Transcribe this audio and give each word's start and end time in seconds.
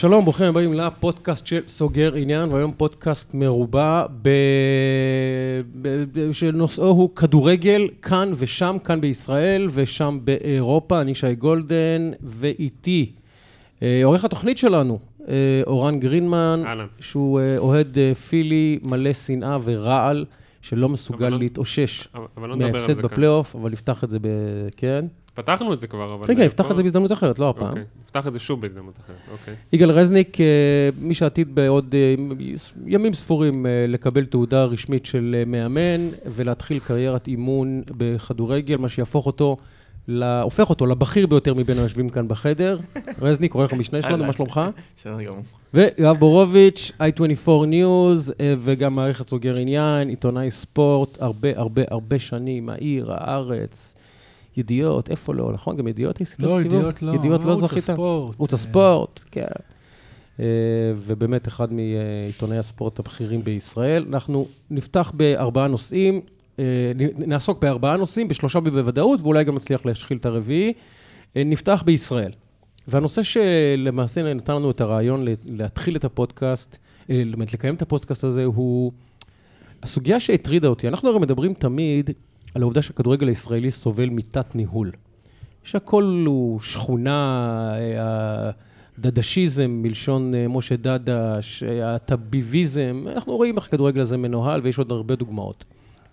שלום, 0.00 0.24
ברוכים 0.24 0.46
הבאים 0.46 0.72
לפודקאסט 0.72 1.46
של 1.46 1.60
סוגר 1.66 2.14
עניין, 2.14 2.52
והיום 2.52 2.72
פודקאסט 2.76 3.34
מרובע 3.34 4.06
ב... 4.22 4.28
ב... 5.82 5.88
שנושאו 6.32 6.86
הוא 6.86 7.14
כדורגל 7.16 7.88
כאן 8.02 8.32
ושם, 8.36 8.76
כאן 8.84 9.00
בישראל 9.00 9.68
ושם 9.72 10.18
באירופה. 10.24 11.00
אני 11.00 11.14
שי 11.14 11.34
גולדן, 11.34 12.10
ואיתי 12.22 13.12
אה, 13.82 14.00
עורך 14.04 14.24
התוכנית 14.24 14.58
שלנו, 14.58 14.98
אה, 15.28 15.34
אורן 15.66 16.00
גרינמן, 16.00 16.62
אהלן. 16.66 16.86
שהוא 17.00 17.40
אה, 17.40 17.58
אוהד 17.58 17.98
אה, 17.98 18.14
פילי 18.14 18.78
מלא 18.90 19.12
שנאה 19.12 19.58
ורעל, 19.64 20.24
שלא 20.62 20.88
מסוגל 20.88 21.24
אבל 21.24 21.32
לא- 21.32 21.38
להתאושש 21.38 22.08
אבל 22.14 22.26
אבל 22.36 22.48
לא 22.48 22.56
כאן. 22.86 23.02
בפלייאוף, 23.02 23.56
אבל 23.56 23.70
נפתח 23.70 24.04
את 24.04 24.10
זה 24.10 24.18
ב... 24.18 24.26
כן? 24.76 25.06
פתחנו 25.42 25.72
את 25.72 25.78
זה 25.78 25.86
כבר, 25.86 26.14
אבל... 26.14 26.26
כן, 26.26 26.34
כן, 26.34 26.44
נפתח 26.44 26.70
את 26.70 26.76
זה 26.76 26.82
בהזדמנות 26.82 27.12
אחרת, 27.12 27.38
לא 27.38 27.50
הפעם. 27.50 27.68
אוקיי, 27.68 27.84
נפתח 28.02 28.26
את 28.26 28.32
זה 28.32 28.38
שוב 28.38 28.60
בהזדמנות 28.60 28.98
אחרת, 28.98 29.16
אוקיי. 29.32 29.54
יגאל 29.72 29.90
רזניק, 29.90 30.40
אה, 30.40 30.46
מי 30.98 31.14
שעתיד 31.14 31.54
בעוד 31.54 31.94
אה, 31.94 32.14
ימים 32.86 33.14
ספורים 33.14 33.66
אה, 33.66 33.84
לקבל 33.88 34.24
תעודה 34.24 34.64
רשמית 34.64 35.06
של 35.06 35.42
מאמן 35.46 36.08
ולהתחיל 36.26 36.78
קריירת 36.78 37.28
אימון 37.28 37.82
בכדורגל, 37.96 38.76
מה 38.76 38.88
שיהפוך 38.88 39.26
אותו, 39.26 39.56
הופך 40.42 40.70
אותו 40.70 40.86
לבכיר 40.86 41.26
ביותר 41.26 41.54
מבין 41.54 41.78
היושבים 41.78 42.08
כאן 42.08 42.28
בחדר. 42.28 42.78
רזניק, 43.22 43.54
עורך 43.54 43.72
המשנה 43.72 44.02
שלנו. 44.02 44.24
מה 44.24 44.32
שלומך? 44.32 44.60
בסדר 44.96 45.22
גמור. 45.22 45.42
ויואב 45.74 46.16
בורוביץ', 46.16 46.92
i24 47.00 47.48
News, 47.48 48.32
וגם 48.58 48.94
מערכת 48.94 49.28
סוגר 49.28 49.56
עניין, 49.56 50.08
עיתונאי 50.08 50.50
ספורט, 50.50 51.22
הרבה 51.22 51.48
הרבה 51.56 51.82
הרבה 51.90 52.18
שנים, 52.18 52.68
העיר, 52.68 53.12
הארץ, 53.12 53.94
ידיעות, 54.56 55.10
איפה 55.10 55.34
לא, 55.34 55.52
נכון? 55.52 55.76
גם 55.76 55.88
ידיעות 55.88 56.20
עשית 56.20 56.40
לא, 56.40 56.48
סיבוב? 56.48 56.74
ידיעות 56.74 57.02
לא. 57.02 57.14
ידיעות 57.14 57.44
לא 57.44 57.50
ערוץ 57.50 57.64
זכית? 57.64 57.78
הספורט. 57.78 58.34
ערוץ 58.34 58.52
אה, 58.52 58.58
הספורט, 58.58 59.24
כן. 59.30 59.44
אה, 60.40 60.46
ובאמת 60.96 61.48
אחד 61.48 61.72
מעיתונאי 61.72 62.58
הספורט 62.58 62.98
הבכירים 62.98 63.44
בישראל. 63.44 64.04
אנחנו 64.08 64.46
נפתח 64.70 65.12
בארבעה 65.14 65.68
נושאים, 65.68 66.20
אה, 66.58 66.64
נעסוק 67.18 67.62
בארבעה 67.62 67.96
נושאים, 67.96 68.28
בשלושה 68.28 68.60
בוודאות, 68.60 69.20
ואולי 69.20 69.44
גם 69.44 69.54
נצליח 69.54 69.86
להשחיל 69.86 70.16
את 70.16 70.26
הרביעי. 70.26 70.72
נפתח 71.36 71.82
בישראל. 71.86 72.32
והנושא 72.88 73.22
שלמעשה 73.22 74.34
נתן 74.34 74.54
לנו 74.54 74.70
את 74.70 74.80
הרעיון 74.80 75.24
להתחיל 75.44 75.96
את 75.96 76.04
הפודקאסט, 76.04 76.78
לקיים 77.08 77.74
את 77.74 77.82
הפודקאסט 77.82 78.24
הזה, 78.24 78.44
הוא 78.44 78.92
הסוגיה 79.82 80.20
שהטרידה 80.20 80.68
אותי. 80.68 80.88
אנחנו 80.88 81.08
הרי 81.08 81.18
מדברים 81.18 81.54
תמיד 81.54 82.10
על 82.54 82.62
העובדה 82.62 82.82
שהכדורגל 82.82 83.28
הישראלי 83.28 83.70
סובל 83.70 84.08
מתת-ניהול. 84.10 84.92
שהכל 85.64 86.24
הוא 86.26 86.60
שכונה, 86.60 87.72
אה, 87.78 88.50
הדדשיזם, 88.98 89.70
מלשון 89.70 90.34
אה, 90.34 90.48
משה 90.48 90.76
דדש, 90.76 91.62
אה, 91.62 91.94
הטביביזם, 91.94 93.04
אנחנו 93.12 93.36
רואים 93.36 93.56
איך 93.56 93.66
הכדורגל 93.66 94.00
הזה 94.00 94.16
מנוהל, 94.16 94.60
ויש 94.64 94.78
עוד 94.78 94.92
הרבה 94.92 95.16
דוגמאות. 95.16 95.64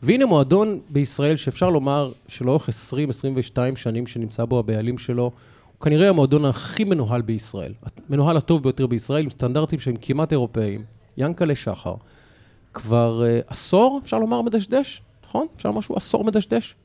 והנה 0.04 0.26
מועדון 0.26 0.80
בישראל 0.90 1.36
שאפשר 1.36 1.70
לומר 1.70 2.12
שלאורך 2.28 2.70
20-22 2.70 3.58
שנים 3.76 4.08
שנמצא 4.08 4.46
בו 4.46 4.60
הבעלים 4.60 4.98
שלו, 4.98 5.24
הוא 5.78 5.82
כנראה 5.82 6.10
המועדון 6.10 6.46
הכי 6.46 6.84
מנוהל 6.84 7.22
בישראל. 7.22 7.74
המנוהל 8.10 8.38
הטוב 8.38 8.64
ביותר 8.64 8.88
בישראל, 8.88 9.24
עם 9.24 9.30
סטנדרטים 9.30 9.80
שהם 9.80 9.96
כמעט 10.02 10.32
אירופאיים. 10.32 10.84
ינקלה 11.18 11.56
שחר. 11.56 11.96
כבר 12.74 13.24
אה, 13.26 13.40
עשור, 13.48 14.00
אפשר 14.04 14.20
לומר, 14.20 14.42
מדשדש? 14.42 15.02
נכון? 15.28 15.48
אפשר 15.56 15.72
משהו 15.72 15.96
עשור 15.96 16.24
מדשדש? 16.24 16.76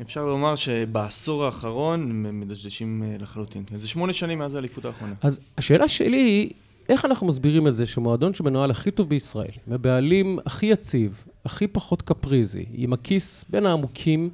אפשר 0.00 0.26
לומר 0.26 0.56
שבעשור 0.56 1.44
האחרון 1.44 2.26
הם 2.26 2.40
מדשדשים 2.40 3.02
אה, 3.02 3.16
לחלוטין. 3.18 3.64
זה 3.78 3.88
שמונה 3.88 4.12
שנים 4.12 4.38
מאז 4.38 4.54
האליפות 4.54 4.84
האחרונה. 4.84 5.14
אז 5.22 5.40
השאלה 5.58 5.88
שלי 5.88 6.16
היא, 6.16 6.50
איך 6.88 7.04
אנחנו 7.04 7.26
מסבירים 7.26 7.66
את 7.66 7.74
זה 7.74 7.86
שמועדון 7.86 8.34
שמנוהל 8.34 8.70
הכי 8.70 8.90
טוב 8.90 9.08
בישראל, 9.08 9.50
עם 9.66 9.72
הבעלים 9.72 10.38
הכי 10.46 10.66
יציב, 10.66 11.24
הכי 11.44 11.66
פחות 11.66 12.02
קפריזי, 12.02 12.64
עם 12.72 12.92
הכיס 12.92 13.44
בין 13.50 13.66
העמוקים, 13.66 14.30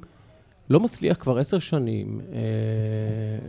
לא 0.69 0.79
מצליח 0.79 1.17
כבר 1.19 1.37
עשר 1.37 1.59
שנים 1.59 2.21
אה, 2.33 2.37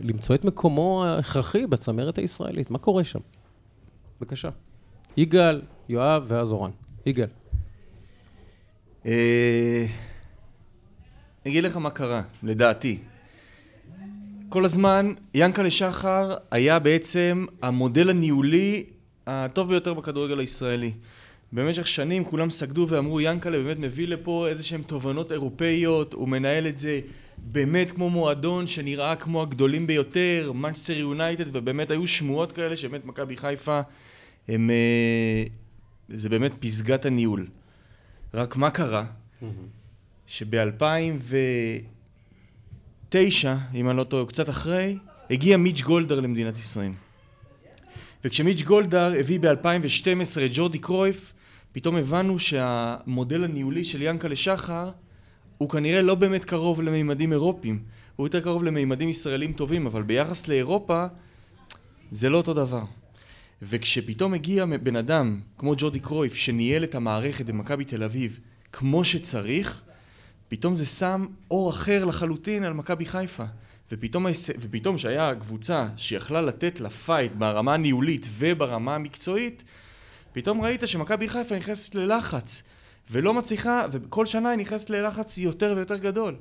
למצוא 0.01 0.35
את 0.35 0.45
מקומו 0.45 1.03
ההכרחי 1.05 1.67
בצמרת 1.67 2.17
הישראלית? 2.17 2.71
מה 2.71 2.77
קורה 2.77 3.03
שם? 3.03 3.19
בבקשה. 4.19 4.49
יגאל, 5.17 5.61
יואב 5.89 6.23
ואז 6.27 6.51
אורן. 6.51 6.71
יגאל. 7.05 7.27
אה, 9.05 9.85
אגיד 11.47 11.63
לך 11.63 11.77
מה 11.77 11.89
קרה, 11.89 12.21
לדעתי. 12.43 12.97
כל 14.49 14.65
הזמן, 14.65 15.13
ינקלה 15.33 15.71
שחר 15.71 16.35
היה 16.51 16.79
בעצם 16.79 17.45
המודל 17.61 18.09
הניהולי 18.09 18.83
הטוב 19.27 19.69
ביותר 19.69 19.93
בכדורגל 19.93 20.39
הישראלי. 20.39 20.91
במשך 21.53 21.87
שנים 21.87 22.25
כולם 22.25 22.49
סגדו 22.49 22.85
ואמרו, 22.89 23.21
ינקלה 23.21 23.57
באמת 23.57 23.79
מביא 23.79 24.07
לפה 24.07 24.47
איזה 24.47 24.63
שהן 24.63 24.81
תובנות 24.81 25.31
אירופאיות, 25.31 26.13
הוא 26.13 26.27
מנהל 26.27 26.67
את 26.67 26.77
זה 26.77 26.99
באמת 27.37 27.91
כמו 27.91 28.09
מועדון 28.09 28.67
שנראה 28.67 29.15
כמו 29.15 29.41
הגדולים 29.41 29.87
ביותר, 29.87 30.51
מנצ'סטר 30.55 30.93
יונייטד, 30.93 31.55
ובאמת 31.55 31.91
היו 31.91 32.07
שמועות 32.07 32.51
כאלה 32.51 32.75
שבאמת 32.75 33.05
מכבי 33.05 33.37
חיפה 33.37 33.81
הם... 34.47 34.69
אה, 34.69 35.43
זה 36.09 36.29
באמת 36.29 36.51
פסגת 36.59 37.05
הניהול. 37.05 37.47
רק 38.33 38.55
מה 38.55 38.69
קרה? 38.69 39.05
שב-2009, 40.31 43.15
אם 43.73 43.89
אני 43.89 43.97
לא 43.97 44.03
טועה, 44.03 44.25
קצת 44.25 44.49
אחרי, 44.49 44.97
הגיע 45.29 45.57
מיץ' 45.57 45.81
גולדהר 45.81 46.19
למדינת 46.19 46.57
ישראל. 46.57 46.91
וכשמיץ' 48.25 48.61
גולדהר 48.61 49.13
הביא 49.19 49.39
ב-2012 49.39 50.39
את 50.45 50.51
ג'ורדי 50.53 50.79
קרויף, 50.79 51.33
פתאום 51.71 51.95
הבנו 51.95 52.39
שהמודל 52.39 53.43
הניהולי 53.43 53.83
של 53.83 54.01
ינקלה 54.01 54.35
שחר 54.35 54.89
הוא 55.57 55.69
כנראה 55.69 56.01
לא 56.01 56.15
באמת 56.15 56.45
קרוב 56.45 56.81
למימדים 56.81 57.31
אירופיים, 57.31 57.83
הוא 58.15 58.27
יותר 58.27 58.39
קרוב 58.39 58.63
למימדים 58.63 59.09
ישראלים 59.09 59.53
טובים, 59.53 59.85
אבל 59.85 60.03
ביחס 60.03 60.47
לאירופה 60.47 61.05
זה 62.11 62.29
לא 62.29 62.37
אותו 62.37 62.53
דבר. 62.53 62.83
וכשפתאום 63.61 64.33
הגיע 64.33 64.65
בן 64.65 64.95
אדם 64.95 65.39
כמו 65.57 65.73
ג'ורדי 65.77 65.99
קרויף 65.99 66.35
שניהל 66.35 66.83
את 66.83 66.95
המערכת 66.95 67.45
במכבי 67.45 67.85
תל 67.85 68.03
אביב 68.03 68.39
כמו 68.71 69.03
שצריך, 69.03 69.81
פתאום 70.51 70.75
זה 70.75 70.85
שם 70.85 71.25
אור 71.51 71.69
אחר 71.69 72.05
לחלוטין 72.05 72.63
על 72.63 72.73
מכבי 72.73 73.05
חיפה. 73.05 73.43
ופתאום, 73.91 74.25
ופתאום 74.59 74.97
שהיה 74.97 75.35
קבוצה 75.35 75.87
שיכלה 75.97 76.41
לתת 76.41 76.79
לה 76.79 76.89
פייט 76.89 77.31
ברמה 77.31 77.73
הניהולית 77.73 78.27
וברמה 78.37 78.95
המקצועית, 78.95 79.63
פתאום 80.33 80.61
ראית 80.61 80.81
שמכבי 80.85 81.29
חיפה 81.29 81.55
נכנסת 81.57 81.95
ללחץ, 81.95 82.63
ולא 83.11 83.33
מצליחה, 83.33 83.85
וכל 83.91 84.25
שנה 84.25 84.49
היא 84.49 84.57
נכנסת 84.59 84.89
ללחץ 84.89 85.37
יותר 85.37 85.73
ויותר 85.75 85.97
גדול. 85.97 86.35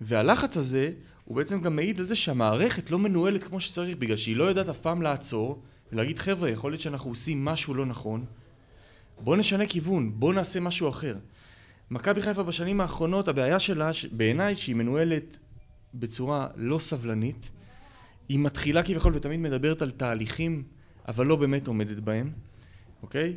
והלחץ 0.00 0.56
הזה, 0.56 0.92
הוא 1.24 1.36
בעצם 1.36 1.60
גם 1.60 1.76
מעיד 1.76 2.00
על 2.00 2.06
זה 2.06 2.16
שהמערכת 2.16 2.90
לא 2.90 2.98
מנוהלת 2.98 3.44
כמו 3.44 3.60
שצריך, 3.60 3.96
בגלל 3.96 4.16
שהיא 4.16 4.36
לא 4.36 4.44
יודעת 4.44 4.68
אף 4.68 4.78
פעם 4.78 5.02
לעצור, 5.02 5.62
ולהגיד 5.92 6.18
חבר'ה, 6.18 6.50
יכול 6.50 6.72
להיות 6.72 6.80
שאנחנו 6.80 7.10
עושים 7.10 7.44
משהו 7.44 7.74
לא 7.74 7.86
נכון, 7.86 8.24
בואו 9.20 9.36
נשנה 9.36 9.66
כיוון, 9.66 10.12
בואו 10.14 10.32
נעשה 10.32 10.60
משהו 10.60 10.88
אחר. 10.88 11.14
מכבי 11.90 12.22
חיפה 12.22 12.42
בשנים 12.42 12.80
האחרונות, 12.80 13.28
הבעיה 13.28 13.58
שלה, 13.58 13.90
בעיניי, 14.12 14.56
שהיא 14.56 14.76
מנוהלת 14.76 15.36
בצורה 15.94 16.46
לא 16.56 16.78
סבלנית. 16.78 17.48
היא 18.28 18.38
מתחילה 18.38 18.82
כביכול 18.82 19.16
ותמיד 19.16 19.40
מדברת 19.40 19.82
על 19.82 19.90
תהליכים, 19.90 20.62
אבל 21.08 21.26
לא 21.26 21.36
באמת 21.36 21.66
עומדת 21.66 21.98
בהם, 21.98 22.30
אוקיי? 23.02 23.34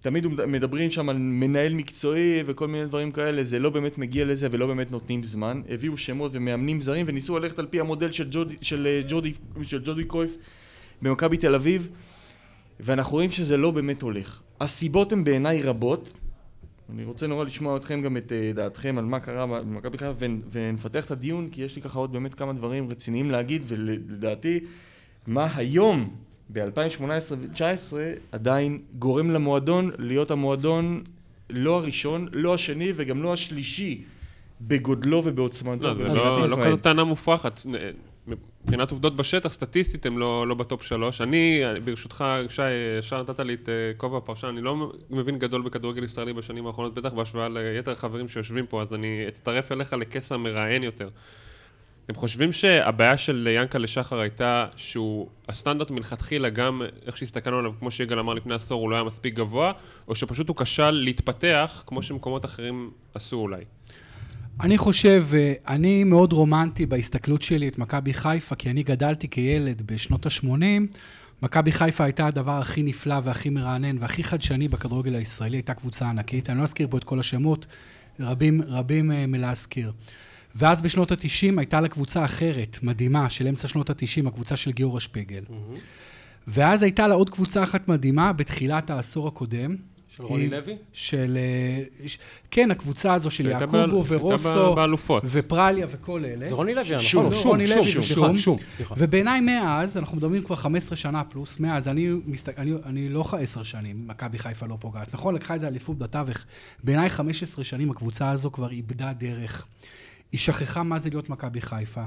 תמיד 0.00 0.26
מדברים 0.26 0.90
שם 0.90 1.08
על 1.08 1.18
מנהל 1.18 1.74
מקצועי 1.74 2.42
וכל 2.46 2.68
מיני 2.68 2.86
דברים 2.86 3.12
כאלה, 3.12 3.44
זה 3.44 3.58
לא 3.58 3.70
באמת 3.70 3.98
מגיע 3.98 4.24
לזה 4.24 4.48
ולא 4.50 4.66
באמת 4.66 4.90
נותנים 4.90 5.24
זמן. 5.24 5.62
הביאו 5.68 5.96
שמות 5.96 6.30
ומאמנים 6.34 6.80
זרים 6.80 7.06
וניסו 7.08 7.38
ללכת 7.38 7.58
על 7.58 7.66
פי 7.66 7.80
המודל 7.80 8.12
של 8.12 8.28
ג'ורדי, 8.30 8.56
של, 8.60 8.86
אה, 8.86 9.02
ג'ורדי, 9.08 9.32
של 9.62 9.82
ג'ורדי 9.84 10.04
קרויף 10.04 10.36
במכבי 11.02 11.36
תל 11.36 11.54
אביב, 11.54 11.88
ואנחנו 12.80 13.12
רואים 13.12 13.30
שזה 13.30 13.56
לא 13.56 13.70
באמת 13.70 14.02
הולך. 14.02 14.40
הסיבות 14.60 15.12
הן 15.12 15.24
בעיניי 15.24 15.62
רבות. 15.62 16.21
אני 16.90 17.04
רוצה 17.04 17.26
נורא 17.26 17.44
לשמוע 17.44 17.76
אתכם 17.76 18.02
גם 18.02 18.16
את 18.16 18.32
אה, 18.32 18.52
דעתכם 18.54 18.98
על 18.98 19.04
מה 19.04 19.20
קרה 19.20 19.46
במכבי 19.46 19.98
חיפה 19.98 20.12
ונ- 20.18 20.40
ונפתח 20.52 21.04
את 21.04 21.10
הדיון, 21.10 21.48
כי 21.52 21.62
יש 21.62 21.76
לי 21.76 21.82
ככה 21.82 21.98
עוד 21.98 22.12
באמת 22.12 22.34
כמה 22.34 22.52
דברים 22.52 22.90
רציניים 22.90 23.30
להגיד, 23.30 23.62
ולדעתי, 23.66 24.60
מה 25.26 25.48
היום, 25.56 26.16
ב-2018 26.52 27.02
ו-2019, 27.32 27.94
עדיין 28.32 28.78
גורם 28.98 29.30
למועדון 29.30 29.90
להיות 29.98 30.30
המועדון 30.30 31.02
לא 31.50 31.76
הראשון, 31.78 32.28
לא 32.32 32.54
השני 32.54 32.92
וגם 32.96 33.22
לא 33.22 33.32
השלישי 33.32 34.02
בגודלו 34.60 35.22
ובעוצמתו. 35.24 35.88
לא, 35.88 35.94
זה 35.94 36.02
לא 36.02 36.40
לא. 36.40 36.44
כזאת 36.44 36.82
טענה 36.82 37.04
מופרכת. 37.04 37.60
מבחינת 38.26 38.90
עובדות 38.90 39.16
בשטח, 39.16 39.52
סטטיסטית 39.52 40.06
הם 40.06 40.18
לא 40.18 40.46
לא 40.46 40.54
בטופ 40.54 40.82
שלוש. 40.82 41.20
אני, 41.20 41.62
ברשותך, 41.84 42.24
שי, 42.48 42.62
ישר 42.98 43.22
נתת 43.22 43.40
לי 43.40 43.54
את 43.54 43.68
אה, 43.68 43.74
כובע 43.96 44.18
הפרשן, 44.18 44.46
אני 44.46 44.60
לא 44.60 44.92
מבין 45.10 45.38
גדול 45.38 45.62
בכדורגל 45.62 46.04
ישראלי 46.04 46.32
בשנים 46.32 46.66
האחרונות, 46.66 46.94
בטח 46.94 47.12
בהשוואה 47.12 47.48
ליתר 47.48 47.90
החברים 47.90 48.28
שיושבים 48.28 48.66
פה, 48.66 48.82
אז 48.82 48.94
אני 48.94 49.24
אצטרף 49.28 49.72
אליך 49.72 49.92
לכס 49.92 50.32
המראיין 50.32 50.82
יותר. 50.82 51.08
אתם 52.04 52.14
חושבים 52.14 52.52
שהבעיה 52.52 53.16
של 53.16 53.48
ינקלה 53.50 53.86
שחר 53.86 54.18
הייתה 54.18 54.66
שהוא, 54.76 55.28
הסטנדרט 55.48 55.90
מלכתחילה, 55.90 56.50
גם 56.50 56.82
איך 57.06 57.16
שהסתכלנו 57.16 57.58
עליו, 57.58 57.72
כמו 57.78 57.90
שיגאל 57.90 58.18
אמר 58.18 58.34
לפני 58.34 58.54
עשור, 58.54 58.82
הוא 58.82 58.90
לא 58.90 58.96
היה 58.96 59.04
מספיק 59.04 59.34
גבוה, 59.34 59.72
או 60.08 60.14
שפשוט 60.14 60.48
הוא 60.48 60.56
כשל 60.56 60.90
להתפתח, 60.90 61.84
כמו 61.86 62.02
שמקומות 62.02 62.44
אחרים 62.44 62.90
עשו 63.14 63.36
אולי? 63.36 63.64
אני 64.60 64.78
חושב, 64.78 65.26
אה, 65.34 65.52
אני 65.68 66.04
מאוד 66.04 66.32
רומנטי 66.32 66.86
בהסתכלות 66.86 67.42
שלי 67.42 67.68
את 67.68 67.78
מכבי 67.78 68.14
חיפה, 68.14 68.54
כי 68.54 68.70
אני 68.70 68.82
גדלתי 68.82 69.28
כילד 69.28 69.82
בשנות 69.86 70.26
ה-80. 70.26 70.96
מכבי 71.42 71.72
חיפה 71.72 72.04
הייתה 72.04 72.26
הדבר 72.26 72.58
הכי 72.58 72.82
נפלא 72.82 73.20
והכי 73.24 73.50
מרענן 73.50 73.96
והכי 73.98 74.24
חדשני 74.24 74.68
בכדורגל 74.68 75.14
הישראלי, 75.14 75.56
הייתה 75.56 75.74
קבוצה 75.74 76.10
ענקית. 76.10 76.50
אני 76.50 76.58
לא 76.58 76.62
אזכיר 76.62 76.86
פה 76.90 76.98
את 76.98 77.04
כל 77.04 77.20
השמות, 77.20 77.66
רבים, 78.20 78.62
רבים 78.66 79.12
אה, 79.12 79.26
מלהזכיר. 79.26 79.92
ואז 80.54 80.82
בשנות 80.82 81.12
ה-90 81.12 81.58
הייתה 81.58 81.80
לה 81.80 81.88
קבוצה 81.88 82.24
אחרת, 82.24 82.78
מדהימה, 82.82 83.30
של 83.30 83.48
אמצע 83.48 83.68
שנות 83.68 83.90
ה-90, 83.90 84.28
הקבוצה 84.28 84.56
של 84.56 84.72
גיורא 84.72 85.00
שפיגל. 85.00 85.42
Mm-hmm. 85.48 85.78
ואז 86.46 86.82
הייתה 86.82 87.08
לה 87.08 87.14
עוד 87.14 87.30
קבוצה 87.30 87.62
אחת 87.62 87.88
מדהימה 87.88 88.32
בתחילת 88.32 88.90
העשור 88.90 89.28
הקודם. 89.28 89.76
של 90.16 90.22
רוני 90.24 90.48
לוי? 90.48 90.76
של... 90.92 91.38
אה, 91.40 92.06
כן, 92.50 92.70
הקבוצה 92.70 93.14
הזו 93.14 93.30
של 93.30 93.46
יעקובו 93.46 94.04
ורוסו. 94.06 94.74
ופרליה 95.24 95.86
וכל 95.90 96.24
אלה. 96.24 96.46
זה 96.46 96.54
רוני 96.54 96.74
לוי, 96.74 96.98
שום, 96.98 97.26
נכון? 97.26 97.66
שום, 97.66 98.38
שום, 98.38 98.56
סליחה. 98.76 98.94
ובעיניי 98.98 99.40
מאז, 99.40 99.96
אנחנו 99.96 100.16
מדברים 100.16 100.42
כבר 100.42 100.56
15 100.56 100.96
שנה 100.96 101.24
פלוס, 101.24 101.60
מאז, 101.60 101.88
אני, 101.88 102.10
מסת... 102.26 102.48
אני, 102.58 102.72
אני 102.84 103.08
לא 103.08 103.24
10 103.40 103.62
שנים, 103.62 104.08
מכבי 104.08 104.38
חיפה 104.38 104.66
לא 104.66 104.76
פוגעת. 104.80 105.14
נכון, 105.14 105.34
לקחה 105.34 105.54
איזה 105.54 105.68
אליפות 105.68 105.98
בתווך. 105.98 106.38
בעיניי 106.84 107.10
15 107.10 107.64
שנים 107.64 107.90
הקבוצה 107.90 108.30
הזו 108.30 108.50
כבר 108.50 108.70
איבדה 108.70 109.12
דרך. 109.12 109.66
היא 110.32 110.38
שכחה 110.40 110.82
מה 110.82 110.98
זה 110.98 111.08
להיות 111.10 111.30
מכבי 111.30 111.60
חיפה. 111.60 112.00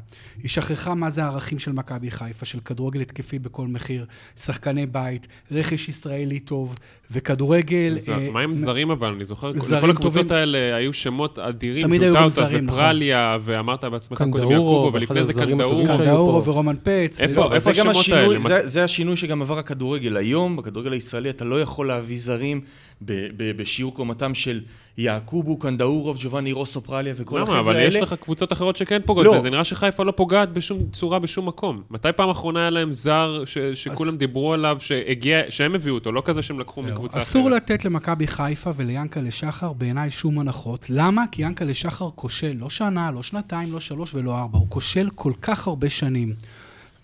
היא 0.44 0.50
שכחה 0.50 0.94
מה 0.96 1.10
זה 1.10 1.24
הערכים 1.24 1.60
של 1.60 1.72
מכבי 1.72 2.12
חיפה, 2.12 2.46
של 2.46 2.60
כדורגל 2.60 3.02
התקפי 3.02 3.40
בכל 3.40 3.68
מחיר, 3.68 4.06
שחקני 4.38 4.86
בית, 4.86 5.28
רכש 5.52 5.90
ישראלי 5.90 6.40
טוב, 6.40 6.76
וכדורגל... 7.12 7.98
ז- 8.00 8.10
אה, 8.10 8.30
מה 8.32 8.40
עם 8.42 8.58
זרים 8.58 8.92
אבל? 8.92 9.14
אני 9.14 9.26
זוכר, 9.26 9.52
זרים 9.60 9.80
לכל 9.84 9.92
הקבוצות 9.92 10.14
טובים. 10.22 10.38
האלה 10.38 10.76
היו 10.76 10.94
שמות 10.94 11.40
אדירים, 11.40 11.88
תמיד 11.88 12.04
היו 12.04 12.16
גם 12.16 12.30
זרים, 12.30 12.66
נכון. 12.66 12.80
ופרליה, 12.80 13.38
ואמרת 13.44 13.84
בעצמך 13.86 14.18
קודם 14.18 14.32
קנדאורו, 14.32 14.52
יעקובו, 14.54 14.92
ולפני 14.94 15.26
זה 15.26 15.34
קנדאורו. 15.34 15.86
קנדאורו. 15.86 16.46
ורומן 16.46 16.76
פץ. 16.84 17.20
איפה- 17.22 17.48
זה 17.58 17.70
איפה 17.70 17.80
גם 17.80 17.90
השמות 17.90 17.96
השינוי, 17.96 18.22
האלה? 18.36 18.40
זה, 18.42 18.68
זה 18.68 18.84
השינוי 18.84 19.18
שגם 19.18 19.42
עבר 19.42 19.58
הכדורגל. 19.60 20.18
היום, 20.18 20.56
בכדורגל 20.56 20.92
הישראלי, 20.94 21.30
אתה 21.30 21.46
לא 21.46 21.62
יכול 21.62 21.88
להביא 21.88 22.20
זרים 22.20 22.62
בשיעור 23.02 23.94
קומתם 23.96 24.36
של 24.36 24.62
יעקובו, 24.98 25.58
קנדאורוב, 25.60 26.18
ג'ובאני 26.24 26.52
רוסו 26.52 26.82
פרליה 26.82 27.14
וכל 27.18 27.36
למה? 27.36 27.44
החבר'ה 27.44 27.60
אבל 27.60 27.76
האלה. 27.76 27.88
יש 27.88 28.04
לך 28.04 28.14
קבוצות 28.14 28.54
אחרות 28.54 28.76
שכן 28.76 29.00
פוגעות 29.06 29.26
לא. 29.26 29.40
בזה. 29.40 29.50
נראה 29.50 29.64
שחיפה 29.64 30.04
לא 30.04 30.12
פוגעת 30.12 30.54
בשום 30.54 30.80
צורה 30.92 31.20
בשום 31.20 31.46
מקום. 31.48 31.82
מתי 31.90 32.08
פעם 32.16 32.30
אחרונה 32.30 32.60
היה 32.60 32.70
להם 32.70 32.94
זר 32.94 33.44
ש- 33.46 33.58
שכולם 33.58 34.10
אז- 34.10 34.18
דיברו 34.18 34.54
עליו, 34.54 34.78
שהגיע, 34.80 35.40
שהם 35.50 35.76
הביאו 35.76 35.96
אותו, 35.96 36.12
לא 36.12 36.22
כזה 36.26 36.42
שהם 36.42 36.60
לקחו. 36.60 36.84
מקבוצה 36.84 37.18
אחרת. 37.18 37.28
אסור 37.28 37.50
לתת 37.52 37.86
למכבי 37.86 38.28
חיפה 38.28 38.72
וליענקלה 38.76 39.32
שחר 39.32 39.74
בעיניי 39.74 40.10
שום 40.10 40.40
הנחות. 40.40 40.86
למה? 40.90 41.24
כי 41.32 41.42
יענקלה 41.42 41.74
שחר 41.74 42.10
כושל 42.16 42.56
לא 42.60 42.70
שנה, 42.70 43.12
לא 43.12 43.24
שנתיים, 43.24 43.74
לא 43.74 43.80
שלוש 43.80 44.14
ולא 44.16 44.40
ארבע. 44.40 44.58
הוא 44.60 44.68
כושל 44.70 45.10
כל 45.16 45.34
כך 45.42 45.68
הרבה 45.68 45.90
שנים. 45.90 46.34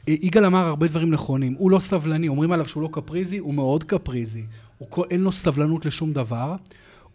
יגאל 0.08 0.46
אמר 0.46 0.66
הרבה 0.66 0.88
דברים 0.88 1.12
נכונים. 1.12 1.56
הוא 1.58 1.72
לא 1.72 1.80
סבלני, 1.80 2.28
אומרים 2.28 2.52
עליו 2.52 2.68
שהוא 2.68 2.84
לא 2.84 2.90
קפריזי, 2.92 3.38
הוא 3.38 3.54
מאוד 3.54 3.84
קפריזי. 3.84 4.44
הוא 4.82 4.88
כל, 4.90 5.04
אין 5.10 5.22
לו 5.22 5.32
סבלנות 5.32 5.86
לשום 5.86 6.14
דבר. 6.14 6.56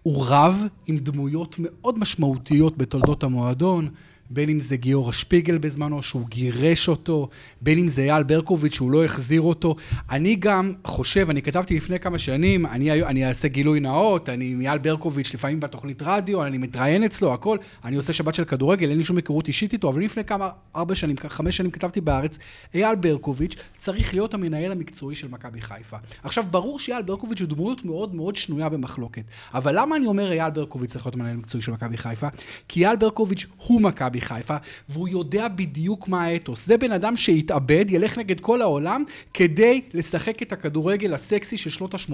הוא 0.03 0.25
רב 0.29 0.65
עם 0.87 0.99
דמויות 0.99 1.57
מאוד 1.59 1.99
משמעותיות 1.99 2.79
בתולדות 2.79 3.23
המועדון. 3.23 3.89
בין 4.31 4.49
אם 4.49 4.61
זה 4.61 4.77
גיורא 4.77 5.13
שפיגל 5.13 5.59
בזמנו, 5.59 6.03
שהוא 6.03 6.29
גירש 6.29 6.89
אותו, 6.89 7.29
בין 7.61 7.79
אם 7.79 7.89
זה 7.89 8.03
אייל 8.03 8.23
ברקוביץ', 8.23 8.75
שהוא 8.75 8.91
לא 8.91 9.05
החזיר 9.05 9.41
אותו. 9.41 9.77
אני 10.11 10.35
גם 10.35 10.73
חושב, 10.85 11.31
אני 11.31 11.43
כתבתי 11.43 11.77
לפני 11.77 12.01
כמה 12.01 12.19
שנים, 12.19 12.67
אני, 12.67 13.03
אני 13.03 13.29
אעשה 13.29 13.49
גילוי 13.49 13.81
נאות, 13.81 14.29
אני 14.29 14.53
עם 14.53 14.61
אייל 14.61 14.79
ברקוביץ', 14.79 15.35
לפעמים 15.35 15.61
בתוכנית 15.61 16.03
רדיו, 16.03 16.45
אני 16.45 16.59
מתראיין 16.59 17.05
אצלו, 17.05 17.33
הכל. 17.33 17.59
אני 17.85 17.97
עושה 17.97 18.13
שבת 18.13 18.35
של 18.35 18.45
כדורגל, 18.45 18.91
אין 18.91 18.99
לי 18.99 19.05
שום 19.05 19.17
היכרות 19.17 19.49
אישית 19.49 19.73
איתו, 19.73 19.89
אבל 19.89 20.05
לפני 20.05 20.25
כמה, 20.25 20.51
ארבע 20.77 20.95
שנים, 20.95 21.17
חמש 21.29 21.57
שנים 21.57 21.71
כתבתי 21.71 22.01
בארץ, 22.01 22.39
אייל 22.75 22.95
ברקוביץ' 22.95 23.57
צריך 23.79 24.15
להיות 24.15 24.35
המנהל 24.35 24.73
המקצועי 24.73 25.17
של 25.17 25.29
מכבי 25.29 25.61
חיפה. 25.61 25.97
עכשיו, 26.23 26.45
ברור 26.51 26.79
שאייל 26.79 27.03
ברקוביץ' 27.03 27.41
הוא 27.41 27.49
דמות 27.49 27.85
מאוד 27.85 28.15
מאוד 28.15 28.37
שנויה 28.37 28.69
במחלוקת. 28.69 29.25
אבל 29.55 29.81
למה 29.81 29.97
אני 29.97 30.07
אומר 30.07 30.33
אייל 30.33 30.51
ברקוביץ' 30.51 30.91
צריך 30.91 31.07
להיות 31.07 31.15
המנהל 31.15 31.35
המקצועי 31.35 31.63
של 31.63 31.73
מכבי 31.73 31.97
חיפה? 31.97 32.29
כי 32.69 32.87
אייל 32.87 32.97
ברקוביץ' 32.97 33.47
הוא 33.57 33.81
מכבי 33.81 34.16
חיפה, 34.21 34.57
והוא 34.89 35.09
יודע 35.09 35.49
בדיוק 35.49 36.09
מה 36.09 36.25
האתוס. 36.25 36.67
זה 36.67 36.77
בן 36.77 36.93
אדם 36.93 37.17
שהתאבד, 37.17 37.85
ילך 37.89 38.19
נגד 38.19 38.41
כל 38.41 38.63
העולם, 38.63 39.05
כדי 39.35 39.81
לשחק 39.95 40.43
את 40.43 40.53
הכדורגל 40.53 41.15
הסקסי 41.15 41.57
של 41.57 41.71
שנות 41.71 41.95
ה-80 41.95 42.13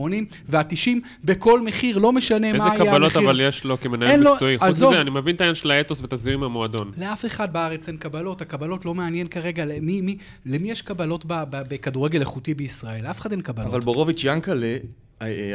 וה-90 0.49 0.91
בכל 1.25 1.61
מחיר, 1.61 1.99
לא 1.99 2.13
משנה 2.13 2.39
מה 2.39 2.47
איזה 2.47 2.59
יהיה 2.59 2.71
המחיר. 2.73 2.87
קבלות 2.87 3.17
אבל 3.17 3.41
יש 3.41 3.65
לו 3.65 3.75
אין 3.75 3.83
כמנהל 3.83 4.33
מקצועי? 4.33 4.59
חוץ. 4.59 4.69
מזה, 4.69 5.01
אני 5.01 5.11
מבין 5.11 5.35
את 5.37 5.41
העניין 5.41 5.55
של 5.55 5.71
האתוס 5.71 6.01
ואת 6.01 6.13
הזיהוי 6.13 6.35
עם 6.35 6.43
המועדון. 6.43 6.91
לאף 6.99 7.27
אחד 7.27 7.53
בארץ 7.53 7.89
אין 7.89 7.97
קבלות, 7.97 8.43
הקבלות 8.43 8.85
לא 8.85 8.95
מעניין 8.95 9.27
כרגע, 9.27 9.65
למי, 9.65 10.01
מי, 10.01 10.17
למי 10.47 10.71
יש 10.71 10.83
קבלות 10.83 11.25
בכדורגל 11.51 12.21
איכותי 12.21 12.55
בישראל? 12.55 13.05
לאף 13.05 13.21
אחד 13.21 13.33
אין 13.33 13.41
קבלות. 13.41 13.69
אבל 13.69 13.81
בורוביץ' 13.81 14.25
ינקלה 14.25 14.77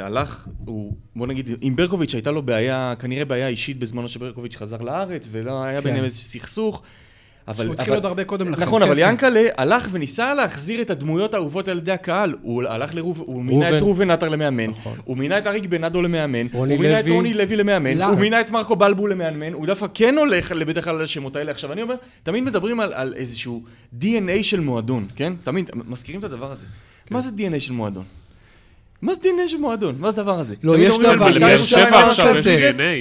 הלך, 0.02 0.48
הוא, 0.66 0.94
בוא 1.16 1.28
נגיד, 1.28 1.50
עם 1.62 1.76
ברקוביץ' 1.76 2.14
הייתה 2.14 2.32
לו 2.32 2.42
בעיה, 2.42 2.94
כנראה 3.00 3.26
בעיה 3.26 3.48
אישית 3.48 3.80
בזמנו 3.80 4.10
שברקוביץ' 4.10 4.56
חזר 4.56 4.78
לארץ, 4.82 5.28
ולא 5.32 5.64
היה 5.64 5.82
כן. 5.82 5.84
ביניהם 5.88 6.04
איזה 6.04 6.18
סכסוך. 6.18 6.82
אבל, 7.48 7.64
שהוא 7.64 7.74
התחיל 7.74 7.88
אבל- 7.94 7.98
עוד 7.98 8.06
הרבה 8.06 8.24
קודם 8.24 8.50
לכן. 8.52 8.62
נכון, 8.62 8.82
כן, 8.82 8.88
אבל 8.88 8.98
כן. 9.04 9.10
ינקלה 9.10 9.42
הלך 9.58 9.88
וניסה 9.92 10.34
להחזיר 10.34 10.82
את 10.82 10.90
הדמויות 10.90 11.34
האהובות 11.34 11.68
על 11.68 11.78
ידי 11.78 11.92
הקהל. 11.92 12.36
הוא 12.42 12.64
הלך 12.64 12.96
לרוב, 12.96 13.24
הוא 13.26 13.44
מינה 13.44 13.78
את 13.78 13.82
ראובן. 13.82 14.12
עטר 14.12 14.30
למאמן, 14.30 14.70
נכון. 14.70 14.98
הוא 15.04 15.18
מינה 15.18 15.38
את 15.38 15.48
אריק 15.48 15.66
בנאדו 15.66 16.02
למאמן, 16.02 16.48
הוא 16.52 16.68
מינה 16.68 17.00
את 17.00 17.06
לוי. 17.06 17.16
רוני 17.16 17.34
לוי 17.34 17.56
למאמן, 17.56 17.92
למה? 17.98 18.06
הוא 18.06 18.20
מינה 18.20 18.42
את 18.42 18.52
מרקו 18.52 18.76
בלבו 18.76 19.08
למאמן, 19.08 19.54
הוא 19.54 19.66
דווקא 19.68 19.88
כן 19.94 20.16
הולך 20.18 20.52
בדרך 20.52 20.84
כלל 20.86 20.96
על 20.96 21.04
השמות 21.04 21.36
האלה. 21.36 21.52
עכשיו 21.52 21.72
אני 21.74 21.82
אומר, 21.82 21.96
תמיד 22.24 22.44
מדברים 22.44 22.80
על, 22.80 22.94
על 22.94 23.14
איזשהו 23.16 23.64
DNA 24.02 24.44
של 24.44 24.60
מועדון, 24.60 25.08
כן? 25.16 25.34
תמיד 25.44 25.70
מזכירים 25.88 26.20
את 26.20 26.26
הדבר 26.26 26.52
הזה. 26.52 26.66
מה 27.12 27.22
זה 27.22 27.30
DNA 27.38 27.60
של 27.60 27.74
מועדון? 27.74 28.06
מה 29.02 29.14
זה 29.14 29.22
DNA 29.22 29.48
של 29.48 29.58
מועדון? 29.58 29.96
מה 30.00 30.12
זה 30.12 30.22
הדבר 30.22 30.40
הזה? 30.40 30.56
לא, 30.64 30.78
יש 30.78 31.00
דבר, 31.00 31.28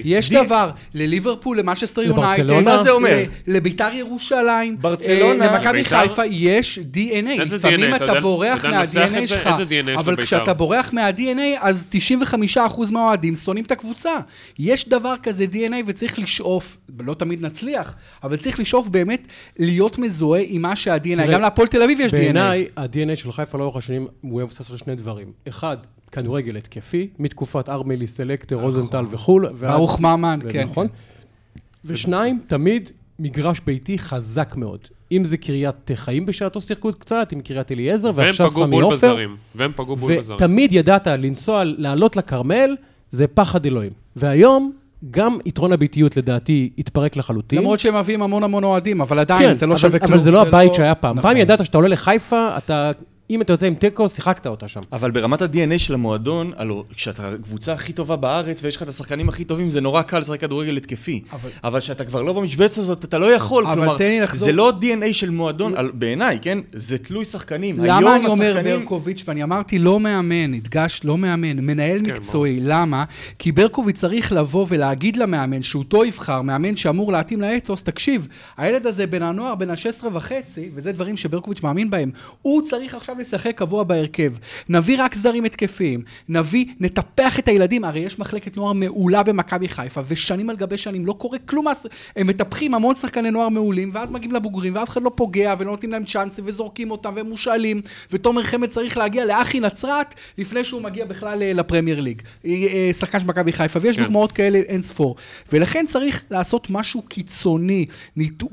יש 0.04 0.30
דבר, 0.30 0.70
לליברפול, 0.94 1.58
למנצ'סטר 1.58 2.02
יונייטד, 2.02 2.42
לברצלונה? 2.42 2.76
מה 2.76 2.82
זה 2.82 2.90
אומר? 2.90 3.22
ל- 3.46 3.56
לביתר 3.56 3.88
ירושלים, 3.94 4.76
ברצלונה, 4.80 5.46
אה, 5.46 5.58
למכבי? 5.58 5.84
חיפה 5.84 6.26
יש 6.26 6.78
DNA. 6.92 7.40
איזה 7.40 7.56
לפעמים? 7.56 7.94
אתה 7.94 8.20
בורח 8.20 8.64
זה? 8.84 9.26
שלך, 9.26 9.50
אבל? 9.96 10.16
כשאתה 10.16 10.54
בורח 10.54 10.92
מה-DNA, 10.92 11.58
אז 11.60 11.86
95% 11.90 12.90
מהאוהדים 12.90 13.34
שונאים 13.34 13.64
את 13.64 13.70
הקבוצה. 13.70 14.12
יש 14.58 14.88
דבר 14.88 15.14
כזה 15.22 15.46
DNA 15.52 15.76
וצריך 15.86 16.18
לשאוף, 16.18 16.76
לא 17.00 17.14
תמיד 17.14 17.42
נצליח, 17.46 17.94
אבל 18.22 18.36
צריך 18.36 18.60
לשאוף 18.60 18.88
באמת 18.88 19.28
להיות 19.58 19.98
מזוהה 19.98 20.42
עם 20.46 20.62
מה. 20.62 20.72
תראה, 21.02 21.32
גם 21.32 21.40
להפועל 21.40 21.68
תל 21.68 21.82
אביב 21.82 22.00
יש 22.00 22.10
DNA. 22.12 22.16
בעיניי, 22.16 22.66
ה-DNA 22.76 23.16
של 23.16 23.32
חיפה 23.32 23.58
לאורך 23.58 23.76
השנים 23.76 24.06
הוא 24.20 24.42
מבוסס 24.42 24.70
על 24.70 24.76
שני 24.76 24.94
דברים. 24.94 25.32
אחד, 25.48 25.76
כדורגל 26.12 26.56
התקפי, 26.56 27.08
מתקופת 27.18 27.68
ארמלי, 27.68 28.06
סלקטר, 28.06 28.56
רוזנטל 28.56 29.04
וכול. 29.10 29.48
ברוך 29.60 30.00
ממן, 30.00 30.40
כן. 30.48 30.64
נכון. 30.70 30.86
ושניים, 31.84 32.40
תמיד 32.46 32.90
מגרש 33.18 33.60
ביתי 33.66 33.98
חזק 33.98 34.54
מאוד. 34.56 34.78
אם 35.12 35.24
זה 35.24 35.36
קריית 35.36 35.90
חיים 35.94 36.26
בשעתו 36.26 36.60
שיחקו 36.60 36.90
קצת, 36.98 37.32
עם 37.32 37.40
קריית 37.40 37.72
אליעזר, 37.72 38.10
והם 38.14 38.26
ועכשיו 38.26 38.50
פגעו 38.50 38.62
סמי 38.62 38.70
בול 38.70 38.84
עופר. 38.84 38.96
בזרים. 38.96 39.36
והם 39.54 39.72
פגעו 39.76 39.96
בול 39.96 40.18
בזרים. 40.18 40.36
ותמיד 40.36 40.72
ידעת 40.72 41.06
לנסוע, 41.06 41.62
לעלות 41.64 42.16
לכרמל, 42.16 42.76
זה 43.10 43.26
פחד 43.26 43.66
אלוהים. 43.66 43.92
והיום, 44.16 44.72
גם 45.10 45.38
יתרון 45.46 45.72
הביתיות 45.72 46.16
לדעתי 46.16 46.70
התפרק 46.78 47.16
לחלוטין. 47.16 47.58
למרות 47.58 47.80
שהם 47.80 47.96
מביאים 47.98 48.22
המון 48.22 48.42
המון 48.42 48.64
אוהדים, 48.64 49.00
אבל 49.00 49.18
עדיין, 49.18 49.54
זה 49.54 49.66
לא 49.66 49.72
אבל- 49.72 49.80
שווה 49.80 49.98
כלום. 49.98 50.12
אבל 50.12 50.20
זה 50.20 50.30
לא 50.30 50.42
הבית 50.42 50.74
שהיה 50.74 50.94
פעם. 50.94 51.18
נכון. 51.18 51.30
פעם 51.30 51.40
ידעת 51.40 51.66
שאתה 51.66 51.78
עולה 51.78 51.88
לחיפה, 51.88 52.56
אתה... 52.58 52.90
אם 53.30 53.42
אתה 53.42 53.52
יוצא 53.52 53.66
עם 53.66 53.74
תיקו, 53.74 54.08
שיחקת 54.08 54.46
אותה 54.46 54.68
שם. 54.68 54.80
אבל 54.92 55.10
ברמת 55.10 55.42
ה-DNA 55.42 55.78
של 55.78 55.94
המועדון, 55.94 56.52
הלו, 56.56 56.84
כשאתה 56.94 57.28
הקבוצה 57.28 57.72
הכי 57.72 57.92
טובה 57.92 58.16
בארץ 58.16 58.60
ויש 58.62 58.76
לך 58.76 58.82
את 58.82 58.88
השחקנים 58.88 59.28
הכי 59.28 59.44
טובים, 59.44 59.70
זה 59.70 59.80
נורא 59.80 60.02
קל 60.02 60.18
לשחק 60.18 60.40
כדורגל 60.40 60.76
התקפי. 60.76 61.22
אבל- 61.32 61.50
אבל 61.64 61.80
כשאתה 61.80 62.04
כבר 62.04 62.22
לא 62.22 62.32
במשבצת 62.32 62.78
הזאת, 62.78 63.04
אתה 63.04 63.18
לא 63.18 63.34
יכול. 63.34 63.66
אבל 63.66 63.74
כלומר, 63.74 63.98
תן 63.98 64.04
לי 64.04 64.20
לחזור- 64.20 64.46
זה 64.46 64.52
לא 64.52 64.72
DNA 64.80 65.12
של 65.12 65.30
מועדון, 65.30 65.72
על- 65.76 65.90
בעיניי, 65.94 66.38
כן? 66.42 66.58
זה 66.72 66.98
תלוי 66.98 67.24
שחקנים. 67.24 67.76
למה 67.78 68.16
אני 68.16 68.26
אומר 68.26 68.44
השחקנים- 68.52 68.78
ברקוביץ', 68.78 69.22
ואני 69.26 69.42
אמרתי 69.42 69.78
לא 69.78 70.00
מאמן, 70.00 70.54
הדגשת 70.54 71.04
לא 71.04 71.18
מאמן, 71.18 71.56
מנהל 71.60 72.00
מקצועי, 72.00 72.58
למה? 72.62 73.04
כי 73.38 73.52
ברקוביץ' 73.52 73.96
צריך 73.98 74.32
לבוא 74.32 74.66
ולהגיד 74.68 75.16
למאמן 75.16 75.62
שאותו 75.62 76.04
יבחר, 76.04 76.42
מאמן 76.42 76.76
שאמור 76.76 77.12
להתאים 77.12 77.40
לאתוס, 77.40 77.82
תקשיב, 77.82 78.28
הילד 78.56 78.86
הזה 78.86 79.06
בן 79.06 79.22
הנוער, 79.22 79.54
בן 79.54 79.70
ה-16 79.70 80.06
וחצי, 80.12 80.70
וזה 80.74 80.92
דברים 80.92 81.16
שברקוביץ' 81.16 81.62
מאמין 81.62 81.90
בהם, 81.90 82.10
הוא 82.42 82.62
צריך 82.62 82.94
עכשיו 82.94 83.15
עכשיו 83.20 83.38
לשחק 83.38 83.58
קבוע 83.58 83.84
בהרכב. 83.84 84.32
נביא 84.68 84.96
רק 85.02 85.14
זרים 85.14 85.44
התקפיים. 85.44 86.02
נביא, 86.28 86.66
נטפח 86.80 87.38
את 87.38 87.48
הילדים. 87.48 87.84
הרי 87.84 88.00
יש 88.00 88.18
מחלקת 88.18 88.56
נוער 88.56 88.72
מעולה 88.72 89.22
במכבי 89.22 89.68
חיפה, 89.68 90.00
ושנים 90.06 90.50
על 90.50 90.56
גבי 90.56 90.76
שנים 90.76 91.06
לא 91.06 91.12
קורה 91.12 91.38
כלום. 91.38 91.66
הם 92.16 92.26
מטפחים 92.26 92.74
המון 92.74 92.94
שחקני 92.94 93.30
נוער 93.30 93.48
מעולים, 93.48 93.90
ואז 93.92 94.10
מגיעים 94.10 94.34
לבוגרים, 94.34 94.74
ואף 94.74 94.88
אחד 94.88 95.02
לא 95.02 95.10
פוגע, 95.14 95.54
ולא 95.58 95.70
נותנים 95.70 95.92
להם 95.92 96.04
צ'אנסים, 96.04 96.44
וזורקים 96.46 96.90
אותם, 96.90 97.12
והם 97.16 97.26
מושאלים. 97.26 97.80
ותומר 98.12 98.42
חמד 98.42 98.68
צריך 98.68 98.96
להגיע 98.96 99.24
לאחי 99.24 99.60
נצרת, 99.60 100.14
לפני 100.38 100.64
שהוא 100.64 100.82
מגיע 100.82 101.04
בכלל 101.04 101.42
אה, 101.42 101.52
לפרמייר 101.52 102.00
ליג. 102.00 102.22
אה, 102.44 102.50
אה, 102.50 102.90
שחקן 102.92 103.20
של 103.20 103.26
מכבי 103.26 103.52
חיפה, 103.52 103.78
ויש 103.82 103.96
כן. 103.96 104.02
דוגמאות 104.02 104.32
כאלה 104.32 104.58
אין 104.58 104.82
ספור. 104.82 105.16
ולכן 105.52 105.86
צריך 105.86 106.22
לעשות 106.30 106.70
משהו 106.70 107.02
קיצוני, 107.02 107.86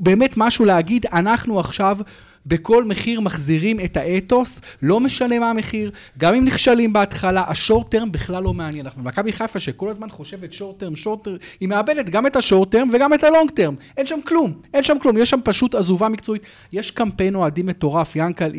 באמת 0.00 0.34
משהו 0.36 0.64
להגיד, 0.64 1.06
אנחנו 1.12 1.60
עכשיו... 1.60 1.98
בכל 2.46 2.84
מחיר 2.84 3.20
מחזירים 3.20 3.80
את 3.80 3.96
האתוס, 3.96 4.60
לא 4.82 5.00
משנה 5.00 5.38
מה 5.38 5.50
המחיר, 5.50 5.90
גם 6.18 6.34
אם 6.34 6.44
נכשלים 6.44 6.92
בהתחלה, 6.92 7.44
השורט 7.48 7.90
טרם 7.90 8.12
בכלל 8.12 8.42
לא 8.42 8.54
מעניין. 8.54 8.86
אנחנו 8.86 9.02
במכבי 9.02 9.32
חיפה 9.32 9.60
שכל 9.60 9.88
הזמן 9.88 10.10
חושבת 10.10 10.52
שורט 10.52 10.78
טרם, 10.78 10.96
שורט 10.96 11.24
טרם, 11.24 11.36
היא 11.60 11.68
מאבדת 11.68 12.10
גם 12.10 12.26
את 12.26 12.36
השורט 12.36 12.70
טרם 12.70 12.90
וגם 12.92 13.14
את 13.14 13.24
הלונג 13.24 13.50
טרם. 13.50 13.74
אין 13.96 14.06
שם 14.06 14.18
כלום, 14.24 14.52
אין 14.74 14.84
שם 14.84 14.96
כלום, 15.02 15.16
יש 15.16 15.30
שם 15.30 15.40
פשוט 15.44 15.74
עזובה 15.74 16.08
מקצועית. 16.08 16.42
יש 16.72 16.90
קמפיין 16.90 17.34
אוהדים 17.34 17.66
מטורף, 17.66 18.16
ינקל, 18.16 18.52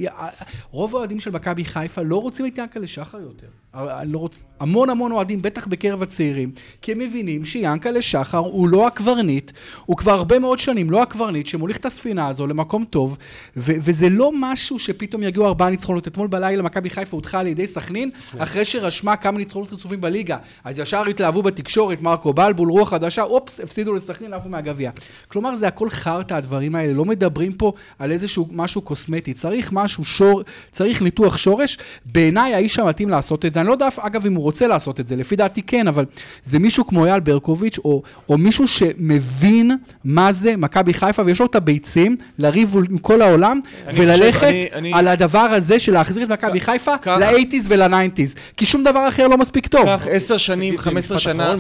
רוב 0.72 0.96
האוהדים 0.96 1.20
של 1.20 1.32
מכבי 1.32 1.66
חיפה 1.66 2.02
לא 2.02 2.22
רוצים 2.22 2.46
את 2.46 2.58
ינקלה 2.58 2.88
שחר 2.88 3.20
יותר. 3.20 3.48
אני 3.76 4.12
לא 4.12 4.18
רוצ... 4.18 4.44
המון 4.60 4.90
המון 4.90 5.12
אוהדים, 5.12 5.42
בטח 5.42 5.68
בקרב 5.68 6.04
הצעירים, 6.04 6.52
כי 6.82 6.92
הם 6.92 7.00
מבינים 7.00 7.46
שיענקלה 7.46 8.02
שחר 8.02 8.38
הוא 8.38 8.70
לא 8.70 8.88
הקברניט, 8.88 9.52
הוא 9.86 9.98
כבר 9.98 10.12
הרבה 10.12 10.40
מאוד 10.40 10.60
שנים 10.60 10.92
לא 10.92 11.02
הקברניט 11.02 11.46
שמוליך 11.46 11.78
את 11.78 11.86
הספינה 11.86 12.28
הזו 12.28 12.48
למקום 12.48 12.86
טוב, 12.86 13.18
ו- 13.58 13.72
וזה 13.82 14.10
לא 14.10 14.32
משהו 14.40 14.80
שפתאום 14.80 15.24
יגיעו 15.24 15.46
ארבעה 15.46 15.70
ניצחונות. 15.70 16.08
אתמול 16.08 16.28
בלילה 16.28 16.64
מכבי 16.64 16.90
חיפה 16.90 17.18
הודחה 17.18 17.40
על 17.40 17.48
ידי 17.48 17.68
סכנין, 17.68 18.10
אחרי 18.38 18.66
שרשמה 18.66 19.16
כמה 19.16 19.38
ניצחונות 19.38 19.74
רצופים 19.74 20.02
בליגה. 20.02 20.38
אז 20.64 20.80
ישר 20.80 21.06
התלהבו 21.06 21.44
בתקשורת, 21.44 22.02
מרקו 22.02 22.34
בלבול, 22.34 22.70
רוח 22.70 22.90
חדשה, 22.90 23.24
אופס, 23.24 23.60
הפסידו 23.60 23.94
לסכנין, 23.94 24.34
עפו 24.34 24.50
מהגביע. 24.50 24.92
כלומר, 25.28 25.56
זה 25.56 25.68
הכל 25.68 25.90
חרטא, 25.90 26.34
הדברים 26.34 26.76
האלה. 26.76 26.94
לא 26.94 27.06
מדברים 27.06 27.54
פה 27.54 27.74
על 28.00 28.12
איזשהו 28.12 28.48
משהו 28.52 28.82
קוסמטי. 28.82 29.34
צריך 29.34 29.72
משהו 29.72 30.06
שור, 30.06 30.44
צריך 30.72 31.02
ניתוח 31.02 31.38
שורש. 31.38 31.78
בעיניי 32.06 32.54
האיש 32.54 32.80
המתאים 32.80 33.10
לעשות 33.10 33.46
את 33.46 33.54
זה. 33.54 33.65
אני 33.66 33.80
לא 33.80 33.86
יודע, 33.86 33.88
אגב, 34.00 34.26
אם 34.26 34.34
הוא 34.36 34.44
רוצה 34.44 34.68
לעשות 34.68 35.00
את 35.00 35.08
זה. 35.08 35.16
לפי 35.16 35.36
דעתי 35.36 35.62
כן, 35.62 35.88
אבל 35.88 36.06
זה 36.44 36.60
מישהו 36.60 36.88
כמו 36.88 37.06
אייל 37.06 37.20
ברקוביץ', 37.20 37.78
או, 37.86 38.02
או 38.30 38.38
מישהו 38.38 38.68
שמבין 38.68 39.72
מה 40.04 40.32
זה 40.34 40.58
מכבי 40.58 40.94
חיפה, 40.94 41.22
ויש 41.26 41.40
לו 41.40 41.46
את 41.46 41.56
הביצים 41.56 42.18
לריב 42.40 42.76
עם 42.90 42.98
כל 42.98 43.22
העולם, 43.22 43.60
וללכת 43.96 44.34
חושב- 44.34 44.46
אני- 44.48 44.68
אני- 44.74 44.92
על 44.94 45.08
הדבר 45.08 45.40
הזה 45.40 45.80
של 45.80 45.94
להחזיר 45.94 46.24
את 46.24 46.32
מכבי 46.32 46.60
חיפה 46.60 46.98
כך- 47.02 47.18
ל-80's 47.22 47.66
ול-90's. 47.68 48.36
כי 48.58 48.66
שום 48.66 48.84
דבר 48.84 49.08
אחר 49.10 49.28
לא 49.28 49.38
מספיק 49.38 49.68
טוב. 49.68 49.86
קח 49.86 50.08
עשר 50.10 50.38
שנים, 50.38 50.70
תגיד, 50.74 50.80
15 50.80 51.18
משפט 51.18 51.32
שנה, 51.34 51.54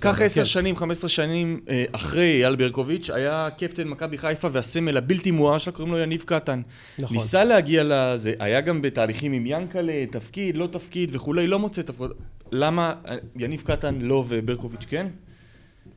קח 0.00 0.20
עשר 0.20 0.40
כן. 0.40 0.44
שנים, 0.46 0.76
15 0.76 1.10
שנים 1.10 1.60
אה, 1.70 1.84
אחרי 1.92 2.40
אייל 2.44 2.56
ברקוביץ', 2.56 3.10
היה 3.10 3.48
קפטן 3.58 3.88
מכבי 3.88 4.18
חיפה 4.18 4.48
והסמל 4.52 4.96
הבלתי 4.96 5.30
מואר 5.30 5.58
שלה, 5.58 5.72
קוראים 5.72 5.94
לו 5.94 6.00
יניב 6.00 6.22
קטן. 6.26 6.60
נכון. 6.98 7.16
ניסה 7.16 7.44
להגיע 7.44 7.82
לזה, 7.86 8.32
היה 8.38 8.60
גם 8.60 8.82
בתהליכים 8.82 9.32
עם 9.32 9.44
ינקלה, 9.46 9.92
תפקיד, 10.10 10.56
לא 10.56 10.66
תפקיד 10.66 11.10
וכולי, 11.12 11.43
לא 11.46 11.58
מוצא 11.58 11.82
תפקיד. 11.82 12.06
למה 12.52 12.94
אה, 13.08 13.16
יניב 13.36 13.60
קטן 13.66 13.94
לא 14.00 14.24
וברקוביץ' 14.28 14.84
כן? 14.88 15.06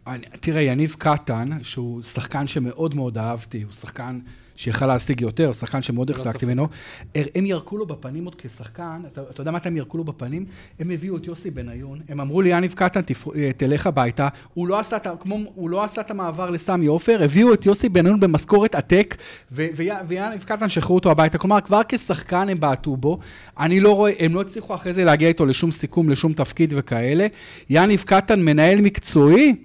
אני- 0.08 0.26
תראה, 0.40 0.62
יניב 0.62 0.96
קטן, 1.00 1.50
שהוא 1.64 2.04
שחקן 2.04 2.48
שמאוד 2.48 2.96
מאוד 2.96 3.18
אהבתי, 3.18 3.62
הוא 3.62 3.72
שחקן 3.74 4.20
שיכל 4.58 4.88
להשיג 4.88 5.22
יותר, 5.22 5.54
שחקן 5.54 5.82
שמאוד 5.82 6.12
החזקתי 6.12 6.46
ממנו, 6.46 6.68
הם 7.16 7.46
ירקו 7.46 7.78
לו 7.78 7.86
בפנים 7.86 8.26
עוד 8.26 8.36
כשחקן, 8.36 9.02
אתה, 9.08 9.22
אתה 9.22 9.42
יודע 9.42 9.52
מתי 9.52 9.68
הם 9.68 9.78
ירקו 9.78 9.98
לו 9.98 10.04
בפנים? 10.04 10.46
הם 10.80 10.92
הביאו 10.92 11.18
את 11.18 11.28
יוסי 11.28 11.52
בניון, 11.52 12.00
הם 12.10 12.22
אמרו 12.22 12.42
לי, 12.42 12.50
יניב 12.50 12.74
קטן. 12.74 13.02
אה, 13.36 13.52
תלך 13.58 13.88
הביתה, 13.88 14.28
הוא 14.54 14.68
לא, 14.68 14.80
עשה, 14.80 14.98
את 14.98 15.08
כמו, 15.20 15.40
הוא 15.56 15.70
לא 15.70 15.84
עשה 15.84 16.02
את 16.02 16.12
המעבר 16.12 16.50
לסמי 16.50 16.86
עופר, 16.86 17.24
הביאו 17.24 17.54
את 17.54 17.66
יוסי 17.66 17.90
בניון 17.90 18.20
במשכורת 18.20 18.76
עתק, 18.76 19.16
ויניב 19.52 20.44
קטן 20.46 20.70
שחררו 20.70 20.96
אותו 20.96 21.12
הביתה, 21.12 21.38
כלומר, 21.38 21.62
כבר 21.62 21.82
כשחקן 21.90 22.50
הם 22.50 22.60
בעטו 22.60 22.98
בו, 22.98 23.20
אני 23.60 23.80
לא 23.80 23.96
רואה, 23.96 24.12
הם 24.20 24.36
לא 24.36 24.42
הצליחו 24.42 24.76
אחרי 24.76 24.94
זה 24.94 25.04
להגיע 25.04 25.28
איתו 25.28 25.46
לשום 25.46 25.72
סיכום, 25.72 26.10
לשום 26.10 26.34
תפקיד 26.34 26.74
וכאלה. 26.78 27.28
יניב 27.70 28.04
קטן, 28.08 28.42
מנהל 28.42 28.82
מקצועי, 28.82 29.56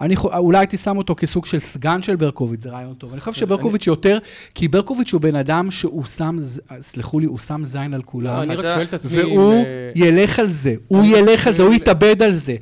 אני 0.00 0.16
חו- 0.16 0.32
אולי 0.36 0.58
הייתי 0.58 0.76
שם 0.76 0.96
אותו 0.98 1.14
כסוג 1.18 1.46
של 1.46 1.58
סגן 1.58 2.02
של 2.02 2.16
ברקוביץ', 2.16 2.60
זה 2.60 2.70
רעיון 2.70 2.94
טוב. 2.94 3.12
אני 3.12 3.20
חושב 3.20 3.32
שברקוביץ' 3.40 3.86
יותר, 3.86 4.18
כי 4.54 4.68
ברקוביץ' 4.68 5.12
הוא 5.12 5.20
בן 5.20 5.36
אדם 5.36 5.70
שהוא 5.70 6.04
שם, 6.04 6.36
ז- 6.40 6.60
סלחו 6.80 7.20
לי, 7.20 7.26
הוא 7.26 7.38
שם 7.38 7.60
זין 7.64 7.94
על 7.94 8.00
לא, 8.00 8.06
כולם. 8.06 8.40
אני 8.40 8.54
רק 8.54 8.64
שואל 8.74 8.84
את 8.84 8.94
עצמי. 8.94 9.22
והוא 9.22 9.54
אה, 9.54 9.62
ילך 9.94 10.38
על 10.38 10.48
זה, 10.50 10.74
הוא 10.88 11.00
אני 11.00 11.08
ילך 11.08 11.46
על 11.46 11.56
זה, 11.56 11.62
הוא 11.62 11.74
יתאבד 11.74 12.22
על 12.22 12.34
זה. 12.34 12.56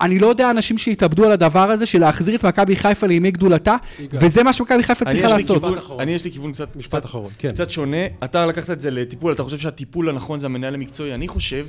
אני 0.00 0.18
לא 0.18 0.26
יודע 0.26 0.50
אנשים 0.50 0.78
שהתאבדו 0.78 1.24
על 1.26 1.32
הדבר 1.32 1.70
הזה 1.70 1.86
של 1.86 2.00
להחזיר 2.00 2.34
את 2.34 2.44
מכבי 2.44 2.76
חיפה 2.76 3.06
לימי 3.06 3.30
גדולתה. 3.30 3.76
וזה 4.12 4.42
מה 4.42 4.52
שמכבי 4.52 4.82
חיפה 4.82 5.04
אני, 5.04 5.20
צריכה 5.20 5.36
לעשות. 5.38 5.64
אני 6.00 6.12
יש 6.12 6.24
לי 6.24 6.32
כיוון 6.32 6.52
קצת, 6.52 6.76
משפט 6.76 7.04
אחרון, 7.04 7.30
כן. 7.38 7.52
קצת 7.52 7.70
שונה. 7.70 7.96
אתה 8.24 8.46
לקחת 8.46 8.70
את 8.70 8.80
זה 8.80 8.90
לטיפול, 8.90 9.32
אתה 9.32 9.42
חושב 9.42 9.58
שהטיפול 9.58 10.08
הנכון 10.08 10.40
זה 10.40 10.46
המנהל 10.46 10.74
המקצועי. 10.74 11.14
אני 11.14 11.28
חושב 11.28 11.66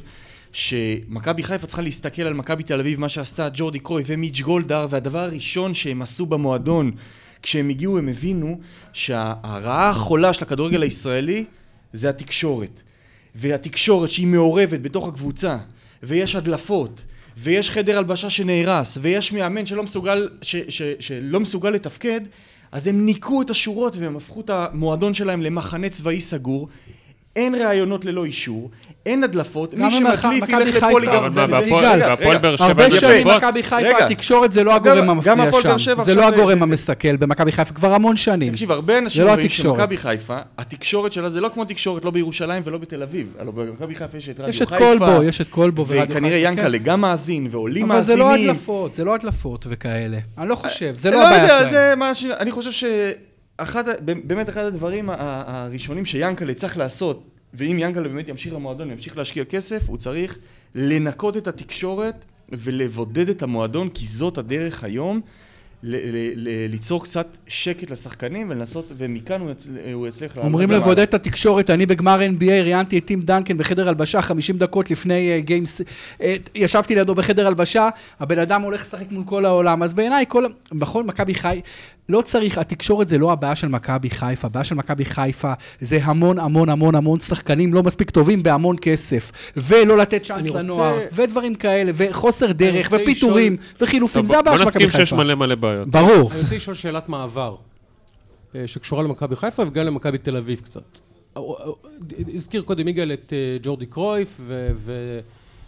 שמכבי 0.58 1.44
חיפה 1.44 1.68
צריכה 1.68 1.82
להסתכל 1.82 2.22
על 2.22 2.34
מכבי 2.34 2.64
תל 2.64 2.80
אביב, 2.80 3.00
מה 3.00 3.10
שעשתה 3.10 3.50
ג'ורדי 3.54 3.80
קרוי 3.80 4.04
ומיץ' 4.06 4.42
גולדהר, 4.42 4.88
והדבר 4.90 5.20
הראשון 5.20 5.74
שהם 5.74 6.02
עשו 6.02 6.26
במועדון, 6.26 6.92
כשהם 7.42 7.70
הגיעו 7.70 7.98
הם 7.98 8.10
הבינו 8.10 8.60
שהרעה 8.94 9.90
החולה 9.90 10.34
של 10.34 10.44
הכדורגל 10.44 10.82
הישראלי 10.82 11.46
זה 11.94 12.10
התקשורת. 12.10 12.80
והתקשורת 13.36 14.10
שהיא 14.10 14.28
מעורבת 14.28 14.80
בתוך 14.80 15.08
הקבוצה, 15.08 15.58
ויש 16.04 16.36
הדלפות, 16.36 17.02
ויש 17.38 17.72
חדר 17.72 17.98
הלבשה 17.98 18.30
שנהרס, 18.30 18.98
ויש 19.02 19.34
מאמן 19.34 19.66
שלא 19.66 19.84
מסוגל, 19.84 20.30
ש, 20.42 20.56
ש, 20.56 20.82
שלא 21.00 21.40
מסוגל 21.40 21.70
לתפקד, 21.70 22.22
אז 22.72 22.88
הם 22.88 23.06
ניקו 23.06 23.42
את 23.42 23.50
השורות 23.50 23.98
והם 23.98 24.18
הפכו 24.18 24.42
את 24.42 24.50
המועדון 24.50 25.14
שלהם 25.14 25.42
למחנה 25.42 25.90
צבאי 25.90 26.22
סגור. 26.22 26.68
אין 27.38 27.56
ראיונות 27.56 28.06
ללא 28.06 28.26
אישור, 28.26 28.70
אין 29.06 29.24
הדלפות, 29.24 29.74
מי 29.74 29.92
שמחליף 29.92 30.50
ילך 30.50 30.74
חיפה, 30.74 30.88
לפוליגרף. 30.88 31.16
אבל 31.24 31.46
בהפועל- 31.48 32.38
באר 32.38 32.56
שבע 32.56 32.66
הרבה 32.66 32.92
שנים 32.92 33.28
מכבי 33.28 33.64
חיפה. 33.64 34.06
התקשורת 34.06 34.52
זה 34.54 34.64
לא 34.64 34.76
הגורם 34.76 35.22
גם 35.22 35.42
המפריע 35.42 35.78
שם. 35.78 36.02
זה 36.02 36.16
לא 36.16 36.28
הגורם 36.28 36.64
המסכל 36.64 37.16
במכבי 37.16 37.52
חיפה 37.52 37.74
כבר 37.74 37.94
המון 37.94 38.18
שנים. 38.18 38.52
תקשיב, 38.54 38.72
הרבה 38.72 38.98
אנשים 38.98 39.24
לא 39.24 39.30
אומרים 39.30 39.46
התקשורת. 39.46 39.78
שמכבי 39.80 39.98
חיפה, 39.98 40.38
התקשורת 40.58 41.12
שלה 41.14 41.30
זה 41.30 41.42
לא 41.42 41.50
כמו 41.54 41.66
תקשורת 41.66 42.06
לא 42.06 42.12
בירושלים 42.12 42.64
ולא 42.66 42.78
בתל 42.78 43.02
אביב. 43.04 43.36
הלוא 43.40 43.54
במכבי 43.54 43.96
חיפה 43.96 44.18
יש 44.18 44.30
את 44.30 44.40
רדיו 44.40 44.50
יש 44.50 44.62
את 44.62 44.68
חיפה. 44.70 44.86
כלבו, 45.00 45.24
יש 45.24 45.42
את 45.42 45.48
כלבו 45.50 45.86
ורדיו 45.88 46.02
חיפה. 46.06 46.14
וכנראה 46.18 46.42
כן. 46.44 46.52
ינקלה 46.54 46.78
גם 46.78 47.02
מאזין, 47.02 47.48
ועולים 47.52 47.92
אבל 47.92 48.02
זה 48.02 48.16
מאזינים. 48.16 48.48
לא 48.48 48.52
הדלפות, 48.52 48.96
זה 48.96 49.04
לא 49.04 49.16
הדלפות 49.16 49.66
וכאלה. 49.70 50.18
אני 50.38 50.50
לא 50.50 50.56
חושב, 50.56 50.94
זה 50.98 51.10
לא 51.12 51.16
לא 51.20 51.28
הבעיה 51.28 51.48
שלהם. 51.48 51.68
זה 51.70 51.94
מה 51.98 52.16
ש... 52.16 52.26
אני 52.26 52.52
חושב 52.52 52.72
שאחד, 53.62 53.90
ה- 53.90 53.94
באמת 54.24 54.50
אחד 54.50 54.64
הדברים 54.66 55.10
הראשונים 55.10 56.06
שיאנקלה 56.06 56.54
צריך 56.54 56.78
לעשות, 56.78 57.24
ואם 57.54 57.80
יאנקלה 57.80 58.04
באמת 58.04 58.28
ימשיך 58.28 58.54
למועדון, 58.54 58.92
ימשיך 58.92 59.18
להשקיע 59.18 59.46
כסף, 59.46 59.90
הוא 59.90 59.98
צריך 59.98 60.38
לנקות 60.76 61.38
את 61.38 61.48
התקשורת 61.48 62.26
ולבודד 62.52 63.30
את 63.30 63.44
המועדון, 63.44 63.90
כי 63.90 64.08
זאת 64.08 64.38
הדרך 64.38 64.84
היום. 64.84 65.22
ליצור 66.70 67.04
קצת 67.04 67.38
שקט 67.48 67.92
לשחקנים 67.92 68.50
ולנסות, 68.50 68.92
ומכאן 68.98 69.42
הוא, 69.42 69.52
יצ... 69.52 69.68
הוא 69.94 70.08
יצליח 70.08 70.38
אומרים. 70.38 70.72
לבודד 70.72 71.00
את 71.00 71.14
התקשורת, 71.14 71.70
אני 71.70 71.86
בגמר 71.86 72.20
NBA 72.20 72.46
ראיינתי 72.50 72.98
את 72.98 73.06
טים 73.06 73.22
דנקן 73.22 73.58
בחדר 73.58 73.88
הלבשה 73.88 74.22
50 74.22 74.58
דקות 74.58 74.92
לפני 74.92 75.32
אה, 75.32 75.40
גיימס, 75.40 75.82
אה, 76.22 76.36
ישבתי 76.56 76.96
לידו 76.96 77.16
בחדר 77.16 77.48
הלבשה, 77.48 77.90
הבן 78.20 78.40
אדם 78.40 78.62
הולך 78.62 78.82
לשחק 78.82 79.12
מול 79.12 79.24
כל 79.26 79.46
העולם, 79.46 79.84
אז 79.84 79.94
בעיניי 79.94 80.26
כל, 80.28 80.46
נכון, 80.72 81.08
מכבי 81.08 81.36
חי, 81.36 81.62
לא 82.10 82.22
צריך, 82.22 82.58
התקשורת 82.58 83.08
זה 83.08 83.18
לא 83.18 83.32
הבעיה 83.32 83.56
של 83.56 83.68
מכבי 83.68 84.10
חיפה, 84.10 84.48
הבעיה 84.48 84.64
של 84.64 84.76
מכבי 84.76 85.06
חיפה 85.06 85.54
זה 85.82 86.00
המון 86.04 86.40
המון 86.40 86.70
המון 86.70 86.96
המון 86.96 87.20
שחקנים 87.20 87.74
לא 87.74 87.84
מספיק 87.84 88.10
טובים 88.10 88.44
בהמון 88.44 88.76
כסף, 88.82 89.32
ולא 89.58 89.98
לתת 89.98 90.24
צ'אנס 90.24 90.40
אני 90.40 90.50
רוצה- 90.50 90.62
לנוער, 90.62 91.00
ודברים 91.12 91.56
כאלה, 91.56 91.92
וחוסר 91.96 92.52
דרך, 92.52 92.90
ופיטורים, 92.92 93.58
וחילופים, 93.82 94.22
טוב, 94.22 94.32
זה 94.32 94.40
הבעיה 94.40 94.58
בוא 94.58 94.64
של 94.64 94.70
מכבי 94.70 94.84
נסכים 94.86 95.00
שיש 95.00 95.10
חיפה. 95.10 95.24
מלא 95.24 95.36
מלא 95.36 95.56
בעיות. 95.56 95.88
ברור. 95.88 96.10
אני 96.14 96.22
רוצה 96.42 96.56
לשאול 96.56 96.76
שאלת 96.76 97.10
מעבר, 97.10 97.56
אה, 98.56 98.68
שקשורה 98.68 99.04
למכבי 99.04 99.36
חיפה 99.36 99.64
וגם 99.68 99.86
למכבי 99.86 100.18
תל 100.18 100.38
אביב 100.38 100.60
קצת. 100.64 100.82
אה, 101.38 101.42
אה, 101.42 101.72
הזכיר 102.34 102.62
קודם 102.62 102.88
יגאל 102.88 103.12
את 103.14 103.34
ג'ורדי 103.64 103.86
קרויף 103.86 104.42
ו- 104.42 105.20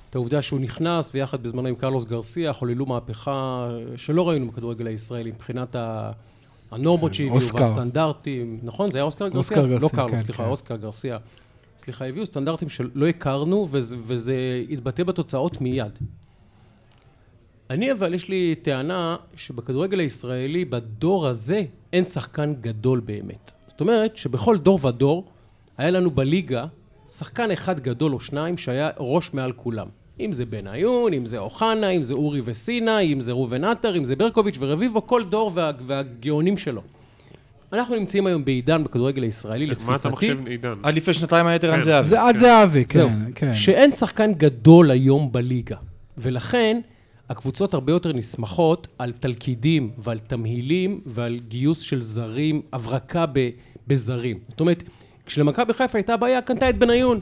ואת 0.10 0.16
העובדה 0.16 0.42
שהוא 0.42 0.60
נכנס 0.60 1.12
ויחד 1.14 1.44
בזמנו 1.44 1.68
עם 1.68 1.76
קרלוס 1.76 2.06
גרסיה 2.06 2.54
חוללו 2.54 2.86
מהפכה 2.86 3.70
שלא 3.96 4.30
ראינו 4.30 4.48
בכדורגל 4.48 4.88
הישראלי 4.88 5.32
מבחינת. 5.32 5.76
הנורמות 6.72 7.14
שהביאו 7.14 7.36
אוסקר. 7.36 7.60
והסטנדרטים, 7.60 8.60
נכון? 8.64 8.92
זה 8.92 8.98
היה 8.98 9.06
אוסקר 9.06 9.28
גרסיה? 9.28 9.38
אוסקר 9.40 9.68
גרסיה, 9.68 9.88
לא 9.88 9.90
קרלוס, 9.90 10.12
כן, 10.12 10.18
סליחה, 10.18 10.44
כן. 10.44 10.50
אוסקר 10.50 10.76
גרסיה. 10.76 11.18
סליחה, 11.78 12.06
הביאו 12.06 12.26
סטנדרטים 12.26 12.70
שלא 12.70 13.08
הכרנו 13.08 13.68
וזה, 13.72 13.98
וזה 14.00 14.64
התבטא 14.70 15.04
בתוצאות 15.04 15.62
מיד. 15.62 16.00
אני 17.70 17.92
אבל, 17.92 18.14
יש 18.14 18.30
לי 18.30 18.56
טענה 18.62 19.16
שבכדורגל 19.36 20.00
הישראלי, 20.00 20.66
בדור 20.66 21.28
הזה, 21.28 21.64
אין 21.94 22.06
שחקן 22.06 22.54
גדול 22.62 23.00
באמת. 23.00 23.52
זאת 23.68 23.82
אומרת 23.82 24.18
שבכל 24.18 24.58
דור 24.58 24.86
ודור, 24.86 25.28
היה 25.78 25.90
לנו 25.90 26.12
בליגה 26.12 26.66
שחקן 27.10 27.52
אחד 27.52 27.80
גדול 27.80 28.14
או 28.14 28.20
שניים 28.20 28.58
שהיה 28.58 28.90
ראש 28.98 29.34
מעל 29.34 29.52
כולם. 29.52 29.88
אם 30.20 30.34
זה 30.34 30.46
בניון, 30.46 31.14
אם 31.14 31.26
זה 31.26 31.38
אוחנה, 31.38 31.90
אם 31.90 32.04
זה 32.04 32.14
אורי 32.14 32.42
וסינה, 32.44 33.00
אם 33.00 33.22
זה 33.22 33.32
ראובן 33.32 33.64
עטר, 33.64 33.98
אם 33.98 34.04
זה 34.04 34.16
ברקוביץ' 34.16 34.56
ורביבו, 34.60 35.08
כל 35.08 35.24
דור 35.24 35.52
וה, 35.54 35.72
והגאונים 35.86 36.58
שלו. 36.58 36.82
אנחנו 37.74 37.96
נמצאים 37.96 38.28
היום 38.28 38.46
בעידן 38.46 38.84
בכדורגל 38.84 39.24
הישראלי, 39.24 39.66
מה 39.66 39.72
לתפיסתי. 39.72 40.08
אתה 40.08 40.10
מחשב, 40.10 40.48
עידן? 40.48 40.74
עד 40.84 40.94
לפני 40.96 41.14
שנתיים 41.14 41.48
היה 41.48 41.56
יותר 41.56 41.72
כן. 41.72 41.78
עד 41.78 41.82
זהבי. 41.82 42.08
זה 42.08 42.22
עד 42.22 42.36
כן. 42.36 42.42
זהבי, 42.42 42.84
זהו, 42.94 43.10
כן, 43.10 43.32
כן. 43.36 43.54
שאין 43.54 43.92
שחקן 43.92 44.34
גדול 44.34 44.92
היום 44.92 45.32
בליגה, 45.32 45.76
ולכן 46.18 46.80
הקבוצות 47.30 47.74
הרבה 47.74 47.92
יותר 47.92 48.14
נסמכות 48.14 48.88
על 48.98 49.12
תלכידים 49.20 49.92
ועל 49.98 50.20
תמהילים 50.20 51.02
ועל 51.06 51.40
גיוס 51.48 51.80
של 51.80 52.02
זרים, 52.02 52.62
הברקה 52.74 53.26
ב- 53.34 53.50
בזרים. 53.88 54.40
זאת 54.50 54.60
אומרת, 54.60 54.84
כשלמכבי 55.26 55.74
חיפה 55.74 55.98
הייתה 55.98 56.18
בעיה, 56.18 56.42
קנתה 56.42 56.70
את 56.70 56.78
בניון. 56.78 57.20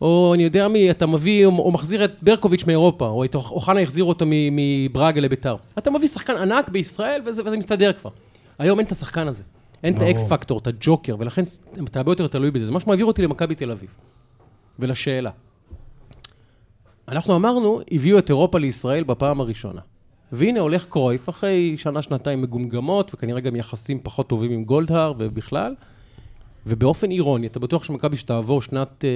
או 0.00 0.32
אני 0.34 0.42
יודע 0.42 0.68
מי, 0.68 0.90
אתה 0.90 1.06
מביא 1.06 1.46
או, 1.46 1.58
או 1.58 1.70
מחזיר 1.70 2.04
את 2.04 2.12
ברקוביץ' 2.22 2.64
מאירופה, 2.64 3.08
או 3.08 3.24
את 3.24 3.34
אוחנה 3.34 3.80
החזיר 3.80 4.04
אותו 4.04 4.24
מברגה 4.28 5.20
לביתר. 5.20 5.56
אתה 5.78 5.90
מביא 5.90 6.08
שחקן 6.08 6.36
ענק 6.36 6.68
בישראל 6.68 7.22
וזה, 7.26 7.42
וזה 7.44 7.56
מסתדר 7.56 7.92
כבר. 7.92 8.10
היום 8.58 8.78
אין 8.78 8.86
את 8.86 8.92
השחקן 8.92 9.28
הזה. 9.28 9.44
אין 9.84 9.96
את. 9.96 10.02
האקס 10.02 10.24
פקטור, 10.24 10.58
את 10.58 10.66
הג'וקר, 10.66 11.16
ולכן 11.18 11.42
אתה 11.84 11.98
הרבה 11.98 12.12
יותר 12.12 12.26
תלוי 12.26 12.50
בזה. 12.50 12.66
זה 12.66 12.72
מה 12.72 12.80
שמעביר 12.80 13.06
אותי 13.06 13.22
למכבי 13.22 13.54
תל 13.54 13.70
אביב. 13.70 13.90
ולשאלה. 14.78 15.30
אנחנו 17.08 17.36
אמרנו, 17.36 17.80
הביאו 17.92 18.18
את 18.18 18.28
אירופה 18.28 18.58
לישראל 18.58 19.04
בפעם 19.04 19.40
הראשונה. 19.40 19.80
והנה 20.32 20.60
הולך 20.60 20.86
קרויף, 20.86 21.28
אחרי 21.28 21.74
שנה-שנתיים 21.76 22.42
מגומגמות, 22.42 23.14
וכנראה 23.14 23.40
גם 23.40 23.56
יחסים 23.56 24.00
פחות 24.02 24.28
טובים 24.28 24.52
עם 24.52 24.64
גולדהר 24.64 25.12
ובכלל, 25.18 25.74
ובאופן 26.66 27.10
אירוני, 27.10 27.46
אתה 27.46 27.58
בטוח 27.58 27.84
שמכבי 27.84 28.16
שתעבור 28.16 28.62
שנת 28.62 29.04
אה, 29.04 29.10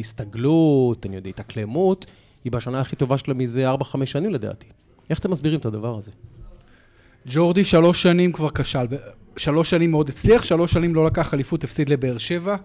הסתגלות, 0.00 1.06
אני 1.06 1.16
יודע, 1.16 1.28
התאקלמות, 1.28 2.06
היא 2.44 2.52
בשנה 2.52 2.80
הכי 2.80 2.96
טובה 2.96 3.18
שלה 3.18 3.34
מזה 3.34 3.74
4-5 3.74 4.04
שנים 4.04 4.30
לדעתי. 4.30 4.66
איך 5.10 5.18
אתם 5.18 5.30
מסבירים 5.30 5.58
את 5.58 5.66
הדבר 5.66 5.98
הזה? 5.98 6.10
ג'ורדי 7.26 7.64
שלוש 7.64 8.02
שנים 8.02 8.32
כבר 8.32 8.48
כשל. 8.50 8.86
שלוש 9.36 9.70
שנים 9.70 9.90
מאוד 9.90 10.08
הצליח, 10.08 10.44
שלוש 10.44 10.72
שנים 10.72 10.94
לא 10.94 11.06
לקח 11.06 11.34
אליפות, 11.34 11.64
הפסיד 11.64 11.88
לבאר 11.88 12.18
שבע. 12.18 12.56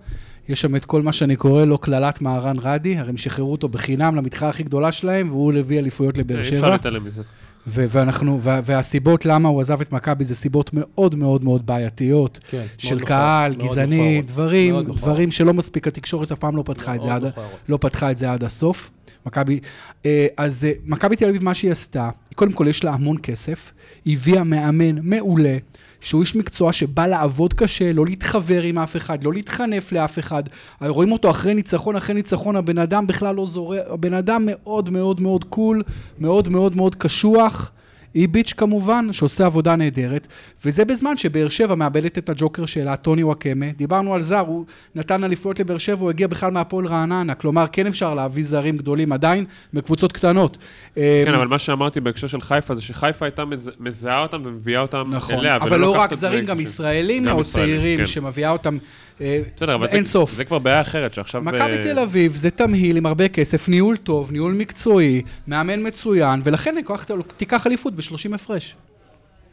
יש 0.50 0.62
שם 0.62 0.76
את 0.76 0.86
כל 0.86 1.02
מה 1.02 1.12
שאני 1.12 1.36
קורא 1.36 1.66
לו 1.66 1.78
קללת 1.78 2.22
מהרן 2.22 2.56
רדי, 2.62 2.98
הרי 2.98 3.10
הם 3.10 3.18
שחררו 3.18 3.52
אותו 3.52 3.70
בחינם 3.70 4.16
למתחרה 4.16 4.50
הכי 4.50 4.64
גדולה 4.64 4.92
שלהם, 4.92 5.30
והוא 5.30 5.54
הביא 5.54 5.80
אליפויות 5.80 6.18
לבאר 6.18 6.38
אי 6.38 6.42
אפשר 6.42 6.56
שבע. 6.56 6.70
להתעלם 6.70 7.06
מזה. 7.06 7.22
ו- 7.68 7.86
ואנחנו, 7.90 8.42
וה- 8.42 8.62
והסיבות 8.66 9.26
למה 9.26 9.50
הוא 9.50 9.62
עזב 9.62 9.82
את 9.82 9.92
מכבי 9.92 10.24
זה 10.24 10.36
סיבות 10.36 10.70
מאוד 10.74 11.16
מאוד 11.16 11.44
מאוד 11.44 11.66
בעייתיות. 11.66 12.40
כן, 12.50 12.66
של 12.78 12.96
מאוד 12.96 13.08
קהל, 13.08 13.56
מאוד 13.58 13.72
גזעני, 13.72 13.98
מכוערות. 13.98 14.26
דברים, 14.26 14.74
מאוד. 14.74 14.86
דברים 14.86 15.32
שלא 15.32 15.54
מספיק, 15.54 15.88
התקשורת 15.88 16.32
אף 16.32 16.38
פעם 16.40 16.58
לא 16.58 16.64
פתחה 16.66 16.96
את 16.96 17.02
זה 17.02 17.10
מאוד 17.10 17.24
עד, 17.26 17.30
מכוערות. 17.32 17.60
לא 17.70 17.78
פתחה 17.82 18.12
את 18.12 18.18
זה 18.18 18.32
עד 18.32 18.44
הסוף. 18.44 18.92
מכבי, 19.26 19.60
אה, 20.06 20.28
אז 20.38 20.66
אה, 20.66 20.72
מכבי 20.86 21.16
תל 21.16 21.30
אביב, 21.30 21.44
מה 21.44 21.54
שהיא 21.54 21.72
עשתה, 21.72 22.10
קודם 22.36 22.52
כל 22.52 22.68
יש 22.68 22.84
לה 22.84 22.92
המון 22.94 23.18
כסף, 23.24 23.72
היא 24.06 24.18
הביאה 24.18 24.44
מאמן 24.44 24.96
מעולה, 25.02 25.58
שהוא 26.02 26.22
איש 26.22 26.36
מקצוע 26.36 26.74
שבא 26.74 27.08
לעבוד 27.08 27.54
קשה, 27.54 27.94
לא 27.94 28.06
להתחבר 28.06 28.62
עם 28.62 28.80
אף 28.80 28.96
אחד, 28.96 29.24
לא 29.24 29.34
להתחנף 29.34 29.92
לאף 29.92 30.20
אחד. 30.20 30.44
רואים 30.82 31.12
אותו 31.12 31.30
אחרי 31.30 31.54
ניצחון, 31.54 31.96
אחרי 31.96 32.16
ניצחון, 32.16 32.56
הבן 32.56 32.78
אדם 32.78 33.08
בכלל 33.08 33.36
לא 33.36 33.46
זורק, 33.48 33.80
הבן 33.90 34.14
אדם 34.14 34.44
מאוד 34.46 34.90
מאוד 34.90 35.22
מאוד 35.22 35.44
קול, 35.44 35.84
מאוד 36.20 36.50
מאוד 36.50 36.76
מאוד 36.76 36.96
קשוח. 36.96 37.53
איביץ' 38.16 38.54
כמובן, 38.58 39.08
שעושה 39.12 39.46
עבודה 39.46 39.76
נהדרת, 39.76 40.28
וזה 40.66 40.86
בזמן 40.86 41.18
שבאר 41.18 41.50
שבע 41.50 41.76
מאבדת 41.76 42.18
את 42.18 42.30
הג'וקר 42.30 42.66
שלה, 42.66 42.96
טוני 42.96 43.24
וואקמה. 43.24 43.66
דיברנו 43.78 44.14
על 44.14 44.22
זר, 44.22 44.40
הוא 44.40 44.66
נתן 44.96 45.24
אליפויות 45.24 45.60
לבאר 45.60 45.78
שבע, 45.78 46.02
הוא 46.02 46.10
הגיע 46.10 46.28
בכלל 46.28 46.52
מהפועל 46.52 46.86
רעננה. 46.86 47.36
כלומר, 47.36 47.66
כן 47.72 47.88
אפשר 47.88 48.14
להביא 48.16 48.44
זרים 48.44 48.78
גדולים 48.78 49.12
עדיין, 49.12 49.46
בקבוצות 49.74 50.12
קטנות. 50.12 50.58
כן, 50.96 51.02
אמ, 51.28 51.34
אבל 51.34 51.48
מה 51.48 51.58
שאמרתי 51.58 52.00
בהקשר 52.00 52.28
של 52.28 52.42
חיפה 52.42 52.76
זה 52.76 52.82
שחיפה 52.82 53.26
הייתה 53.26 53.46
מז- 53.46 53.72
מזהה 53.80 54.22
אותם 54.22 54.42
ומביאה 54.46 54.82
אותם 54.82 55.04
נכון, 55.12 55.36
אליה. 55.36 55.56
אבל 55.56 55.68
ולא 55.68 55.82
לא 55.82 56.00
רק 56.00 56.14
זרים, 56.14 56.46
גם 56.46 56.60
ישראלים 56.60 57.24
מאוד 57.26 57.46
ישראלים, 57.46 57.76
צעירים, 57.78 58.00
כן. 58.00 58.06
שמביאה 58.06 58.50
אותם 58.50 58.78
בסדר, 59.56 59.76
אבל 59.76 59.88
אין 59.88 60.04
זה- 60.04 60.10
סוף. 60.10 60.34
זה 60.34 60.46
כבר 60.46 60.60
בעיה 60.60 60.82
אחרת, 60.82 61.14
שעכשיו... 61.14 61.42
מכבי 61.42 61.60
אה, 61.78 61.84
תל 61.84 62.00
אביב 62.00 62.36
זה 62.36 62.50
תמהיל 62.50 62.98
עם 62.98 63.06
הרבה 63.06 63.28
כסף, 63.28 63.70
ניהול 63.70 63.98
טוב, 63.98 64.32
ניהול 64.32 64.54
מקצועי, 64.54 65.22
מאמן 65.48 65.88
מצוין, 65.88 66.42
ולכן 66.44 66.76
תיקח 67.38 67.68
אליפות 67.68 67.94
ב-30 67.96 68.36
הפרש. 68.36 68.76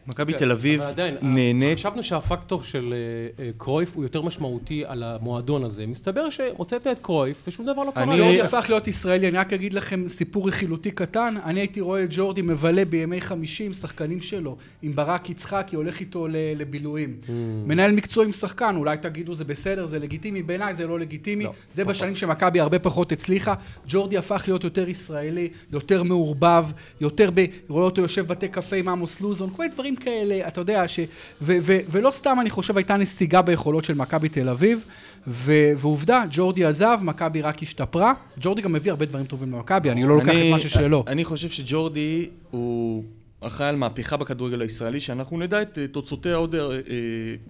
מכבי 0.07 0.33
כן, 0.33 0.39
תל 0.39 0.51
אביב 0.53 0.83
נהנית... 1.23 1.79
חשבנו 1.79 2.03
שהפקטור 2.03 2.63
של 2.63 2.95
אה, 3.39 3.45
אה, 3.45 3.51
קרויף 3.57 3.97
הוא 3.97 4.05
יותר 4.05 4.23
משמעותי 4.23 4.85
על 4.87 5.03
המועדון 5.03 5.65
הזה. 5.65 5.87
מסתבר 5.87 6.31
שהוצאת 6.31 6.87
את 6.87 6.99
קרויף 7.03 7.45
ושום 7.49 7.67
דבר 7.67 7.85
לא 7.85 7.91
קרה. 7.91 8.03
אני- 8.03 8.17
ג'ורדי 8.19 8.43
הפך 8.43 8.67
להיות 8.69 8.89
ישראלי, 8.89 9.29
אני 9.29 9.39
רק 9.39 9.53
אגיד 9.53 9.75
לכם 9.75 10.09
סיפור 10.09 10.49
רכילותי 10.49 10.91
קטן, 10.91 11.35
אני 11.45 11.61
הייתי 11.61 11.81
רואה 11.81 12.05
את 12.05 12.09
ג'ורדי 12.13 12.43
מבלה 12.43 12.85
בימי 12.85 13.21
חמישי 13.21 13.65
עם 13.67 13.73
שחקנים 13.73 14.21
שלו, 14.21 14.57
עם 14.83 14.93
ברק 14.95 15.31
יצחקי, 15.31 15.77
הולך 15.77 16.01
איתו 16.01 16.29
ל- 16.29 16.33
לבילויים. 16.57 17.17
Mm. 17.27 17.31
מנהל 17.67 17.93
מקצועי 17.93 18.27
עם 18.27 18.33
שחקן, 18.33 18.77
אולי 18.77 18.97
תגידו 18.97 19.35
זה 19.35 19.45
בסדר, 19.45 19.87
זה 19.87 19.99
לגיטימי, 19.99 20.43
בעיניי 20.43 20.75
זה 20.75 20.87
לא 20.87 20.99
לגיטימי, 21.01 21.45
לא, 21.45 21.53
זה. 21.73 21.85
בשנים 21.85 22.17
שמכבי 22.17 22.61
הרבה 22.61 22.79
פחות 22.79 23.13
הצליחה, 23.13 23.55
ג'ורדי 23.89 24.19
הפך 24.19 24.45
להיות 24.47 24.65
יותר 24.65 24.89
ישראלי, 24.89 25.49
יותר 25.73 26.03
מעורבב, 26.03 26.65
יותר 27.01 27.31
ב... 27.35 27.45
רואה 27.69 27.85
אותו 27.85 28.03
יושב 28.03 28.27
בתי 28.27 28.49
קפה 28.49 28.77
עם 28.77 28.89
עמוס 28.89 29.21
לוזון, 29.21 29.51
כל 29.57 29.63
מיני 29.63 29.75
דברים 29.75 29.97
כאלה, 30.01 30.49
אתה 30.49 30.61
יודע, 30.61 30.89
ש... 30.89 31.01
ו- 31.43 31.57
ו- 31.63 31.79
ולא 31.91 32.11
סתם 32.11 32.37
אני 32.41 32.51
חושב 32.51 32.77
הייתה 32.77 32.97
נסיגה 32.97 33.43
ביכולות 33.43 33.85
של 33.85 33.95
מכבי 33.95 34.29
תל 34.29 34.49
אביב, 34.49 34.85
ו- 35.27 35.73
ועובדה, 35.77 36.23
ג'ורדי 36.31 36.65
עזב, 36.65 36.99
מכבי 37.03 37.43
רק 37.43 37.63
השתפרה, 37.63 38.13
ג'ורדי 38.41 38.63
גם 38.63 38.73
מביא 38.73 38.91
הרבה 38.91 39.07
דברים 39.07 39.25
טובים 39.25 39.53
למכבי, 39.53 39.91
אני 39.91 40.03
לא 40.05 40.15
לוקח 40.17 40.29
את 40.29 40.35
אני- 40.35 40.51
מה 40.51 40.59
ששלו. 40.59 41.05
אני 41.07 41.25
חושב 41.25 41.49
שג'ורדי 41.49 42.29
הוא 42.51 43.05
אחראי 43.41 43.69
על 43.69 43.77
מהפכה 43.77 44.17
בכדורגל 44.17 44.61
הישראלי, 44.63 45.01
שאנחנו 45.01 45.39
נדע 45.39 45.63
את 45.63 45.79
אה, 45.79 45.87
תוצאותיה 45.87 46.37
עוד 46.37 46.55
אה, 46.55 46.61
אה, 46.71 46.77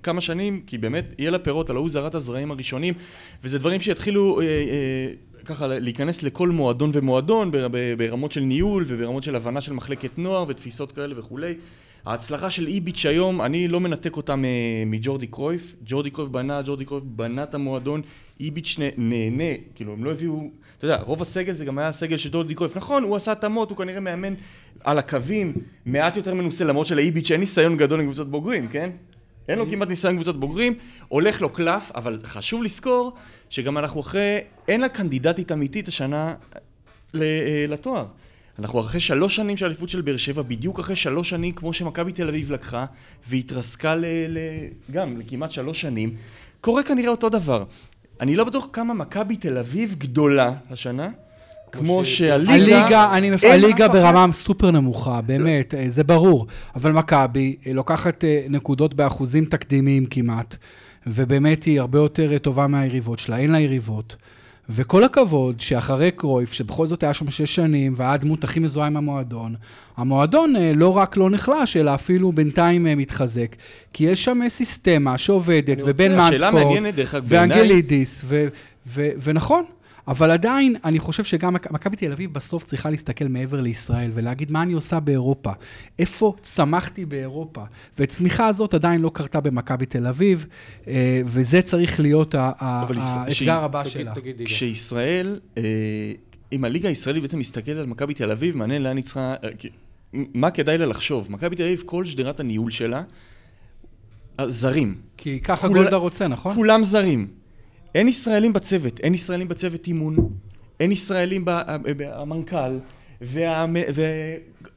כמה 0.03 0.21
שנים, 0.21 0.61
כי 0.67 0.79
באמת 0.79 1.15
יהיה 1.19 1.31
לה 1.31 1.39
פירות, 1.39 1.71
הלוא 1.71 1.81
הוא 1.81 1.89
זרעת 1.91 2.15
הזרעים 2.15 2.51
הראשונים, 2.51 2.95
וזה 3.45 3.59
דברים 3.59 3.81
שיתחילו 3.81 4.41
אה, 4.41 4.45
אה, 4.47 5.13
ככה 5.45 5.67
להיכנס 5.67 6.23
לכל 6.23 6.49
מועדון 6.49 6.91
ומועדון 6.95 7.51
ברמות 7.99 8.33
של 8.33 8.41
ניהול 8.41 8.85
וברמות 8.87 9.23
של 9.23 9.35
הבנה 9.35 9.61
של 9.61 9.73
מחלקת 9.73 10.19
נוער 10.19 10.45
ותפיסות 10.49 10.93
כאלה 10.93 11.15
וכולי. 11.19 11.55
ההצלחה 12.07 12.51
של 12.51 12.67
איביץ' 12.67 13.07
היום, 13.07 13.43
אני 13.43 13.69
לא 13.69 13.81
מנתק 13.81 14.17
אותה 14.17 14.37
מ- 14.37 14.45
מג'ורדי 14.87 15.27
קרויף. 15.27 15.75
ג'ורדי 15.87 16.11
קרויף 16.11 16.29
בנה, 16.29 16.63
ג'ורדי 16.63 16.85
קרויף 16.85 17.05
בנה 17.07 17.43
את 17.43 17.55
המועדון, 17.55 18.03
איביץ' 18.41 18.77
נה- 18.79 18.85
נהנה, 18.97 19.45
כאילו 19.75 19.93
הם 19.93 20.05
לא 20.05 20.11
הביאו, 20.11 20.51
אתה 20.79 20.85
יודע, 20.85 21.01
רוב 21.03 21.23
הסגל 21.23 21.53
זה 21.55 21.65
גם 21.65 21.79
היה 21.79 21.89
הסגל 21.89 22.17
של 22.17 22.31
ג'ורדי 22.33 22.55
קרויף. 22.55 22.77
נכון, 22.77 23.03
הוא 23.03 23.17
עשה 23.17 23.33
התאמות, 23.33 23.71
הוא 23.71 23.79
כנראה 23.79 24.01
מאמן 24.01 24.35
על 24.85 24.99
הקווים, 24.99 25.53
מעט 25.87 26.17
יותר 26.17 26.35
מנוסה, 26.35 26.65
למרות 26.65 26.87
שלאיביץ' 26.87 27.31
אין 27.31 27.41
ניסיון 27.41 27.77
גדול 27.77 28.01
עם 28.01 28.07
קבוצות 28.07 28.31
בוגרים, 28.31 28.69
כן? 28.69 28.91
אין 29.49 29.59
לו 29.59 29.71
כמעט 29.71 29.89
ניסיון 29.89 30.15
קבוצות 30.15 30.41
בוגרים, 30.41 30.75
הולך 31.09 31.41
לו 31.41 31.49
קלף, 31.49 31.93
אבל 31.95 32.19
חשוב 32.25 32.63
לזכור 32.63 33.13
שגם 33.51 33.79
אנחנו 33.79 34.01
אחרי, 34.01 34.39
אין 34.69 34.81
לה 34.81 34.89
קנדידטית 34.89 35.53
אמיתית 35.53 35.89
השנה 35.89 36.35
אה, 37.15 37.21
לתואר. 37.69 38.05
אנחנו 38.61 38.81
אחרי 38.81 39.01
שלוש 39.01 39.37
שנים 39.37 39.57
של 39.57 39.67
אליפות 39.67 39.89
של 39.89 40.01
באר 40.01 40.17
שבע, 40.17 40.43
בדיוק 40.43 40.79
אחרי 40.79 40.97
שלוש 40.97 41.31
שנים 41.31 41.53
כמו 41.53 41.73
שמכבי 41.73 42.13
תל 42.13 42.29
אביב 42.29 42.53
לקחה, 42.53 42.85
והתרסקה 43.29 43.95
ל... 43.95 44.05
ל... 44.29 44.39
גם 44.91 45.17
לכמעט 45.17 45.51
שלוש 45.51 45.81
שנים. 45.81 46.15
קורה 46.61 46.83
כנראה 46.83 47.11
אותו 47.11 47.29
דבר. 47.29 47.65
אני 48.21 48.37
לא 48.37 48.45
בטוח 48.45 48.67
כמה 48.73 48.95
מכבי 48.95 49.37
תל 49.37 49.59
אביב 49.59 49.95
גדולה 49.99 50.53
השנה, 50.71 51.09
כמו 51.73 52.05
ש- 52.05 52.19
שהליגה... 52.19 52.53
הליגה, 52.53 53.13
אני 53.17 53.31
מפ... 53.31 53.45
הליגה 53.45 53.89
ברמה 53.89 54.33
סופר 54.33 54.71
נמוכה, 54.71 55.21
באמת, 55.21 55.75
אה, 55.75 55.85
זה 55.89 56.05
ברור. 56.05 56.47
אבל 56.75 56.93
מכבי 56.93 57.57
אה, 57.67 57.73
לוקחת 57.73 58.25
אה, 58.25 58.47
נקודות 58.49 58.95
באחוזים 58.95 59.45
תקדימיים 59.45 60.07
כמעט, 60.07 60.57
ובאמת 61.07 61.65
היא 61.65 61.81
הרבה 61.81 61.99
יותר 61.99 62.39
טובה 62.39 62.67
מהיריבות 62.67 63.19
שלה, 63.19 63.39
אין 63.39 63.51
לה 63.51 63.61
יריבות. 63.61 64.17
וכל 64.73 65.05
הכבוד 65.05 65.61
שאחרי 65.61 66.11
קרויף, 66.11 66.53
שבכל 66.53 66.87
זאת 66.87 67.03
היה 67.03 67.13
שם 67.15 67.31
שש 67.31 67.55
שנים, 67.55 67.95
והיה 67.97 68.13
הדמות 68.13 68.45
הכי 68.45 68.61
מזוהה 68.61 68.87
עם 68.87 68.97
המועדון, 68.97 69.55
המועדון 69.97 70.57
אה, 70.57 70.73
לא 70.77 70.97
רק 70.97 71.17
לא 71.17 71.31
נחלש, 71.31 71.77
אלא 71.77 71.95
אפילו 71.95 72.33
בינתיים 72.33 72.87
אה, 72.87 72.95
מתחזק. 72.95 73.57
כי 73.93 74.05
יש 74.05 74.25
שם 74.25 74.43
אה, 74.43 74.49
סיסטמה 74.49 75.19
שעובדת, 75.19 75.79
ובן 75.87 76.13
אגב, 76.13 76.55
בעיניי- 77.29 77.59
ואנגלידיס, 77.59 78.23
ו- 78.25 78.47
ו- 78.87 79.11
ונכון, 79.23 79.65
אבל 80.09 80.31
עדיין, 80.31 80.77
אני 80.85 80.99
חושב 80.99 81.25
שגם 81.25 81.55
מכ- 81.55 81.71
מכבי 81.73 81.97
תל 81.97 82.13
אביב 82.13 82.33
בסוף 82.35 82.65
צריכה 82.65 82.91
להסתכל 82.91 83.25
מעבר 83.29 83.61
לישראל 83.61 84.11
ולהגיד 84.15 84.53
מה 84.53 84.63
אני 84.63 84.73
עושה 84.73 85.01
באירופה, 85.01 85.53
איפה 85.99 86.35
צמחתי 86.43 87.05
באירופה. 87.05 87.65
והצמיחה 87.99 88.47
הזאת 88.47 88.75
עדיין 88.75 89.01
לא 89.01 89.11
קרתה 89.15 89.41
במכבי 89.41 89.87
תל 89.87 90.07
אביב, 90.07 90.47
אה, 90.89 91.21
וזה 91.27 91.63
צריך 91.63 92.01
להיות 92.01 92.35
האתגר 92.39 93.65
הבא 93.65 93.83
תגיד, 93.83 93.93
שלה. 93.93 94.13
כשישראל, 94.47 95.41
אה, 95.59 95.63
אם 96.53 96.65
הליגה 96.65 96.89
הישראלית 96.89 97.23
בעצם 97.23 97.39
מסתכלת 97.39 97.77
על 97.77 97.87
מכבי 97.87 98.15
תל 98.15 98.31
אביב, 98.31 98.57
מעניין 98.57 98.83
לאן 98.83 98.97
היא 98.97 99.05
צריכה... 99.05 99.35
אה, 99.45 99.49
מה 100.13 100.51
כדאי 100.51 100.79
לה 100.79 100.87
לחשוב? 100.87 101.33
מכבי 101.33 101.57
תל 101.57 101.63
אביב, 101.63 101.83
כל 101.87 102.05
שדרת 102.05 102.41
הניהול 102.41 102.71
שלה, 102.71 103.03
זרים. 104.47 104.95
כי 105.17 105.41
ככה 105.41 105.69
כול- 105.69 105.77
גולדה 105.79 105.97
רוצה, 105.97 106.29
נכון? 106.29 106.55
כולם 106.55 106.85
זרים. 106.85 107.29
אין 107.95 108.09
ישראלים 108.09 108.53
בצוות, 108.53 109.01
אין 109.01 109.15
ישראלים 109.15 109.49
בצוות 109.49 109.87
אימון, 109.87 110.17
אין 110.81 110.93
ישראלים 110.93 111.45
במנכ"ל, 111.45 112.79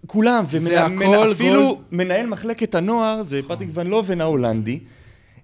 וכולם, 0.06 0.43
ואפילו 0.49 1.82
מנהל 1.91 2.28
מחלקת 2.28 2.76
הנוער, 2.76 3.23
זה 3.23 3.41
פטריק 3.47 3.69
ון 3.73 3.88
לובן 3.88 4.21
ההולנדי, 4.21 4.80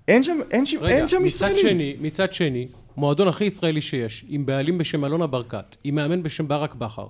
אין 0.08 0.24
שם, 0.24 0.40
אין 0.52 0.66
שם, 0.66 0.86
אין 0.86 1.08
שם 1.08 1.26
ישראלים. 1.26 1.56
מצד 1.56 1.68
שני, 1.70 1.96
מצד 2.00 2.34
שני, 2.34 2.68
מועדון 2.98 3.28
הכי 3.28 3.46
ישראלי 3.46 3.82
שיש, 3.82 4.26
עם 4.30 4.46
בעלים 4.46 4.78
בשם 4.78 5.06
אלונה 5.06 5.28
ברקת, 5.28 5.76
עם 5.84 5.96
מאמן 5.96 6.24
בשם 6.24 6.48
ברק 6.48 6.76
בכר, 6.76 7.08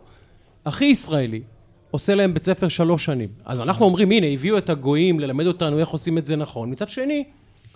הכי 0.65 0.86
ישראלי, 0.86 1.41
עושה 1.91 2.15
להם 2.15 2.34
בית 2.34 2.43
ספר 2.43 2.67
שלוש 2.67 3.06
שנים. 3.06 3.30
אז 3.45 3.62
אנחנו 3.62 3.86
אומרים, 3.86 4.12
הנה, 4.12 4.28
הביאו 4.28 4.58
את 4.58 4.69
הגויים 4.69 5.19
ללמד 5.19 5.48
אותנו 5.48 5.80
איך 5.80 5.89
עושים 5.89 6.17
את 6.17 6.26
זה 6.26 6.36
נכון. 6.36 6.69
מצד 6.69 6.89
שני, 6.89 7.24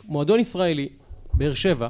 מועדון 0.06 0.40
ישראלי, 0.40 0.90
באר 1.34 1.54
שבע, 1.54 1.88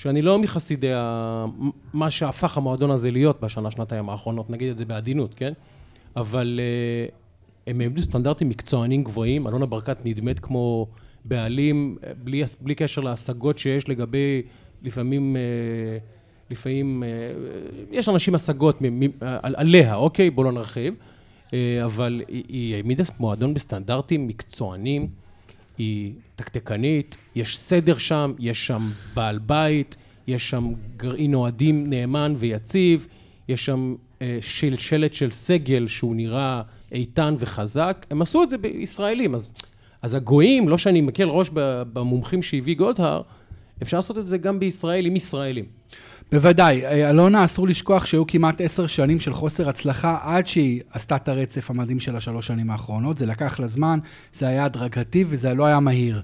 שאני 0.00 0.22
לא 0.22 0.38
מחסידי 0.38 0.92
ה... 0.92 1.44
מה 1.92 2.10
שהפך 2.10 2.56
המועדון 2.56 2.90
הזה 2.90 3.10
להיות 3.10 3.40
בשנה, 3.40 3.70
שנתיים 3.70 4.10
האחרונות, 4.10 4.50
נגיד 4.50 4.70
את 4.70 4.76
זה 4.76 4.84
בעדינות, 4.84 5.34
כן? 5.34 5.52
אבל 6.16 6.60
uh, 7.08 7.12
הם 7.66 7.80
העמדו 7.80 8.02
סטנדרטים 8.02 8.48
מקצוענים 8.48 9.04
גבוהים, 9.04 9.46
אלונה 9.46 9.66
ברקת 9.66 9.96
נדמת 10.04 10.40
כמו 10.40 10.86
בעלים, 11.24 11.96
בלי, 12.24 12.42
בלי 12.60 12.74
קשר 12.74 13.00
להשגות 13.00 13.58
שיש 13.58 13.88
לגבי 13.88 14.42
לפעמים... 14.82 15.36
Uh, 15.36 16.50
לפעמים, 16.50 17.02
uh, 17.02 17.86
יש 17.90 18.08
אנשים 18.08 18.34
השגות 18.34 18.78
עליה, 19.42 19.94
אוקיי? 19.94 20.30
בואו 20.30 20.44
לא 20.44 20.52
נרחיב. 20.52 20.94
אבל 21.84 22.22
היא 22.28 22.74
העמידה 22.74 23.04
מועדון 23.18 23.54
בסטנדרטים 23.54 24.28
מקצוענים. 24.28 25.08
היא 25.80 26.12
תקתקנית, 26.36 27.16
יש 27.34 27.58
סדר 27.58 27.98
שם, 27.98 28.32
יש 28.38 28.66
שם 28.66 28.82
בעל 29.14 29.38
בית, 29.38 29.96
יש 30.26 30.50
שם 30.50 30.72
גרעין 30.96 31.34
אוהדים 31.34 31.90
נאמן 31.90 32.34
ויציב, 32.36 33.06
יש 33.48 33.66
שם 33.66 33.94
אה, 34.22 34.38
שלשלת 34.40 35.14
של 35.14 35.30
סגל 35.30 35.86
שהוא 35.86 36.16
נראה 36.16 36.62
איתן 36.92 37.34
וחזק. 37.38 38.06
הם 38.10 38.22
עשו 38.22 38.42
את 38.42 38.50
זה 38.50 38.58
בישראלים, 38.58 39.34
אז, 39.34 39.52
אז 40.02 40.14
הגויים, 40.14 40.68
לא 40.68 40.78
שאני 40.78 41.00
מקל 41.00 41.28
ראש 41.28 41.50
במומחים 41.92 42.42
שהביא 42.42 42.76
גולדהר, 42.76 43.22
אפשר 43.82 43.96
לעשות 43.96 44.18
את 44.18 44.26
זה 44.26 44.38
גם 44.38 44.58
בישראל 44.58 45.06
עם 45.06 45.16
ישראלים. 45.16 45.64
בוודאי. 46.32 46.86
אלונה, 47.10 47.44
אסור 47.44 47.68
לשכוח 47.68 48.06
שהיו 48.06 48.26
כמעט 48.26 48.60
עשר 48.60 48.86
שנים 48.86 49.20
של 49.20 49.34
חוסר 49.34 49.68
הצלחה 49.68 50.18
עד 50.22 50.46
שהיא 50.46 50.80
עשתה 50.92 51.16
את 51.16 51.28
הרצף 51.28 51.70
המדהים 51.70 52.00
של 52.00 52.16
השלוש 52.16 52.46
שנים 52.46 52.70
האחרונות. 52.70 53.18
זה 53.18 53.26
לקח 53.26 53.60
לה 53.60 53.68
זמן, 53.68 53.98
זה 54.32 54.46
היה 54.46 54.64
הדרגתי 54.64 55.24
וזה 55.28 55.54
לא 55.54 55.64
היה 55.64 55.80
מהיר. 55.80 56.22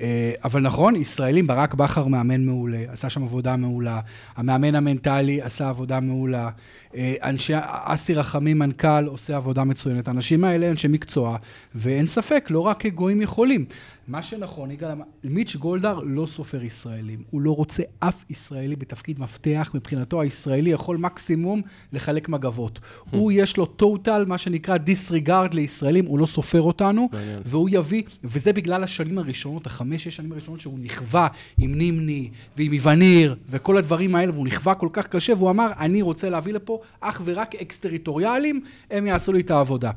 אה, 0.00 0.32
אבל 0.44 0.60
נכון, 0.60 0.96
ישראלים, 0.96 1.46
ברק 1.46 1.74
בכר 1.74 2.06
מאמן 2.06 2.44
מעולה, 2.44 2.84
עשה 2.88 3.10
שם 3.10 3.22
עבודה 3.22 3.56
מעולה, 3.56 4.00
המאמן 4.36 4.74
המנטלי 4.74 5.42
עשה 5.42 5.68
עבודה 5.68 6.00
מעולה, 6.00 6.50
אה, 6.96 7.14
אנשי, 7.22 7.52
אסי 7.60 8.14
רחמים, 8.14 8.58
מנכ"ל, 8.58 9.04
עושה 9.06 9.36
עבודה 9.36 9.64
מצוינת. 9.64 10.08
האנשים 10.08 10.44
האלה 10.44 10.70
אנשי 10.70 10.88
מקצוע, 10.88 11.36
ואין 11.74 12.06
ספק, 12.06 12.46
לא 12.50 12.60
רק 12.60 12.86
גויים 12.86 13.22
יכולים. 13.22 13.64
מה 14.08 14.22
שנכון, 14.22 14.70
יגאל 14.70 14.90
אמר, 14.90 15.04
מיץ' 15.24 15.56
גולדהר 15.56 16.00
לא 16.04 16.26
סופר 16.26 16.62
ישראלים. 16.62 17.22
הוא 17.30 17.40
לא 17.40 17.54
רוצה 17.54 17.82
אף 17.98 18.24
ישראלי 18.30 18.76
בתפקיד 18.76 19.20
מפתח. 19.20 19.70
מבחינתו, 19.74 20.20
הישראלי 20.20 20.70
יכול 20.70 20.96
מקסימום 20.96 21.60
לחלק 21.92 22.28
מגבות. 22.28 22.78
Hmm. 22.78 23.08
הוא, 23.10 23.32
יש 23.32 23.56
לו 23.56 23.66
טוטל, 23.66 24.24
מה 24.24 24.38
שנקרא 24.38 24.76
דיסריגרד 24.76 25.54
לישראלים, 25.54 26.06
הוא 26.06 26.18
לא 26.18 26.26
סופר 26.26 26.62
אותנו, 26.62 27.08
והוא 27.44 27.68
יביא, 27.72 28.02
וזה 28.24 28.52
בגלל 28.52 28.82
השנים 28.82 29.18
הראשונות, 29.18 29.66
החמש-שש 29.66 30.16
שנים 30.16 30.32
הראשונות 30.32 30.60
שהוא 30.60 30.78
נכווה 30.78 31.28
עם 31.58 31.74
נימני 31.74 32.30
ועם 32.56 32.72
איווניר 32.72 33.36
וכל 33.50 33.76
הדברים 33.76 34.14
האלה, 34.14 34.32
והוא 34.32 34.46
נכווה 34.46 34.74
כל 34.74 34.88
כך 34.92 35.06
קשה, 35.06 35.34
והוא 35.34 35.50
אמר, 35.50 35.72
אני 35.78 36.02
רוצה 36.02 36.30
להביא 36.30 36.52
לפה 36.52 36.80
אך 37.00 37.22
ורק 37.24 37.54
אקס-טריטוריאלים, 37.54 38.60
הם 38.90 39.06
יעשו 39.06 39.32
לי 39.32 39.40
את 39.40 39.50
העבודה. 39.50 39.90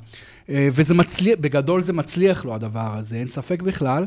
אה, 0.50 0.68
וזה 0.72 0.94
מצליח, 0.94 1.40
בגדול 1.42 1.82
זה 1.82 1.94
מצליח 1.94 2.46
לו 2.46 2.56
הדבר 2.56 2.96
הזה, 2.98 3.16
אין 3.16 3.28
ספק 3.28 3.62
בכלל. 3.62 4.06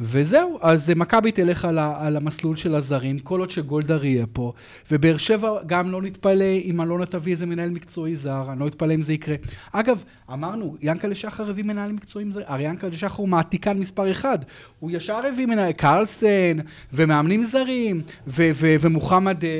וזהו, 0.00 0.58
אז 0.62 0.92
מכבי 0.96 1.32
תלך 1.32 1.64
על, 1.64 1.78
ה, 1.78 1.94
על 1.98 2.16
המסלול 2.16 2.56
של 2.56 2.74
הזרים, 2.74 3.18
כל 3.18 3.40
עוד 3.40 3.50
שגולדהר 3.50 4.04
יהיה 4.04 4.26
פה. 4.32 4.52
ובאר 4.90 5.16
שבע 5.16 5.50
גם 5.66 5.90
לא 5.90 6.02
נתפלא 6.02 6.44
אם 6.64 6.80
אלונה 6.80 7.06
תביא 7.06 7.32
איזה 7.32 7.46
מנהל 7.46 7.70
מקצועי 7.70 8.16
זר, 8.16 8.44
אני 8.52 8.60
לא 8.60 8.66
אתפלא 8.66 8.94
אם 8.94 9.02
זה 9.02 9.12
יקרה. 9.12 9.36
אגב, 9.72 10.04
אמרנו, 10.32 10.76
ינקלה 10.82 11.14
שחר 11.14 11.50
הביא 11.50 11.64
מנהל 11.64 11.92
מקצועי 11.92 12.24
זר, 12.30 12.40
הרי 12.46 12.62
ינקלה 12.62 12.92
שחר 12.92 13.16
הוא 13.16 13.28
מעתיקן 13.28 13.78
מספר 13.78 14.10
אחד. 14.10 14.38
הוא 14.78 14.90
ישר 14.90 15.26
הביא 15.26 15.46
מנהל, 15.46 15.72
קרלסן, 15.72 16.56
ומאמנים 16.92 17.44
זרים, 17.44 18.00
ו- 18.26 18.50
ו- 18.54 18.74
ומוחמד 18.80 19.44
אה, 19.44 19.50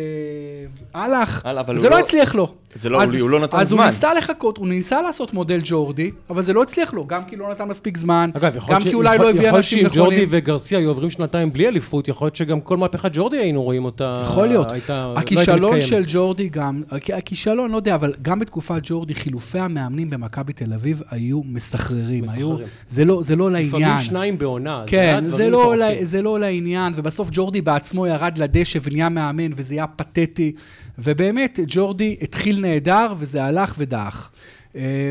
אהלך. 1.01 1.43
זה 1.81 1.89
לא, 1.89 1.97
לא 1.97 1.99
הצליח 1.99 2.35
לו. 2.35 2.55
זה 2.81 2.89
לא, 2.89 3.03
אז, 3.03 3.15
הוא 3.15 3.31
לא 3.31 3.41
נתן 3.41 3.57
אז 3.57 3.69
זמן. 3.69 3.79
אז 3.79 3.85
הוא 3.85 3.95
ניסה 3.95 4.15
לחכות, 4.15 4.57
הוא 4.57 4.69
ניסה 4.69 5.03
לעשות 5.03 5.35
מודל 5.35 5.61
ג'ורדי, 5.65 6.11
אבל 6.31 6.43
זה 6.43 6.53
לא 6.53 6.63
הצליח 6.63 6.95
לו, 6.95 7.07
גם 7.07 7.25
כי 7.25 7.37
לא 7.37 7.51
נתן 7.51 7.65
מספיק 7.65 7.99
זמן, 7.99 8.31
אגב, 8.35 8.57
גם 8.71 8.81
ש... 8.81 8.85
כי 8.85 8.95
אולי 8.95 9.15
יכול, 9.15 9.27
לא 9.27 9.31
הביא 9.31 9.51
אנשים 9.51 9.87
נכונים. 9.87 10.22
ג'ורדי 10.23 10.37
וגרסיה 10.39 10.79
היו 10.79 10.89
עוברים 10.89 11.11
שנתיים 11.11 11.53
בלי 11.53 11.69
אליפות, 11.69 12.09
יכול 12.09 12.27
להיות 12.27 12.37
שגם 12.37 12.61
כל 12.61 12.77
מהפכת 12.77 13.11
ג'ורדי 13.13 13.37
היינו 13.37 13.63
רואים 13.63 13.85
אותה... 13.85 14.23
יכול 14.25 14.47
להיות. 14.47 14.73
הייתה, 14.73 15.15
הכישלון 15.17 15.75
לא 15.75 15.81
של 15.81 16.03
ג'ורדי 16.09 16.49
גם, 16.49 16.83
הכישלון, 17.13 17.71
לא 17.71 17.77
יודע, 17.77 17.95
אבל 17.95 18.13
גם 18.23 18.39
בתקופת 18.39 18.81
ג'ורדי, 18.83 19.15
חילופי 19.15 19.59
המאמנים 19.59 20.11
במכבי 20.11 20.53
תל 20.53 20.73
אביב 20.73 21.03
היו 21.11 21.41
מסחררים. 21.45 22.25
מסחררים. 22.25 22.57
היו, 22.57 22.67
זה, 22.89 23.05
לא, 23.05 23.23
זה 23.23 23.37
לא 23.37 23.51
לעניין. 23.51 23.69
לפעמים 23.69 23.99
שניים 23.99 24.39
בעונה. 24.39 24.85
כן, 24.87 25.25
זה, 25.25 25.31
זה, 25.31 25.51
לא, 25.51 25.75
זה 26.03 26.23
לא 26.23 26.41
לעניין, 26.41 26.93
ובסוף 26.97 27.29
ג'ורדי 27.33 27.61
בעצמו 27.61 28.07
ירד 28.07 28.39
לדשא 28.39 28.79
ונהיה 28.83 29.09
מאמן, 29.09 29.51
וזה 29.57 29.75
היה 29.75 29.87
פתטי. 29.87 30.53
ובאמת, 30.99 31.59
ג'ורדי 31.67 32.17
התחיל 32.23 32.61
נהדר, 32.61 33.15
וזה 33.19 33.45
הלך 33.45 33.75
ודעך. 33.79 34.31
אה, 34.77 35.11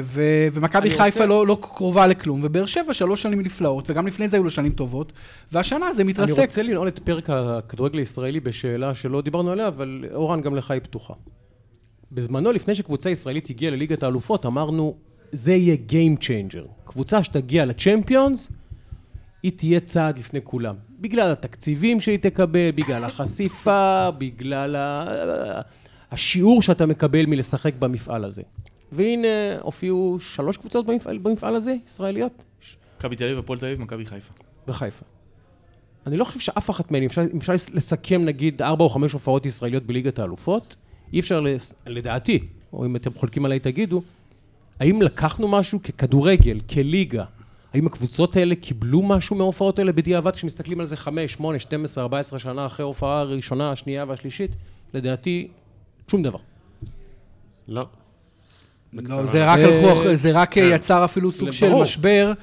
ומכבי 0.54 0.97
חיפה. 0.97 1.26
לא, 1.26 1.47
לא 1.47 1.58
קרובה 1.62 2.08
לכלום, 2.08 2.39
ובאר 2.43 2.65
שבע 2.65 2.93
שלוש 2.93 3.21
שנים 3.21 3.41
נפלאות, 3.41 3.89
וגם 3.89 4.08
לפני 4.08 4.30
זה 4.30 4.38
היו 4.38 4.43
לו 4.43 4.50
שנים 4.50 4.71
טובות, 4.71 5.13
והשנה 5.52 5.93
זה 5.93 6.04
מתרסק. 6.04 6.38
אני 6.38 6.45
רוצה 6.45 6.63
לנעול 6.63 6.88
את 6.88 7.00
פרק 7.00 7.30
הכדורגל 7.30 8.00
הישראלי 8.00 8.39
בשאלה 8.39 8.95
שלא 8.95 9.21
דיברנו 9.21 9.52
עליה, 9.52 9.67
אבל 9.67 10.06
אורן, 10.13 10.41
גם 10.41 10.56
לך 10.56 10.71
היא 10.71 10.82
פתוחה. 10.82 11.13
בזמנו, 12.12 12.52
לפני 12.52 12.76
שקבוצה 12.76 13.10
ישראלית 13.10 13.50
הגיעה 13.50 13.71
לליגת 13.71 14.04
האלופות, 14.04 14.45
אמרנו, 14.45 14.95
זה 15.32 15.54
יהיה 15.54 15.78
Game 15.89 16.24
Changer. 16.24 16.67
קבוצה 16.86 17.24
שתגיע 17.24 17.65
לצ'מפיונס, 17.65 18.52
היא 19.43 19.52
תהיה 19.56 19.80
צעד 19.80 20.19
לפני 20.19 20.39
כולם. 20.43 20.76
בגלל 21.00 21.32
התקציבים 21.32 22.00
שהיא 22.00 22.17
תקבל, 22.17 22.71
בגלל 22.76 23.04
החשיפה, 23.04 24.12
בגלל 24.17 24.76
ה... 24.76 25.62
השיעור 26.12 26.62
שאתה 26.62 26.86
מקבל 26.86 27.26
מלשחק 27.26 27.74
במפעל 27.80 28.26
הזה. 28.26 28.41
והנה, 28.91 29.27
הופיעו 29.62 30.17
שלוש 30.19 30.58
קבוצות 30.58 30.86
במפעל, 30.86 31.17
במפעל 31.17 31.56
הזה, 31.56 31.75
ישראליות. 31.86 32.43
מכבי 32.97 33.15
תל 33.15 33.23
אביב, 33.23 33.38
הפועל 33.38 33.60
תל 33.60 33.65
אביב, 33.65 33.82
מכבי 33.82 34.06
חיפה. 34.06 34.34
וחיפה. 34.67 35.06
אני 36.08 36.17
לא 36.17 36.25
חושב 36.25 36.39
שאף 36.39 36.69
אחת 36.69 36.91
מהן, 36.91 37.01
אם 37.01 37.08
אפשר, 37.08 37.21
אפשר 37.38 37.54
לסכם 37.54 38.21
נגיד 38.25 38.62
ארבע 38.62 38.84
או 38.84 38.89
חמש 38.89 39.13
הופעות 39.13 39.45
ישראליות 39.45 39.84
בליגת 39.84 40.19
האלופות, 40.19 40.75
אי 41.13 41.19
אפשר, 41.19 41.39
לס... 41.39 41.73
לדעתי, 41.88 42.47
או 42.73 42.86
אם 42.86 42.95
אתם 42.95 43.13
חולקים 43.13 43.45
עליי 43.45 43.60
תגידו, 43.60 44.01
האם 44.80 45.01
לקחנו 45.01 45.47
משהו 45.47 45.84
ככדורגל, 45.84 46.60
כליגה, 46.60 47.23
האם 47.73 47.88
הקבוצות 47.88 48.36
האלה 48.36 48.56
קיבלו 48.56 49.01
משהו 49.01 49.36
מההופעות 49.36 49.80
האלה 49.80 49.91
בדיעבד, 49.91 50.32
כשמסתכלים 50.32 50.80
על 50.80 50.86
זה 50.86 50.97
5, 50.97 51.34
8, 51.34 51.60
12, 51.60 52.04
14 52.04 52.39
שנה 52.39 52.65
אחרי 52.65 52.84
ההופעה 52.84 53.19
הראשונה, 53.19 53.71
השנייה 53.71 54.06
והשלישית? 54.08 54.56
לדעתי, 54.93 55.47
שום 56.08 56.23
דבר. 56.23 56.39
לא. 57.67 57.86
לא, 58.93 59.25
זה 59.25 59.45
רק 59.45 59.60
הלכו, 59.60 60.15
זה 60.15 60.32
רק 60.32 60.54
כן. 60.54 60.69
יצר 60.71 61.06
אפילו 61.06 61.32
סוג 61.32 61.51
של 61.51 61.73
משבר. 61.73 62.34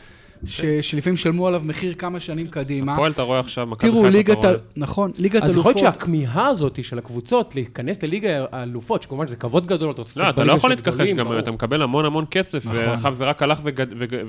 ש, 0.47 0.65
שלפעמים 0.81 1.17
שלמו 1.17 1.47
עליו 1.47 1.63
מחיר 1.65 1.95
כמה 1.95 2.21
שנים 2.21 2.49
קדימה. 2.49 2.93
הפועל 2.93 3.13
אתה 3.13 3.23
רואה 3.23 3.41
עכשיו, 3.41 3.67
מכבי 3.67 3.91
חיפה 3.91 4.09
אתה 4.33 4.33
רואה. 4.35 4.43
תראו, 4.43 4.55
נכון, 4.77 5.11
ליגת 5.19 5.35
אלופות... 5.35 5.51
אז 5.51 5.57
יכול 5.57 5.71
להיות 5.71 5.79
שהכמיהה 5.79 6.47
הזאת 6.47 6.85
של 6.85 6.99
הקבוצות 6.99 7.55
להיכנס 7.55 8.03
לליגה 8.03 8.45
האלופות, 8.53 9.03
שכמובן 9.03 9.29
זה 9.29 9.37
כבוד 9.37 9.67
גדול, 9.67 9.91
אתה 9.91 10.03
רוצה... 10.03 10.23
לא, 10.23 10.31
אתה 10.31 10.45
לא 10.45 10.53
יכול 10.53 10.71
להתכחש 10.71 11.11
גם, 11.11 11.39
אתה 11.39 11.51
מקבל 11.51 11.83
המון 11.83 12.05
המון 12.05 12.25
כסף, 12.31 12.67
נכון. 12.67 12.89
ואחר 12.89 13.15
זה 13.15 13.25
רק 13.25 13.43
הלך 13.43 13.61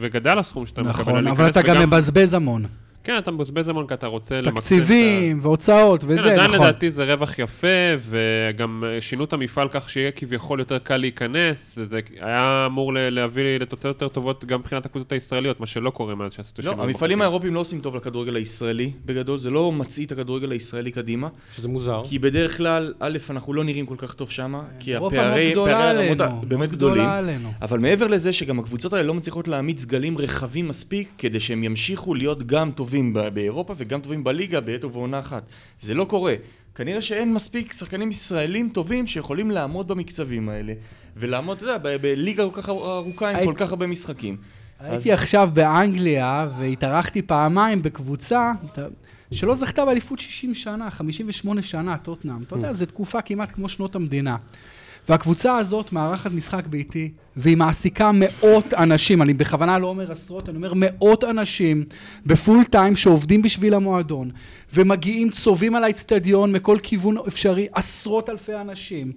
וגדל 0.02 0.40
הסכום 0.40 0.66
שאתה 0.66 0.82
מקבל. 0.82 1.02
נכון, 1.02 1.28
אבל 1.28 1.50
אתה 1.50 1.62
גם 1.62 1.78
מבזבז 1.80 2.34
המון. 2.34 2.66
כן, 3.04 3.18
אתה 3.18 3.32
מבזבז 3.32 3.70
המון 3.70 3.88
כי 3.88 3.94
אתה 3.94 4.08
רוצה 4.08 4.36
למקסם 4.36 4.52
את 4.52 4.58
ה... 4.58 4.62
תקציבים 4.62 5.40
והוצאות 5.42 6.04
וזה, 6.04 6.14
נכון. 6.14 6.30
כן, 6.30 6.40
עדיין 6.40 6.52
לדעתי 6.52 6.92
זה 6.92 7.14
רווח 7.14 7.40
יפה, 7.40 7.68
וגם 8.10 8.84
שינו 9.00 9.24
את 9.24 9.34
המפעל 9.34 9.68
כך 9.72 9.90
שיהיה 9.90 10.12
כביכול 10.12 10.60
יותר 10.60 10.80
קל 10.80 10.98
להיכנס, 10.98 11.80
זה 11.84 12.00
היה 12.20 12.66
אמור 12.66 12.94
להביא 12.96 13.60
לתוצאות 13.60 13.96
יותר 13.96 14.08
טובות 14.08 14.46
גם 14.46 14.60
מבחינת 14.60 14.86
הקבוצות 14.86 15.12
הישראליות, 15.12 15.60
מה 15.60 15.66
שלא 15.66 15.90
קורה 15.90 16.16
מאז 16.16 16.34
שעשו 16.34 16.52
את 16.54 16.60
השינוי. 16.60 16.78
לא, 16.78 16.84
המפעלים 16.84 17.22
האירופיים 17.22 17.54
לא 17.54 17.60
עושים 17.60 17.80
טוב 17.80 17.96
לכדורגל 17.96 18.36
הישראלי, 18.36 18.92
בגדול, 19.06 19.40
זה 19.40 19.50
לא 19.50 19.72
מצעיא 19.72 20.06
את 20.06 20.12
הכדורגל 20.12 20.52
הישראלי 20.52 20.92
קדימה. 20.92 21.28
שזה 21.56 21.68
מוזר. 21.68 22.02
כי 22.06 22.20
בדרך 22.20 22.58
כלל, 22.58 22.94
א', 23.00 23.18
אנחנו 23.30 23.54
לא 23.54 23.64
נראים 23.64 23.86
כל 23.86 23.96
כך 23.98 24.14
טוב 24.14 24.30
שם, 24.30 24.56
כי 24.80 24.96
הפערי 24.96 25.54
הרמות 25.56 26.18
באמת 26.48 26.72
גדולים. 26.72 27.04
אבל 27.62 27.80
מעבר 27.80 28.08
לזה 28.08 28.34
שגם 28.34 28.60
הקבוצות 28.60 28.94
האלה 28.94 29.08
לא 29.08 29.14
מצליחות 29.14 29.48
להעמיד 29.48 29.80
סגלים 29.80 30.18
רחבים 30.18 30.68
מספיק, 30.68 31.10
כדי 31.18 31.40
שהם 31.40 31.64
ימשיכו 31.64 32.14
להיות 32.14 32.48
גם 32.48 32.72
טובים 32.72 32.89
טובים 32.90 33.14
באירופה 33.34 33.74
וגם 33.78 34.02
טובים 34.02 34.24
בליגה 34.24 34.62
בעת 34.62 34.84
ובעונה 34.84 35.20
אחת. 35.20 35.44
זה 35.82 35.94
לא 35.94 36.06
קורה. 36.06 36.36
כנראה 36.76 37.02
שאין 37.02 37.34
מספיק 37.34 37.74
שחקנים 37.74 38.10
ישראלים 38.10 38.70
טובים 38.70 39.08
שיכולים 39.08 39.52
לעמוד 39.52 39.88
במקצבים 39.88 40.50
האלה, 40.50 40.74
ולעמוד, 41.18 41.58
אתה 41.58 41.66
יודע, 41.66 41.98
בליגה 41.98 42.44
כל 42.50 42.62
כך 42.62 42.70
ארוכה 42.70 43.30
עם 43.30 43.46
כל 43.46 43.54
כך 43.56 43.70
הרבה 43.70 43.88
משחקים. 43.88 44.38
הייתי 44.80 45.12
עכשיו 45.12 45.50
באנגליה, 45.54 46.48
והתארחתי 46.60 47.22
פעמיים 47.22 47.82
בקבוצה 47.82 48.52
שלא 49.32 49.56
זכתה 49.56 49.86
באליפות 49.86 50.20
60 50.20 50.54
שנה, 50.54 50.90
58 50.92 51.62
שנה, 51.62 51.98
טוטנאם. 51.98 52.44
אתה 52.44 52.56
יודע, 52.56 52.74
זו 52.74 52.86
תקופה 52.86 53.22
כמעט 53.22 53.52
כמו 53.52 53.70
שנות 53.70 53.96
המדינה. 53.96 54.38
והקבוצה 55.10 55.58
הזאת 55.58 55.94
מארחת 55.94 56.32
משחק 56.32 56.68
ביתי, 56.68 57.12
והיא 57.38 57.58
מעסיקה 57.58 58.12
מאות 58.14 58.74
אנשים, 58.74 59.22
אני 59.22 59.34
בכוונה 59.34 59.80
לא 59.80 59.88
אומר 59.88 60.12
עשרות, 60.12 60.50
אני 60.50 60.58
אומר 60.58 60.74
מאות 60.76 61.24
אנשים 61.24 61.86
בפול 62.26 62.64
טיים 62.64 62.96
שעובדים 62.96 63.42
בשביל 63.42 63.74
המועדון, 63.74 64.32
ומגיעים, 64.74 65.30
צובעים 65.30 65.76
על 65.76 65.84
האצטדיון 65.84 66.52
מכל 66.52 66.78
כיוון 66.84 67.18
אפשרי, 67.28 67.68
עשרות 67.74 68.30
אלפי 68.30 68.56
אנשים. 68.56 69.12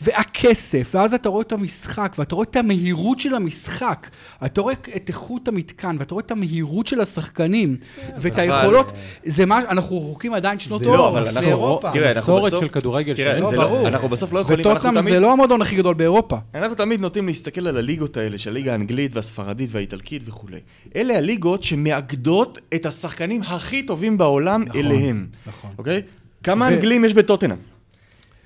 והכסף, 0.00 0.90
ואז 0.94 1.14
אתה 1.14 1.28
רואה 1.28 1.42
את 1.42 1.52
המשחק, 1.52 2.14
ואתה 2.18 2.34
רואה 2.34 2.46
את 2.50 2.56
המהירות 2.56 3.20
של 3.20 3.34
המשחק, 3.34 4.06
אתה 4.44 4.60
רואה 4.60 4.74
את 4.96 5.08
איכות 5.08 5.48
המתקן, 5.48 5.96
ואתה 5.98 6.14
רואה 6.14 6.24
את 6.26 6.30
המהירות 6.30 6.86
של 6.86 7.00
השחקנים, 7.00 7.76
ואת 8.18 8.38
היכולות, 8.38 8.92
זה 9.24 9.46
מה, 9.46 9.58
אנחנו 9.58 9.98
רחוקים 9.98 10.34
עדיין 10.34 10.58
שנות 10.58 10.80
זה 10.80 10.86
אור, 10.86 10.96
לא, 10.96 11.08
אבל 11.08 11.18
אנחנו- 11.26 11.40
באירופה. 11.40 11.90
תראה, 11.92 12.08
אנחנו 12.08 12.20
מסורת 12.20 12.44
בסוף- 12.52 12.60
של 12.60 12.68
כדורגל. 12.68 13.14
זה 13.16 13.40
לא, 13.40 13.50
ברור. 13.50 13.88
אנחנו 13.88 14.08
בסוף 14.08 14.32
לא 14.32 14.38
יכולים, 14.38 14.66
אנחנו 14.66 14.74
וטוטנאם 14.80 15.02
תמיד... 15.02 15.14
זה 15.14 15.20
לא 15.20 15.32
המועדון 15.32 15.62
הכי 15.62 15.76
גדול 15.76 15.94
באירופה. 15.94 16.36
אנחנו 16.54 16.74
תמיד 16.74 17.00
נוטים 17.00 17.26
להסתכל 17.26 17.66
על 17.66 17.76
הליגות 17.76 18.16
האלה, 18.16 18.38
של 18.38 18.50
הליגה 18.50 18.72
האנגלית 18.72 19.10
והספרדית 19.14 19.68
והאיטלקית 19.72 20.22
וכולי. 20.26 20.58
אלה 20.96 21.18
הליגות 21.18 21.62
שמאגדות 21.62 22.58
את 22.74 22.86
השחקנים 22.86 23.42
הכי 23.42 23.82
טובים 23.82 24.18
בעולם 24.18 24.62
נכון, 24.62 24.80
אליהם. 24.80 25.26
נכון. 25.46 25.70
אוקיי? 25.78 26.02
כמה 26.42 26.68
אנגלים 26.68 27.04
יש 27.04 27.14
בטוטנאם? 27.14 27.56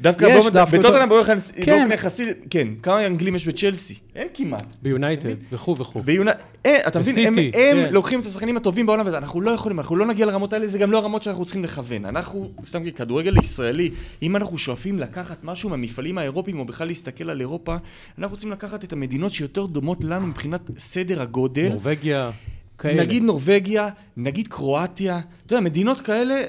דווקא 0.00 0.24
יש, 0.24 0.34
באופן- 0.34 0.50
דווקא 0.52 0.78
בטוטנאם 0.78 1.08
באופן 1.08 1.38
כן. 1.40 1.64
באופן 1.66 1.92
יחסי, 1.92 2.24
כן. 2.50 2.68
כמה 2.82 3.06
אנגלים 3.06 3.36
יש 3.36 3.46
בצ'לסי? 3.46 3.94
אין 4.16 4.28
כמעט. 4.34 4.76
ביונייטד 4.82 5.34
וכו' 5.52 5.78
וכו'. 5.78 6.02
ביונה... 6.02 6.30
אה, 6.66 6.78
אתה 6.88 6.98
מבין, 6.98 7.26
הם, 7.26 7.34
כן. 7.52 7.88
לוקחים 7.92 8.20
את 8.20 8.26
השחקנים 8.26 8.56
הטובים 8.56 8.86
בעולם 8.86 9.06
הזה, 9.06 9.18
אנחנו 9.18 9.40
לא 9.40 9.50
יכולים, 9.50 9.80
אנחנו 9.80 9.96
לא 9.96 10.06
נגיע 10.06 10.26
לרמות 10.26 10.52
האלה, 10.52 10.66
זה 10.66 10.78
גם 10.78 10.90
לא 10.90 10.98
הרמות 10.98 11.22
שאנחנו 11.22 11.44
צריכים 11.44 11.64
לכוון. 11.64 12.04
אנחנו, 12.04 12.50
סתם 12.64 12.90
ככדורגל 12.90 13.36
ישראלי, 13.42 13.90
אם 14.22 14.36
אנחנו 14.36 14.58
שואפים 14.58 14.98
לקחת 14.98 15.36
משהו 15.44 15.70
מהמפעלים 15.70 16.18
האירופיים, 16.18 16.58
או 16.58 16.64
בכלל 16.64 16.86
להסתכל 16.86 17.30
על 17.30 17.40
אירופה, 17.40 17.76
אנחנו 18.18 18.34
רוצים 18.34 18.50
לקחת 18.50 18.84
את 18.84 18.92
המדינות 18.92 19.32
שיותר 19.32 19.66
דומות 19.66 20.04
לנו 20.04 20.26
מבחינת 20.26 20.60
סדר 20.78 21.22
הגודל. 21.22 21.68
נורבגיה, 21.68 22.30
כאלה. 22.78 23.02
נגיד 23.02 23.22
נורבגיה, 23.22 23.88
נגיד 24.16 24.48
קרואטיה, 24.48 25.20
אתה 25.46 25.54
יודע, 25.54 25.64
מדינות 25.64 26.00
כאלה 26.00 26.40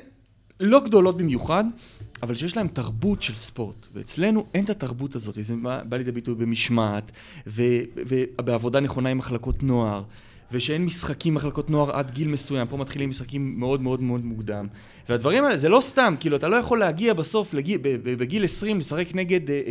לא 0.60 0.80
גדולות 0.80 1.18
במיוחד, 1.18 1.63
אבל 2.24 2.36
שיש 2.36 2.58
להם 2.58 2.68
תרבות 2.68 3.22
של 3.22 3.36
ספורט. 3.36 3.88
ואצלנו 3.94 4.46
אין 4.54 4.66
את 4.66 4.70
התרבות 4.70 5.16
הזאת, 5.16 5.38
זה 5.42 5.56
בא, 5.56 5.84
בא 5.84 5.98
לידי 5.98 6.12
ביטוי 6.12 6.36
במשמעת, 6.36 7.12
ו- 7.48 7.84
ובעבודה 7.96 8.80
נכונה 8.80 9.10
עם 9.10 9.18
מחלקות 9.18 9.63
נוער, 9.63 10.04
ושאין 10.52 10.86
משחקים 10.86 11.34
מחלקות 11.34 11.70
נוער 11.70 11.92
עד 11.92 12.12
גיל 12.12 12.28
מסוים, 12.28 12.68
פה 12.68 12.78
מתחילים 12.78 13.10
משחקים 13.10 13.60
מאוד 13.60 13.82
מאוד 13.82 14.02
מאוד 14.02 14.26
מוקדם. 14.26 14.68
והדברים 15.10 15.44
האלה, 15.44 15.58
זה 15.58 15.70
לא 15.70 15.82
סתם, 15.82 16.16
כאילו, 16.20 16.36
אתה 16.36 16.48
לא 16.48 16.56
יכול 16.56 16.80
להגיע 16.80 17.13
בסוף, 17.13 17.54
לגיל, 17.54 17.80
בגיל 18.04 18.44
20, 18.44 18.80
לשחק 18.80 19.08
נגד 19.13 19.50
אה, 19.50 19.62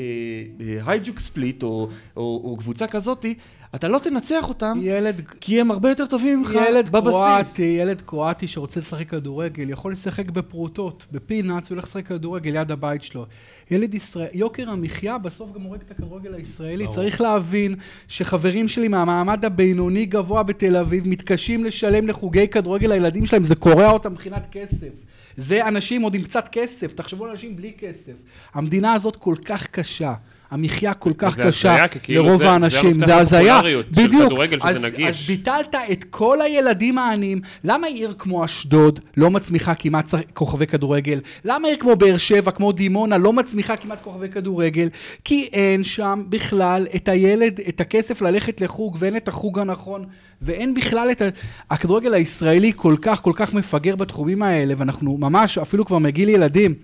אה, 0.60 0.90
הייג'וק 0.90 1.18
ספליט, 1.18 1.62
או, 1.62 1.88
או, 2.16 2.40
או 2.44 2.56
קבוצה 2.56 2.86
כזאתי, 2.86 3.34
אתה 3.74 3.88
לא 3.88 3.98
תנצח 3.98 4.48
אותם, 4.48 4.78
ילד 4.82 5.20
כי 5.40 5.60
הם 5.60 5.70
הרבה 5.70 5.88
יותר 5.88 6.06
טובים 6.06 6.38
ממך 6.38 6.54
ילד 6.68 6.88
בבסיס. 6.88 7.12
קרואטי, 7.12 7.62
ילד 7.62 8.02
קרואטי 8.06 8.48
שרוצה 8.48 8.80
לשחק 8.80 9.08
כדורגל, 9.08 9.70
יכול 9.70 9.92
לשחק 9.92 10.30
בפרוטות, 10.30 11.06
בפינאץ, 11.12 11.70
הוא 11.70 11.74
הולך 11.74 11.84
לשחק 11.84 12.06
כדורגל 12.06 12.50
ליד 12.50 12.70
הבית 12.70 13.02
שלו. 13.02 13.26
ילד 13.70 13.94
ישראל, 13.94 14.28
יוקר 14.32 14.70
המחיה 14.70 15.18
בסוף 15.18 15.52
גם 15.54 15.62
הורג 15.62 15.80
את 15.80 15.90
הכדורגל 15.90 16.34
הישראלי. 16.34 16.84
ברור. 16.84 16.94
צריך 16.94 17.20
להבין 17.20 17.74
שחברים 18.08 18.68
שלי 18.68 18.88
מהמעמד 18.88 19.44
הבינוני 19.44 20.06
גבוה 20.06 20.42
בתל 20.42 20.76
אביב 20.76 21.08
מתקשים 21.08 21.64
לשלם 21.64 22.08
לחוגי 22.08 22.48
כדורגל 22.48 22.88
לילדים 22.88 23.26
שלהם, 23.26 23.44
זה 23.44 23.54
קורע 23.54 23.90
אותם 23.90 24.12
מבחינת 24.12 24.46
כסף. 24.50 24.88
זה 25.36 25.68
אנשים 25.68 26.02
עוד 26.02 26.14
עם 26.14 26.22
קצת 26.22 26.48
כסף, 26.52 26.92
תחשבו 26.92 27.24
על 27.24 27.30
אנשים 27.30 27.56
בלי 27.56 27.72
כסף. 27.78 28.12
המדינה 28.54 28.92
הזאת 28.92 29.16
כל 29.16 29.34
כך 29.44 29.66
קשה. 29.66 30.14
המחיה 30.52 30.94
כל 30.94 31.12
כך 31.18 31.40
קשה 31.40 31.88
כאילו 31.88 32.24
לרוב 32.24 32.42
האנשים, 32.42 33.00
זה 33.00 33.16
הזיה, 33.16 33.60
בדיוק, 33.90 34.32
אז. 34.60 34.86
אז 35.08 35.16
ביטלת 35.26 35.74
את 35.92 36.04
כל 36.10 36.40
הילדים 36.40 36.98
העניים. 36.98 37.40
למה 37.64 37.86
עיר 37.86 38.14
כמו 38.18 38.44
אשדוד 38.44 39.00
לא 39.16 39.30
מצמיחה 39.30 39.74
כמעט 39.74 40.10
כוכבי 40.34 40.66
כדורגל? 40.66 41.20
למה 41.44 41.68
עיר 41.68 41.76
כמו 41.76 41.96
באר 41.96 42.16
שבע, 42.16 42.50
כמו 42.50 42.72
דימונה, 42.72 43.18
לא 43.18 43.32
מצמיחה 43.32 43.76
כמעט 43.76 44.02
כוכבי 44.02 44.28
כדורגל? 44.28 44.88
כי 45.24 45.48
אין 45.52 45.84
שם 45.84 46.22
בכלל 46.28 46.86
את 46.96 47.08
הילד, 47.08 47.60
את 47.68 47.80
הכסף 47.80 48.22
ללכת 48.22 48.60
לחוג, 48.60 48.96
ואין 49.00 49.16
את 49.16 49.28
החוג 49.28 49.58
הנכון, 49.58 50.04
ואין 50.42 50.74
בכלל 50.74 51.10
את 51.10 51.22
ה... 51.22 51.24
הכדורגל 51.70 52.14
הישראלי 52.14 52.72
כל 52.76 52.96
כך 53.02 53.22
כל 53.22 53.32
כך 53.34 53.54
מפגר 53.54 53.96
בתחומים 53.96 54.42
האלה, 54.42 54.74
ואנחנו 54.76 55.16
ממש, 55.16 55.58
אפילו 55.58 55.84
כבר 55.84 55.98
מגיל 55.98 56.28
ילדים, 56.28 56.74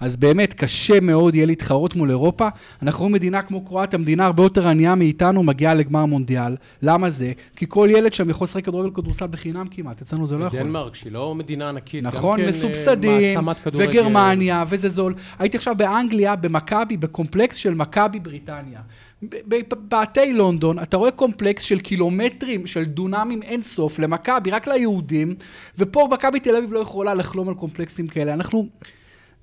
אז 0.00 0.16
באמת 0.16 0.54
קשה 0.54 1.00
מאוד 1.00 1.34
יהיה 1.34 1.46
להתחרות 1.46 1.96
מול 1.96 2.10
אירופה. 2.10 2.48
אנחנו 2.82 3.00
רואים 3.00 3.14
מדינה 3.18 3.42
כמו 3.42 3.64
קרואטיה, 3.64 3.98
מדינה 3.98 4.26
הרבה 4.26 4.42
יותר 4.42 4.68
ענייה 4.68 4.94
מאיתנו, 4.94 5.42
מגיעה 5.42 5.74
לגמר 5.74 6.06
מונדיאל. 6.06 6.56
למה 6.82 7.10
זה? 7.10 7.32
כי 7.56 7.66
כל 7.68 7.88
ילד 7.90 8.12
שם 8.12 8.30
יכול 8.30 8.44
לשחק 8.44 8.64
כדורגל 8.64 8.90
כדורסל 8.90 9.26
בחינם 9.26 9.66
כמעט, 9.70 10.02
אצלנו 10.02 10.26
זה 10.26 10.36
לא 10.36 10.44
יכול. 10.44 10.58
דנמרק, 10.58 10.94
שהיא 10.94 11.12
לא 11.12 11.34
מדינה 11.34 11.68
ענקית. 11.68 12.04
נכון, 12.04 12.38
כן, 12.38 12.44
אה, 12.44 12.48
מסובסדים, 12.48 13.20
כדורגל. 13.64 13.88
וגרמניה, 13.90 14.64
וזה 14.68 14.88
זול. 14.88 15.14
הייתי 15.38 15.56
עכשיו 15.56 15.74
באנגליה, 15.76 16.36
במכבי, 16.36 16.96
בקומפלקס 16.96 17.56
של 17.56 17.74
מכבי 17.74 18.20
בריטניה. 18.20 18.80
ב- 19.22 19.36
ב- 19.48 19.60
בבתי 19.68 20.32
לונדון, 20.32 20.78
אתה 20.78 20.96
רואה 20.96 21.10
קומפלקס 21.10 21.62
של 21.62 21.78
קילומטרים, 21.78 22.66
של 22.66 22.84
דונמים 22.84 23.42
אינסוף 23.42 23.98
למכבי, 23.98 24.50
רק 24.50 24.68
ליהודים, 24.68 25.34
ופה 25.78 26.08
מכבי 26.12 26.40
תל 26.40 26.56
אביב 26.56 26.72
לא 26.72 26.78
יכולה 26.78 27.14
לחלום 27.14 27.48
על 27.48 27.54
קומפלקסים 27.54 28.08
כאלה. 28.08 28.34
אנחנו... 28.34 28.68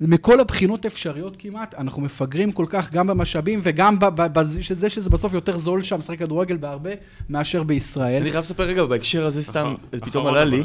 מכל 0.01 0.39
הבחינות 0.39 0.85
האפשריות 0.85 1.35
כמעט, 1.39 1.75
אנחנו 1.77 2.01
מפגרים 2.01 2.51
כל 2.51 2.65
כך 2.69 2.91
גם 2.91 3.07
במשאבים 3.07 3.59
וגם 3.63 3.95
בזה 4.15 4.61
שזה 4.61 5.09
בסוף 5.09 5.33
יותר 5.33 5.57
זול 5.57 5.83
שם 5.83 5.97
לשחק 5.97 6.19
כדורגל 6.19 6.57
בהרבה 6.57 6.89
מאשר 7.29 7.63
בישראל. 7.63 8.21
אני 8.21 8.31
חייב 8.31 8.43
לספר 8.43 8.63
רגע, 8.63 8.85
בהקשר 8.85 9.25
הזה 9.25 9.43
סתם, 9.43 9.59
אחרון, 9.59 9.75
פתאום 9.89 10.27
אחרון, 10.27 10.27
עלה 10.27 10.45
לי. 10.45 10.63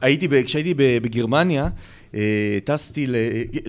הייתי, 0.00 0.28
כשהייתי 0.44 0.74
בגרמניה, 0.76 1.68
אה, 2.14 2.58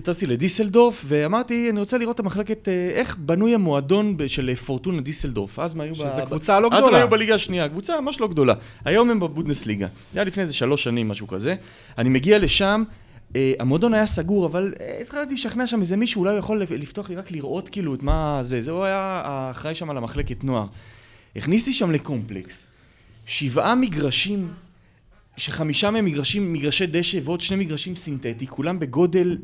טסתי 0.02 0.26
לדיסלדורף, 0.26 1.04
ואמרתי, 1.08 1.70
אני 1.70 1.80
רוצה 1.80 1.98
לראות 1.98 2.14
את 2.14 2.20
המחלקת, 2.20 2.68
אה, 2.68 2.90
איך 2.92 3.16
בנוי 3.18 3.54
המועדון 3.54 4.16
של 4.26 4.54
פורטונה 4.54 5.00
דיסלדורף. 5.00 5.58
אז 5.58 5.74
הם 5.74 5.80
היו... 5.80 5.94
שזה 5.94 6.06
ב- 6.06 6.24
קבוצה 6.24 6.60
לא 6.60 6.68
אז 6.72 6.72
הם 6.72 6.78
גדולה. 6.78 6.98
היו 6.98 7.08
בליגה 7.08 7.34
השנייה, 7.34 7.68
קבוצה 7.68 8.00
ממש 8.00 8.20
לא 8.20 8.28
גדולה. 8.28 8.54
היום 8.84 9.10
הם 9.10 9.20
בבודנסליגה. 9.20 9.86
זה 10.12 10.18
היה 10.18 10.24
לפני 10.24 10.42
איזה 10.42 10.54
שלוש 10.54 10.84
שנים, 10.84 11.08
משהו 11.08 11.26
כזה. 11.26 11.54
אני 11.98 12.08
מגיע 12.08 12.38
לשם, 12.38 12.82
המועדון 13.58 13.94
היה 13.94 14.06
סגור, 14.06 14.46
אבל 14.46 14.74
אה, 14.80 14.98
התחלתי 15.00 15.34
לשכנע 15.34 15.66
שם 15.66 15.80
איזה 15.80 15.96
מישהו, 15.96 16.20
אולי 16.20 16.30
הוא 16.30 16.38
יכול 16.38 16.62
לפתוח 16.62 17.08
לי 17.08 17.16
רק 17.16 17.30
לראות 17.30 17.68
כאילו 17.68 17.94
את 17.94 18.02
מה 18.02 18.38
זה. 18.42 18.62
זה 18.62 18.70
הוא 18.70 18.84
היה 18.84 19.22
האחראי 19.24 19.74
שם 19.74 19.90
על 19.90 19.96
המחלקת 19.96 20.44
נוער. 20.44 20.66
הכניסתי 21.36 21.72
שם 21.72 21.90
לקומפלקס, 21.90 22.66
שבעה 23.26 23.74
מגרשים 23.74 24.48
שחמישה 25.36 25.90
מהם 25.90 26.04
מגרשים, 26.04 26.52
מגרשי 26.52 26.86
דשא 26.86 27.18
ועוד 27.24 27.40
שני 27.40 27.56
מגרשים 27.56 27.96
סינתטי, 27.96 28.46
כולם 28.46 28.78
בגודל 28.78 29.38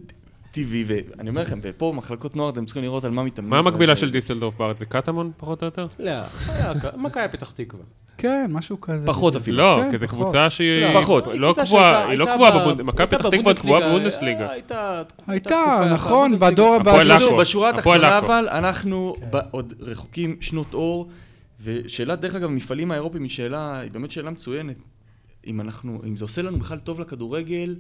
טבעי, 0.51 0.85
ואני 0.87 1.31
אומר 1.31 1.43
לכם, 1.43 1.61
ופה 1.63 1.93
מחלקות 1.97 2.37
נוער 2.37 2.51
אתם 2.51 2.65
צריכים 2.65 2.83
לראות 2.83 3.05
על 3.05 3.11
מה 3.11 3.23
מתאמנים. 3.23 3.51
מה 3.51 3.59
המקבילה 3.59 3.97
של 3.97 4.11
דיסלדורף 4.11 4.55
בארץ? 4.59 4.79
זה 4.79 4.87
קטמון 4.87 5.33
פחות 5.37 5.63
או 5.63 5.65
יותר? 5.65 5.87
לא, 5.99 6.21
מכבי 6.97 7.25
פתח 7.33 7.51
תקווה. 7.51 7.85
כן, 8.23 8.47
משהו 8.51 8.81
כזה. 8.81 9.07
פחות 9.07 9.37
אפילו. 9.37 9.59
לא, 9.59 9.81
כן, 9.83 9.91
כי 9.91 9.99
זו. 9.99 10.09
קבוצה 10.09 10.51
שהיא 10.51 11.01
פחות. 11.03 11.25
לא 11.35 11.55
קבועה, 11.65 12.09
היא 12.09 12.19
לא 12.19 12.27
קבועה 12.35 12.61
בבונד... 12.61 12.83
מכבי 12.83 13.07
פתח 13.07 13.29
תקווה 13.29 13.55
קבועה 13.55 13.89
בבונדסליגה, 13.89 14.47
בבונדסליגה. 14.47 15.03
הייתה... 15.27 15.89
נכון. 15.95 16.37
בדור 16.37 16.75
הבא. 16.75 16.99
בשורה 17.41 17.71
התחתונה. 17.71 18.19
אבל, 18.19 18.49
אנחנו 18.51 19.15
עוד 19.51 19.75
רחוקים 19.81 20.37
שנות 20.41 20.75
אור, 20.75 21.09
ושאלת, 21.63 22.21
דרך 22.21 22.35
אגב, 22.35 22.49
המפעלים 22.49 22.91
האירופיים 22.91 23.23
היא 23.23 23.31
שאלה, 23.31 23.81
היא 23.81 23.91
באמת 23.91 24.11
שאלה 24.11 24.31
מצוינת. 24.31 24.77
אם 25.47 25.61
אנחנו, 25.61 26.01
אם 26.07 26.17
זה 26.17 26.25
עושה 26.25 26.43
לנו 26.43 26.59
בכלל 26.59 26.79
טוב 26.79 27.01
לכדורגל, 27.01 27.77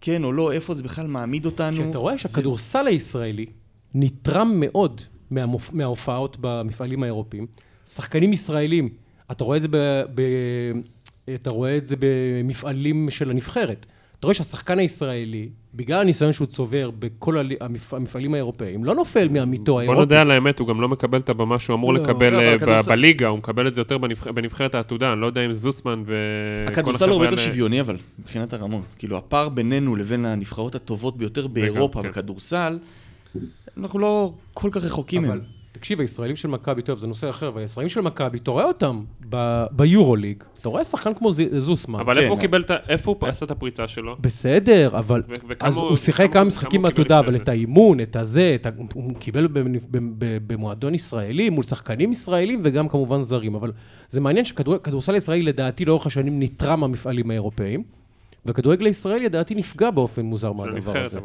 כן 0.00 0.24
או 0.24 0.32
לא, 0.32 0.52
איפה 0.52 0.74
זה 0.74 0.82
בכלל 0.82 1.06
מעמיד 1.06 1.46
אותנו. 1.46 1.76
כי 1.76 1.90
אתה 1.90 1.98
רואה 1.98 2.18
שהכדורסל 2.18 2.86
הישראלי 2.86 3.46
נתרם 3.94 4.52
מאוד. 4.56 5.00
מההופעות 5.72 6.36
במפעלים 6.40 7.02
האירופיים. 7.02 7.46
שחקנים 7.86 8.32
ישראלים, 8.32 8.88
אתה 9.36 9.44
רואה 9.44 9.56
את 9.56 9.62
זה, 9.62 9.68
ב... 9.70 9.76
ב... 10.14 10.20
אתה 11.34 11.50
רואה 11.50 11.76
את 11.76 11.86
זה 11.86 11.96
במפעלים 11.98 13.10
של 13.10 13.30
הנבחרת. 13.30 13.86
אתה 14.18 14.26
רואה 14.26 14.34
שהשחקן 14.34 14.78
הישראלי, 14.78 15.48
בגלל 15.74 16.00
הניסיון 16.00 16.32
שהוא 16.32 16.46
צובר 16.46 16.90
בכל 16.98 17.38
המפ- 17.60 17.92
המפעלים 17.96 18.34
האירופאים, 18.34 18.84
לא 18.84 18.94
נופל 18.94 19.28
מעמיתו 19.28 19.72
בוא 19.72 19.80
האירופי. 19.80 19.98
נודה 20.00 20.20
על 20.20 20.30
האמת, 20.30 20.58
הוא 20.58 20.68
גם 20.68 20.80
לא 20.80 20.88
מקבל 20.88 21.18
את 21.18 21.28
הבמה 21.28 21.58
שהוא 21.58 21.74
אמור 21.76 21.94
לא. 21.94 22.00
לקבל 22.02 22.32
לא, 22.32 22.38
אה, 22.38 22.56
בליגה, 22.88 23.28
הוא 23.28 23.38
מקבל 23.38 23.68
את 23.68 23.74
זה 23.74 23.80
יותר 23.80 23.98
בנבח- 23.98 24.26
בנבחרת 24.34 24.74
העתודה, 24.74 25.12
אני 25.12 25.20
לא 25.20 25.26
יודע 25.26 25.46
אם 25.46 25.52
זוסמן 25.54 26.02
וכל 26.06 26.72
הכדורסל 26.72 27.04
הוא 27.04 27.12
הרבה 27.12 27.24
יותר 27.24 27.36
שוויוני, 27.36 27.80
אבל, 27.80 27.96
מבחינת 28.18 28.52
הרמות. 28.52 28.82
כאילו, 28.98 29.16
הפער 29.16 29.48
בינינו 29.48 29.96
לבין 29.96 30.24
הנבחרות 30.24 30.74
הטובות 30.74 31.16
ביותר 31.16 31.46
באירופה 31.46 32.02
כן. 32.02 32.08
בכדורסל, 32.08 32.78
אנחנו 33.76 33.98
לא 33.98 34.32
כל 34.54 34.68
כך 34.72 34.84
רחוקים 34.84 35.24
אבל 35.24 35.34
מהם. 35.36 35.44
תקשיב, 35.84 36.00
הישראלים 36.00 36.36
של 36.36 36.48
מכבי, 36.48 36.82
טוב, 36.82 36.98
זה 36.98 37.06
נושא 37.06 37.30
אחר, 37.30 37.48
אבל 37.48 37.60
הישראלים 37.60 37.88
של 37.88 38.00
מכבי, 38.00 38.38
אתה 38.38 38.50
רואה 38.50 38.64
אותם 38.64 39.00
ב- 39.28 39.64
ביורוליג, 39.72 40.44
אתה 40.60 40.68
רואה 40.68 40.84
שחקן 40.84 41.14
כמו 41.14 41.30
זוסמן. 41.58 42.00
אבל 42.00 42.14
כן. 42.14 42.20
איפה 42.20 42.32
הוא 42.32 42.40
קיבל 42.40 42.60
את 42.62 42.70
ה... 42.70 42.76
איפה 42.88 43.10
הוא 43.10 43.28
עשה 43.28 43.46
את 43.46 43.50
הפריצה 43.50 43.88
שלו? 43.88 44.16
בסדר, 44.20 44.90
אבל... 44.98 45.22
אז 45.60 45.76
הוא- 45.76 45.96
שיחק 45.96 46.32
כמה- 46.32 46.44
משחקים 46.44 46.84
לפני 46.84 47.04
אבל? 47.18 47.36
את 47.36 47.48
האימון, 47.48 48.00
את 48.00 48.16
הזה. 48.16 48.56
הוא 48.94 49.14
קיבל 49.18 49.46
במ- 49.46 49.72
במ- 49.90 50.12
במועדון 50.46 50.94
ישראלי, 50.94 51.50
מול 51.50 51.62
שחקנים 51.64 52.10
ישראלים 52.10 52.60
וגם 52.64 52.88
כמובן 52.88 53.20
זרים. 53.20 53.54
אבל 53.54 53.72
זה 54.08 54.20
מעניין 54.20 54.44
שכדורסל 54.44 55.14
ישראלי, 55.14 55.42
לדעתי, 55.42 55.84
לאורך 55.84 56.06
השנים 56.06 56.40
נתרם 56.42 56.80
מהמפעלים 56.80 57.30
האירופאים, 57.30 57.82
והכדורגל 58.46 58.86
הישראלי, 58.86 59.24
לדעתי, 59.24 59.54
נפגע 59.54 59.90
באופן 59.90 60.22
מוזר 60.22 60.52
מהדבר 60.52 61.04
הזה. 61.04 61.18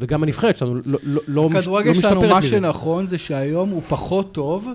וגם 0.00 0.22
הנבחרת 0.22 0.56
שלנו 0.58 0.74
לא- 0.74 0.82
לא 0.84 0.98
לא 1.28 1.50
לא 1.52 1.58
הכדורגל 1.58 1.94
שלנו, 1.94 2.14
משתפרת 2.16 2.32
מה 2.32 2.38
מזה. 2.38 2.48
שנכון 2.48 3.06
זה 3.06 3.18
שהיום 3.18 3.70
הוא 3.70 3.82
פחות 3.88 4.32
טוב 4.34 4.68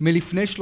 מלפני 0.00 0.44
30-40 0.46 0.60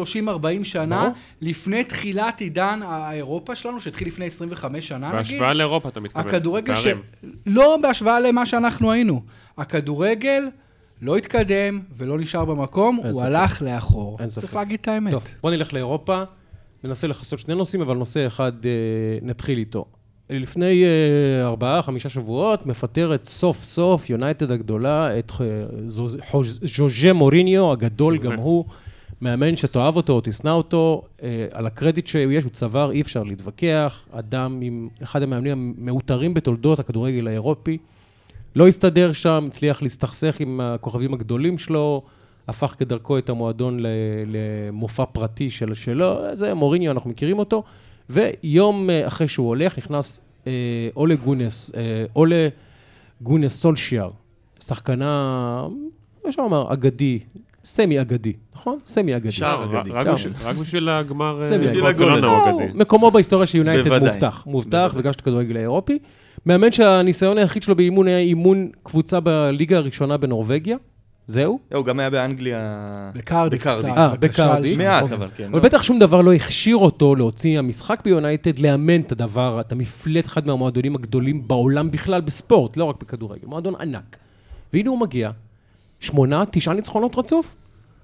שנה. 0.62 1.10
לפני 1.40 1.84
תחילת 1.84 2.40
עידן 2.40 2.80
האירופה 2.84 3.54
שלנו, 3.54 3.80
שהתחיל 3.80 4.08
לפני 4.08 4.24
25 4.26 4.88
שנה 4.88 5.08
נגיד. 5.08 5.16
בהשוואה 5.18 5.52
לאירופה 5.54 5.88
אתה 5.88 6.00
מתכוון. 6.00 6.26
הכדורגל 6.28 6.74
ש... 6.74 6.86
לא 7.46 7.78
בהשוואה 7.82 8.20
למה 8.20 8.46
שאנחנו 8.46 8.92
היינו. 8.92 9.22
הכדורגל 9.58 10.42
לא 11.02 11.16
התקדם 11.16 11.80
ולא 11.96 12.18
נשאר 12.18 12.44
במקום, 12.44 12.96
הוא 12.96 13.12
ספק. 13.20 13.24
הלך 13.26 13.62
לאחור. 13.62 14.16
אין 14.20 14.28
צריך 14.28 14.46
ספק. 14.46 14.54
להגיד 14.56 14.78
את 14.82 14.88
האמת. 14.88 15.12
טוב, 15.12 15.24
בוא 15.42 15.50
נלך 15.50 15.74
לאירופה, 15.74 16.22
ננסה 16.84 17.06
לכסות 17.06 17.38
שני 17.38 17.54
נושאים, 17.54 17.82
אבל 17.82 17.96
נושא 17.96 18.26
אחד 18.26 18.52
אה, 18.66 18.70
נתחיל 19.22 19.58
איתו. 19.58 19.84
לפני 20.30 20.84
אה, 20.84 21.46
ארבעה, 21.46 21.82
חמישה 21.82 22.08
שבועות, 22.08 22.66
מפטרת 22.66 23.24
סוף 23.24 23.64
סוף 23.64 24.10
יונייטד 24.10 24.50
הגדולה 24.50 25.18
את 25.18 25.32
אה, 25.40 25.46
ז'וז'ה 26.66 27.12
מוריניו 27.12 27.72
הגדול, 27.72 28.18
גם 28.18 28.32
הוא, 28.32 28.64
מאמן 29.20 29.56
שתאהב 29.56 29.96
אותו 29.96 30.12
או 30.12 30.20
תשנא 30.24 30.50
אותו, 30.50 31.02
אה, 31.22 31.46
על 31.52 31.66
הקרדיט 31.66 32.06
שיש, 32.06 32.44
הוא 32.44 32.52
צבר, 32.52 32.90
אי 32.90 33.00
אפשר 33.00 33.22
להתווכח, 33.22 34.04
אדם 34.12 34.58
עם 34.62 34.88
אחד 35.02 35.22
המאמנים 35.22 35.74
המעוטרים 35.78 36.34
בתולדות 36.34 36.78
הכדורגל 36.78 37.28
האירופי. 37.28 37.78
לא 38.56 38.68
הסתדר 38.68 39.12
שם, 39.12 39.44
הצליח 39.48 39.82
להסתכסך 39.82 40.40
עם 40.40 40.60
הכוכבים 40.60 41.14
הגדולים 41.14 41.58
שלו, 41.58 42.02
הפך 42.48 42.74
כדרכו 42.78 43.18
את 43.18 43.28
המועדון 43.28 43.80
למופע 44.26 45.04
פרטי 45.04 45.50
של 45.50 45.74
שלו, 45.74 46.16
זה 46.32 46.54
מוריניו, 46.54 46.92
אנחנו 46.92 47.10
מכירים 47.10 47.38
אותו. 47.38 47.62
ויום 48.10 48.90
אה, 48.90 49.06
אחרי 49.06 49.28
שהוא 49.28 49.48
הולך, 49.48 49.78
נכנס 49.78 50.20
אה, 50.46 50.52
אולה 50.96 51.14
גונס, 51.14 51.72
אה, 51.76 52.04
אולה 52.16 52.48
גונאר 53.20 53.56
סולשיאר, 53.60 54.10
שחקנה, 54.60 55.66
אפשר 56.28 56.42
לומר, 56.42 56.72
אגדי, 56.72 57.18
סמי 57.64 58.00
אגדי, 58.00 58.32
נכון? 58.54 58.78
סמי 58.86 59.16
אגדי. 59.16 59.32
שער 59.32 59.64
אגדי. 59.64 59.90
רק 59.90 60.04
שער. 60.06 60.14
בשביל- 60.14 60.32
רק 60.44 60.56
בשביל 60.56 60.88
הגמר 60.88 61.38
אה, 61.42 61.48
סמי 61.48 61.58
בשביל 61.66 61.80
ברצלונה 61.82 62.16
הגול 62.16 62.28
הוא 62.28 62.36
הזה. 62.48 62.64
אגדי. 62.64 62.78
מקומו 62.78 63.10
בהיסטוריה 63.10 63.46
של 63.46 63.58
יונייטד. 63.58 63.98
מובטח, 63.98 64.44
מובטח. 64.46 64.92
וגם 64.96 65.12
של 65.12 65.18
הכדורגל 65.20 65.56
האירופי. 65.56 65.98
מאמן 66.46 66.72
שהניסיון 66.72 67.38
היחיד 67.38 67.62
שלו 67.62 67.76
באימון 67.76 68.06
היה 68.08 68.18
אימון 68.18 68.70
קבוצה 68.82 69.20
בליגה 69.20 69.76
הראשונה 69.76 70.16
בנורבגיה. 70.16 70.76
זהו. 71.26 71.58
הוא 71.74 71.84
גם 71.84 72.00
היה 72.00 72.10
באנגליה... 72.10 73.10
בקרדיף. 73.14 73.60
קצת. 73.60 73.84
אה, 73.84 74.16
בקרדיף. 74.16 74.78
מעט, 74.78 75.02
אוקיי. 75.02 75.16
אבל 75.16 75.28
כן. 75.36 75.48
אבל 75.52 75.60
בטח 75.60 75.82
שום 75.82 75.98
דבר 75.98 76.20
לא 76.22 76.32
הכשיר 76.32 76.76
אותו 76.76 77.14
להוציא 77.14 77.58
המשחק 77.58 78.00
ביונייטד, 78.04 78.58
לאמן 78.58 79.00
את 79.00 79.12
הדבר, 79.12 79.60
את 79.60 79.72
המפלץ, 79.72 80.26
אחד 80.26 80.46
מהמועדונים 80.46 80.94
הגדולים 80.94 81.48
בעולם 81.48 81.90
בכלל 81.90 82.20
בספורט, 82.20 82.76
לא 82.76 82.84
רק 82.84 82.96
בכדורגל, 83.00 83.46
מועדון 83.46 83.74
ענק. 83.80 84.16
והנה 84.72 84.90
הוא 84.90 85.00
מגיע, 85.00 85.30
שמונה, 86.00 86.44
תשעה 86.50 86.74
ניצחונות 86.74 87.18
רצוף. 87.18 87.56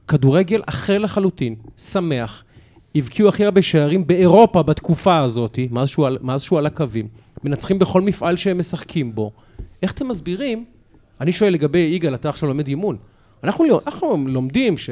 כדורגל 0.08 0.62
אחר 0.66 0.98
לחלוטין, 0.98 1.54
שמח, 1.76 2.44
הבקיעו 2.94 3.28
הכי 3.28 3.44
הרבה 3.44 3.62
שערים 3.62 4.06
באירופה 4.06 4.62
בתקופה 4.62 5.18
הזאת, 5.18 5.58
מאז 5.70 5.88
שהוא, 5.88 6.06
על- 6.06 6.18
מאז 6.22 6.42
שהוא 6.42 6.58
על 6.58 6.66
הקווים. 6.66 7.08
מנצחים 7.44 7.78
בכל 7.78 8.00
מפעל 8.00 8.36
שהם 8.36 8.58
משחקים 8.58 9.14
בו. 9.14 9.30
איך 9.82 9.92
אתם 9.92 10.08
מסבירים? 10.08 10.64
אני 11.20 11.32
שואל 11.32 11.52
לגבי 11.52 11.78
יגאל, 11.78 12.14
אתה 12.14 12.28
עכשיו 12.28 12.48
לומד 12.48 12.68
אימון. 12.68 12.96
אנחנו, 13.44 13.64
לא- 13.64 13.80
אנחנו 13.86 14.24
לומדים 14.26 14.78
ש... 14.78 14.90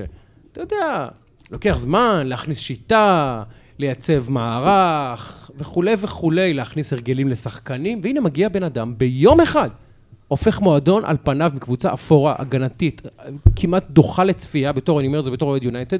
אתה 0.52 0.60
יודע, 0.60 1.08
לוקח 1.50 1.74
זמן 1.78 2.26
להכניס 2.26 2.58
שיטה, 2.58 3.42
לייצב 3.78 4.30
מערך 4.30 5.50
וכולי 5.58 5.94
וכולי, 5.98 6.54
להכניס 6.54 6.92
הרגלים 6.92 7.28
לשחקנים, 7.28 8.00
והנה 8.02 8.20
מגיע 8.20 8.48
בן 8.48 8.62
אדם 8.62 8.98
ביום 8.98 9.40
אחד, 9.40 9.70
הופך 10.28 10.60
מועדון 10.60 11.04
על 11.04 11.16
פניו 11.22 11.50
מקבוצה 11.54 11.92
אפורה, 11.92 12.34
הגנתית, 12.38 13.02
כמעט 13.56 13.84
דוחה 13.90 14.24
לצפייה, 14.24 14.72
בתור, 14.72 15.00
אני 15.00 15.06
אומר 15.06 15.18
את 15.18 15.24
זה 15.24 15.30
בתור 15.30 15.50
אוהד 15.50 15.62
יונייטד, 15.62 15.98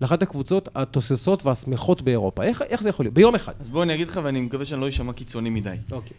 לאחת 0.00 0.22
הקבוצות 0.22 0.68
התוססות 0.74 1.46
והשמחות 1.46 2.02
באירופה. 2.02 2.42
איך, 2.42 2.62
איך 2.62 2.82
זה 2.82 2.88
יכול 2.88 3.04
להיות? 3.04 3.14
ביום 3.14 3.34
אחד. 3.34 3.52
אז 3.60 3.68
בוא 3.68 3.82
אני 3.82 3.94
אגיד 3.94 4.08
לך, 4.08 4.20
ואני 4.22 4.40
מקווה 4.40 4.64
שאני 4.64 4.80
לא 4.80 4.88
אשמע 4.88 5.12
קיצוני 5.12 5.50
מדי. 5.50 5.74
אוקיי. 5.92 6.16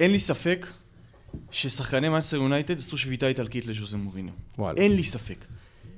אין 0.00 0.10
לי 0.10 0.18
ספק 0.18 0.66
ששחקני 1.50 2.08
מנצ'סטר 2.08 2.36
יונייטד 2.36 2.78
עשו 2.78 2.98
שביתה 2.98 3.26
איטלקית 3.26 3.66
לז'וזה 3.66 3.96
מוריניו. 3.96 4.34
וואלה. 4.58 4.78
אין 4.78 4.96
לי 4.96 5.04
ספק. 5.04 5.44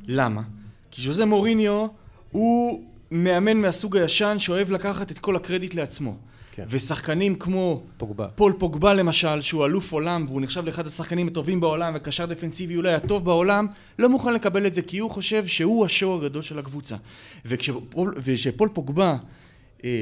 למה? 0.07 0.43
כי 0.91 1.03
ז'וזה 1.03 1.25
מוריניו 1.25 1.87
הוא 2.31 2.85
מאמן 3.11 3.57
מהסוג 3.57 3.97
הישן 3.97 4.37
שאוהב 4.39 4.71
לקחת 4.71 5.11
את 5.11 5.19
כל 5.19 5.37
הקרדיט 5.37 5.75
לעצמו. 5.75 6.17
כן. 6.53 6.65
ושחקנים 6.69 7.35
כמו 7.35 7.83
פוגבה. 7.97 8.29
פול 8.29 8.53
פוגבה 8.59 8.95
למשל, 8.95 9.41
שהוא 9.41 9.67
אלוף 9.67 9.93
עולם 9.93 10.25
והוא 10.29 10.41
נחשב 10.41 10.67
לאחד 10.67 10.87
השחקנים 10.87 11.29
הטובים 11.29 11.61
בעולם 11.61 11.93
וקשר 11.97 12.27
דפנסיבי 12.27 12.77
אולי 12.77 12.95
הטוב 12.95 13.25
בעולם, 13.25 13.67
לא 13.99 14.09
מוכן 14.09 14.35
לקבל 14.35 14.67
את 14.67 14.75
זה 14.75 14.83
כי 14.83 14.99
הוא 14.99 15.11
חושב 15.11 15.47
שהוא 15.47 15.85
השואו 15.85 16.17
הגדול 16.17 16.43
של 16.43 16.59
הקבוצה. 16.59 16.97
וכשפול, 17.45 18.15
וכשפול 18.17 18.69
פוגבה 18.73 19.17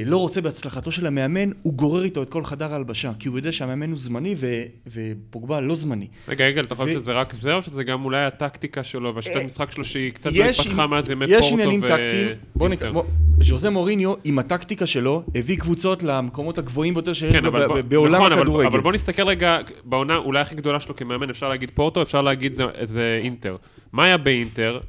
לא 0.05 0.17
רוצה 0.17 0.41
בהצלחתו 0.41 0.91
של 0.91 1.05
המאמן, 1.05 1.49
הוא 1.61 1.73
גורר 1.73 2.03
איתו 2.03 2.23
את 2.23 2.29
כל 2.29 2.43
חדר 2.43 2.73
ההלבשה, 2.73 3.11
כי 3.19 3.27
הוא 3.27 3.37
יודע 3.37 3.51
שהמאמן 3.51 3.89
הוא 3.89 3.99
זמני 3.99 4.35
ו, 4.37 4.47
ופוגבה 4.87 5.59
לא 5.61 5.75
זמני. 5.75 6.07
רגע, 6.27 6.45
יגאל, 6.45 6.63
אתה 6.63 6.75
חושב 6.75 6.95
ו- 6.97 6.99
שזה 6.99 7.11
רק 7.11 7.33
זה, 7.33 7.53
או 7.53 7.61
שזה 7.63 7.83
גם 7.83 8.05
אולי 8.05 8.25
הטקטיקה 8.25 8.83
שלו 8.83 9.15
והשיטת 9.15 9.35
אה, 9.37 9.45
משחק 9.45 9.71
שלו 9.71 9.83
שהיא 9.85 10.11
קצת 10.11 10.31
לא 10.33 10.43
יש 10.43 10.59
התפתחה 10.59 10.87
מאז 10.87 11.09
ימי 11.09 11.25
יש 11.25 11.31
פורטו 11.39 11.53
עניינים 11.53 11.81
ו- 11.83 11.87
טקטיים, 11.87 12.27
בוא 12.55 12.69
נק... 12.69 12.81
אינטר? 12.81 12.91
בוא... 12.93 13.03
ז'וזה 13.41 13.69
מוריניו 13.69 14.13
עם 14.23 14.39
הטקטיקה 14.39 14.85
שלו 14.85 15.23
הביא 15.35 15.57
קבוצות 15.57 16.03
למקומות 16.03 16.57
הגבוהים 16.57 16.93
ביותר 16.93 17.13
שיש 17.13 17.31
כן, 17.35 17.43
ב- 17.43 17.45
אבל 17.45 17.67
בוא- 17.67 17.81
בעולם 17.81 18.13
נכון, 18.15 18.31
אבל- 18.31 18.41
הכדורגל. 18.41 18.67
אבל 18.67 18.79
בוא 18.81 18.91
נסתכל 18.93 19.23
רגע, 19.27 19.57
בעונה 19.85 20.17
אולי 20.17 20.39
הכי 20.41 20.55
גדולה 20.55 20.79
שלו 20.79 20.95
כמאמן, 20.95 21.29
אפשר 21.29 21.49
להגיד 21.49 21.71
פורטו, 21.73 22.01
אפשר 22.01 22.21
להגיד 22.21 22.53
זה- 22.53 22.63
זה 22.83 23.19
אינטר. 23.23 23.55
מה 23.93 24.03
היה 24.03 24.17
באינטר? 24.17 24.79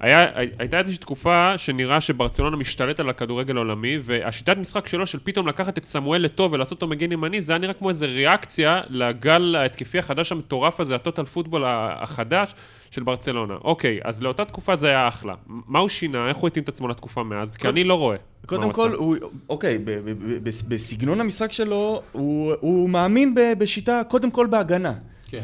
היה, 0.00 0.26
הייתה 0.58 0.78
איזושהי 0.78 0.98
תקופה 0.98 1.58
שנראה 1.58 2.00
שברצלונה 2.00 2.56
משתלט 2.56 3.00
על 3.00 3.08
הכדורגל 3.08 3.56
העולמי, 3.56 3.98
והשיטת 4.02 4.56
משחק 4.56 4.86
שלו 4.86 5.06
של 5.06 5.18
פתאום 5.24 5.48
לקחת 5.48 5.78
את 5.78 5.84
סמואל 5.84 6.22
לטוב 6.22 6.52
ולעשות 6.52 6.72
אותו 6.72 6.86
מגן 6.86 7.12
ימני, 7.12 7.42
זה 7.42 7.52
היה 7.52 7.58
נראה 7.58 7.74
כמו 7.74 7.88
איזה 7.88 8.06
ריאקציה 8.06 8.80
לגל 8.88 9.56
ההתקפי 9.58 9.98
החדש 9.98 10.32
המטורף 10.32 10.80
הזה, 10.80 10.94
הטוטל 10.94 11.24
פוטבול 11.24 11.64
החדש 11.66 12.54
של 12.90 13.02
ברצלונה. 13.02 13.54
אוקיי, 13.64 14.00
אז 14.04 14.22
לאותה 14.22 14.44
תקופה 14.44 14.76
זה 14.76 14.86
היה 14.88 15.08
אחלה. 15.08 15.34
מה 15.46 15.78
הוא 15.78 15.88
שינה? 15.88 16.28
איך 16.28 16.36
הוא 16.36 16.48
התאים 16.48 16.62
את 16.64 16.68
עצמו 16.68 16.88
לתקופה 16.88 17.22
מאז? 17.22 17.56
כי 17.56 17.68
אני 17.68 17.84
לא 17.84 17.94
רואה. 17.94 18.16
קודם 18.46 18.62
הוא 18.62 18.72
כל. 18.72 18.92
הוא, 18.92 19.16
אוקיי, 19.48 19.78
ב- 19.78 19.84
ב- 19.90 20.10
ב- 20.10 20.38
ב- 20.42 20.68
בסגנון 20.68 21.20
המשחק 21.20 21.52
שלו, 21.52 22.02
הוא, 22.12 22.52
הוא 22.60 22.90
מאמין 22.90 23.34
ב- 23.34 23.52
בשיטה, 23.58 24.02
קודם 24.08 24.30
כל 24.30 24.46
בהגנה. 24.46 24.92
כן. 25.30 25.40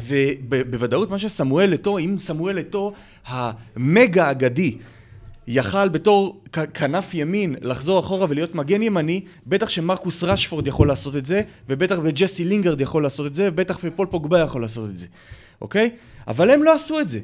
ובוודאות 0.49 1.09
מה 1.09 1.17
שסמואל 1.17 1.73
אתו, 1.73 1.97
אם 1.97 2.15
סמואל 2.19 2.59
אתו, 2.59 2.93
המגה 3.25 4.31
אגדי, 4.31 4.77
יכל 5.47 5.89
בתור 5.89 6.41
כנף 6.73 7.13
ימין 7.13 7.55
לחזור 7.61 7.99
אחורה 7.99 8.25
ולהיות 8.29 8.55
מגן 8.55 8.81
ימני, 8.81 9.21
בטח 9.47 9.69
שמרקוס 9.69 10.23
רשפורד 10.23 10.67
יכול 10.67 10.87
לעשות 10.87 11.15
את 11.15 11.25
זה, 11.25 11.41
ובטח 11.69 11.97
וג'סי 12.03 12.45
לינגרד 12.45 12.81
יכול 12.81 13.03
לעשות 13.03 13.25
את 13.25 13.35
זה, 13.35 13.47
ובטח 13.47 13.79
ופול 13.83 14.07
פוגבה 14.07 14.39
יכול 14.39 14.61
לעשות 14.61 14.89
את 14.89 14.97
זה, 14.97 15.05
אוקיי? 15.61 15.89
אבל 16.27 16.49
הם 16.49 16.63
לא 16.63 16.75
עשו 16.75 16.99
את 16.99 17.07
זה. 17.07 17.19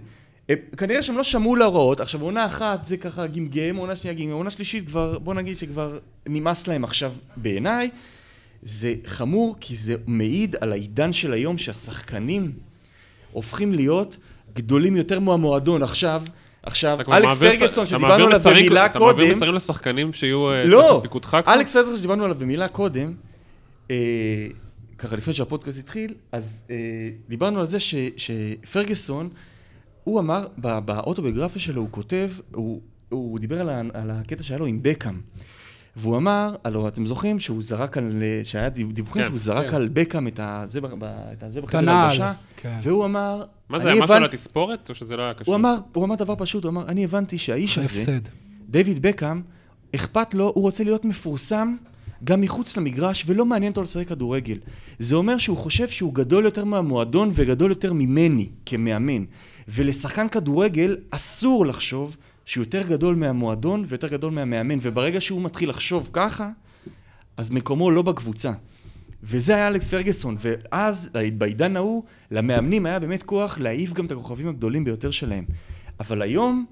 כנראה 0.77 1.01
שהם 1.03 1.17
לא 1.17 1.23
שמעו 1.23 1.55
להוראות, 1.55 1.99
עכשיו 1.99 2.21
עונה 2.21 2.45
אחת 2.45 2.85
זה 2.85 2.97
ככה 2.97 3.27
גמגם, 3.27 3.75
עונה 3.75 3.95
שנייה 3.95 4.17
גמגם, 4.17 4.33
עונה 4.33 4.49
שלישית 4.49 4.87
כבר, 4.87 5.19
בוא 5.19 5.33
נגיד 5.33 5.57
שכבר 5.57 5.97
נמאס 6.27 6.67
להם 6.67 6.83
עכשיו 6.83 7.11
בעיניי. 7.37 7.89
זה 8.65 8.93
חמור 9.05 9.55
כי 9.59 9.75
זה 9.75 9.95
מעיד 10.07 10.55
על 10.61 10.71
העידן 10.71 11.13
של 11.13 11.33
היום 11.33 11.57
שהשחקנים 11.57 12.51
הופכים 13.31 13.73
להיות 13.73 14.17
גדולים 14.53 14.95
יותר 14.95 15.19
מהמועדון 15.19 15.83
עכשיו. 15.83 16.23
עכשיו, 16.63 16.99
אלכס 17.11 17.39
פרגוסון 17.39 17.83
אתה 17.83 17.89
שדיברנו 17.89 18.25
עליו 18.25 18.39
במילה 18.39 18.85
אתה 18.85 18.99
מעביר 18.99 19.25
קודם, 19.25 19.37
מסרים 19.37 19.53
לשחקנים 19.53 20.13
שיהיו 20.13 20.51
אה, 20.51 20.65
לא, 20.65 20.99
פיקודך 21.01 21.27
כבר? 21.27 21.53
אלכס 21.53 21.71
פרגוסון 21.71 21.97
שדיברנו 21.97 22.23
עליו 22.23 22.37
במילה 22.39 22.67
קודם, 22.67 23.13
אה, 23.91 23.95
ככה 24.97 25.15
לפני 25.15 25.33
שהפודקאסט 25.33 25.79
התחיל, 25.79 26.13
אז 26.31 26.61
אה, 26.69 26.75
דיברנו 27.29 27.59
על 27.59 27.65
זה 27.65 27.79
ש, 27.79 27.95
שפרגוסון, 28.17 29.29
הוא 30.03 30.19
אמר, 30.19 30.45
באוטוביוגרפיה 30.57 31.61
שלו 31.61 31.81
הוא 31.81 31.89
כותב, 31.91 32.29
הוא, 32.51 32.81
הוא 33.09 33.39
דיבר 33.39 33.61
על, 33.61 33.69
על 33.93 34.11
הקטע 34.11 34.43
שהיה 34.43 34.59
לו 34.59 34.65
עם 34.65 34.79
בקאם. 34.81 35.21
והוא 35.95 36.17
אמר, 36.17 36.55
הלו, 36.63 36.87
אתם 36.87 37.05
זוכרים 37.05 37.39
שהוא 37.39 37.63
זרק 37.63 37.97
על, 37.97 38.11
שהיה 38.43 38.69
דיו- 38.69 38.91
דיווחים 38.91 39.21
כן, 39.23 39.27
שהוא 39.27 39.39
זרק 39.39 39.69
כן. 39.69 39.75
על 39.75 39.89
בקאם 39.93 40.27
את 40.27 40.39
הזה, 40.43 40.81
בחדר. 41.61 41.91
הלבשה, 41.91 42.33
כן. 42.57 42.77
והוא 42.83 43.05
אמר, 43.05 43.43
מה 43.69 43.79
זה 43.79 43.87
היה 43.87 44.01
משהו 44.01 44.15
הבנ- 44.15 44.17
על 44.17 44.25
התספורת, 44.25 44.89
או 44.89 44.95
שזה 44.95 45.15
לא 45.15 45.21
היה 45.23 45.33
קשור? 45.33 45.53
הוא 45.53 45.59
אמר, 45.59 45.75
הוא 45.93 46.05
אמר 46.05 46.15
דבר 46.15 46.33
פשוט, 46.37 46.63
הוא 46.63 46.69
אמר, 46.69 46.87
אני 46.87 47.03
הבנתי 47.03 47.37
שהאיש 47.37 47.77
הזה, 47.77 47.99
הפסד. 47.99 48.19
דיוויד 48.69 49.01
בקאם, 49.01 49.41
אכפת 49.95 50.33
לו, 50.33 50.45
הוא 50.55 50.61
רוצה 50.61 50.83
להיות 50.83 51.05
מפורסם 51.05 51.75
גם 52.23 52.41
מחוץ 52.41 52.77
למגרש, 52.77 53.23
ולא 53.27 53.45
מעניין 53.45 53.71
אותו 53.71 53.81
לשחק 53.81 54.07
כדורגל. 54.07 54.57
זה 54.99 55.15
אומר 55.15 55.37
שהוא 55.37 55.57
חושב 55.57 55.87
שהוא 55.89 56.13
גדול 56.13 56.45
יותר 56.45 56.65
מהמועדון 56.65 57.31
וגדול 57.33 57.69
יותר 57.71 57.93
ממני 57.93 58.49
כמאמן. 58.65 59.23
ולשחקן 59.67 60.27
כדורגל 60.29 60.97
אסור 61.11 61.65
לחשוב 61.65 62.17
שהוא 62.45 62.61
יותר 62.61 62.87
גדול 62.87 63.15
מהמועדון 63.15 63.85
ויותר 63.87 64.07
גדול 64.07 64.33
מהמאמן, 64.33 64.77
וברגע 64.81 65.21
שהוא 65.21 65.41
מתחיל 65.41 65.69
לחשוב 65.69 66.09
ככה, 66.13 66.49
אז 67.37 67.51
מקומו 67.51 67.91
לא 67.91 68.01
בקבוצה. 68.01 68.51
וזה 69.23 69.55
היה 69.55 69.67
אלכס 69.67 69.87
פרגוסון, 69.87 70.35
ואז 70.39 71.09
בעידן 71.37 71.75
ההוא, 71.75 72.03
למאמנים 72.31 72.85
היה 72.85 72.99
באמת 72.99 73.23
כוח 73.23 73.57
להעיף 73.59 73.93
גם 73.93 74.05
את 74.05 74.11
הכוכבים 74.11 74.47
הגדולים 74.47 74.83
ביותר 74.83 75.11
שלהם. 75.11 75.45
אבל 75.99 76.21
היום, 76.21 76.65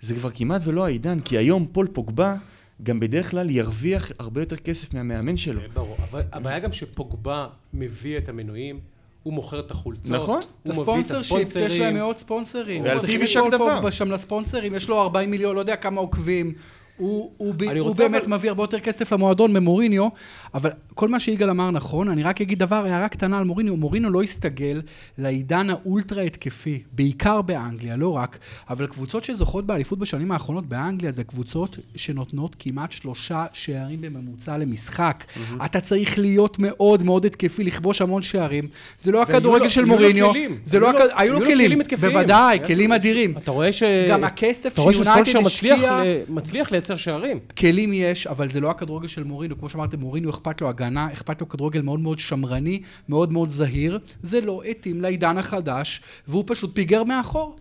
זה 0.00 0.14
כבר 0.14 0.30
כמעט 0.30 0.62
ולא 0.64 0.84
העידן, 0.84 1.20
כי 1.20 1.38
היום 1.38 1.66
פול 1.72 1.86
פוגבה 1.92 2.36
גם 2.82 3.00
בדרך 3.00 3.30
כלל 3.30 3.50
ירוויח 3.50 4.12
הרבה 4.18 4.42
יותר 4.42 4.56
כסף 4.56 4.94
מהמאמן 4.94 5.36
שלו. 5.36 5.60
זה 5.60 5.66
ברור. 5.74 5.96
אבל 6.10 6.22
הבעיה 6.32 6.58
גם 6.58 6.72
שפוגבה 6.72 7.48
מביא 7.74 8.18
את 8.18 8.28
המנויים, 8.28 8.80
הוא 9.22 9.32
מוכר 9.34 9.60
את 9.60 9.70
החולצות. 9.70 10.10
נכון. 10.10 10.40
הוא 10.62 10.72
מביא 10.72 10.82
את 10.82 11.10
הספונסר 11.10 11.22
שיפס, 11.22 11.56
יש 11.56 11.56
להם 11.56 11.66
הספונסרים. 11.66 11.94
מאות 11.94 12.18
ספונסרים. 12.18 12.84
ועל 12.84 12.98
פיו 12.98 13.20
יישק 13.20 13.40
דבר. 13.50 13.82
פה 13.82 13.90
שם 13.90 14.10
לספונסרים, 14.10 14.74
יש 14.74 14.88
לו 14.88 15.00
40 15.00 15.30
מיליון, 15.30 15.54
לא 15.54 15.60
יודע 15.60 15.76
כמה 15.76 16.00
עוקבים. 16.00 16.54
הוא, 17.00 17.30
הוא, 17.36 17.54
ב- 17.56 17.62
הוא 17.62 17.94
באמת 17.96 18.24
אבל- 18.26 18.34
מביא 18.36 18.48
הרבה 18.48 18.62
יותר 18.62 18.80
כסף 18.80 19.12
למועדון 19.12 19.52
ממוריניו, 19.52 20.08
אבל 20.54 20.70
כל 20.94 21.08
מה 21.08 21.20
שיגאל 21.20 21.50
אמר 21.50 21.70
נכון, 21.70 22.08
אני 22.08 22.22
רק 22.22 22.40
אגיד 22.40 22.58
דבר, 22.58 22.76
הערה 22.86 23.08
קטנה 23.08 23.38
על 23.38 23.44
מוריניו, 23.44 23.76
מוריניו 23.76 24.10
לא 24.10 24.22
הסתגל 24.22 24.82
לעידן 25.18 25.70
האולטרה 25.70 26.22
התקפי, 26.22 26.82
בעיקר 26.92 27.42
באנגליה, 27.42 27.96
לא 27.96 28.08
רק, 28.16 28.38
אבל 28.70 28.86
קבוצות 28.86 29.24
שזוכות 29.24 29.66
באליפות 29.66 29.98
בשנים 29.98 30.32
האחרונות 30.32 30.66
באנגליה 30.66 31.12
זה 31.12 31.24
קבוצות 31.24 31.78
שנותנות 31.96 32.56
כמעט 32.58 32.92
שלושה 32.92 33.46
שערים 33.52 34.00
בממוצע 34.00 34.58
למשחק. 34.58 35.24
אתה 35.64 35.80
צריך 35.80 36.18
להיות 36.18 36.58
מאוד 36.58 37.02
מאוד 37.02 37.24
התקפי, 37.26 37.64
לכבוש 37.64 38.02
המון 38.02 38.22
שערים. 38.22 38.68
זה 39.00 39.12
לא 39.12 39.22
הכדורגל 39.22 39.68
של 39.68 39.84
מוריניו, 39.84 40.30
כלים. 40.30 40.58
זה 40.64 40.78
לא 40.78 40.86
היו 40.90 40.98
לו- 40.98 41.00
היו 41.00 41.08
לו 41.08 41.18
היו 41.18 41.32
לו 41.40 41.46
כלים, 41.46 41.66
כלים 41.66 41.80
התקפיים. 41.80 42.12
בוודאי, 42.12 42.58
היה- 42.58 42.66
כלים 42.66 42.92
אדירים. 42.92 43.34
אתה 43.38 43.50
רואה 43.50 43.72
ש... 43.72 43.82
גם 44.10 44.24
הכסף 44.24 44.72
אתה 44.72 44.80
רואה 44.82 44.92
שיונייטד 44.94 45.24
שסולשר 45.24 45.40
מצליח 45.40 45.90
מצליח 46.28 46.72
לייצר 46.90 47.02
שערים. 47.02 47.38
כלים 47.58 47.92
יש, 47.92 48.26
אבל 48.26 48.48
זה 48.48 48.60
לא 48.60 48.70
הכדורגל 48.70 49.08
של 49.08 49.24
מוריניו. 49.24 49.58
כמו 49.58 49.68
שאמרתם, 49.68 50.00
מוריניו 50.00 50.30
אכפת 50.30 50.60
לו 50.60 50.68
הגנה, 50.68 51.12
אכפת 51.12 51.40
לו 51.40 51.48
כדורגל 51.48 51.80
מאוד 51.80 52.00
מאוד 52.00 52.18
שמרני, 52.18 52.82
מאוד 53.08 53.32
מאוד 53.32 53.50
זהיר. 53.50 53.98
זה 54.22 54.40
לא 54.40 54.62
התאים 54.62 55.00
לעידן 55.00 55.38
החדש, 55.38 56.00
והוא 56.28 56.44
פשוט 56.46 56.70
פיגר 56.74 57.04
מאחור. 57.04 57.56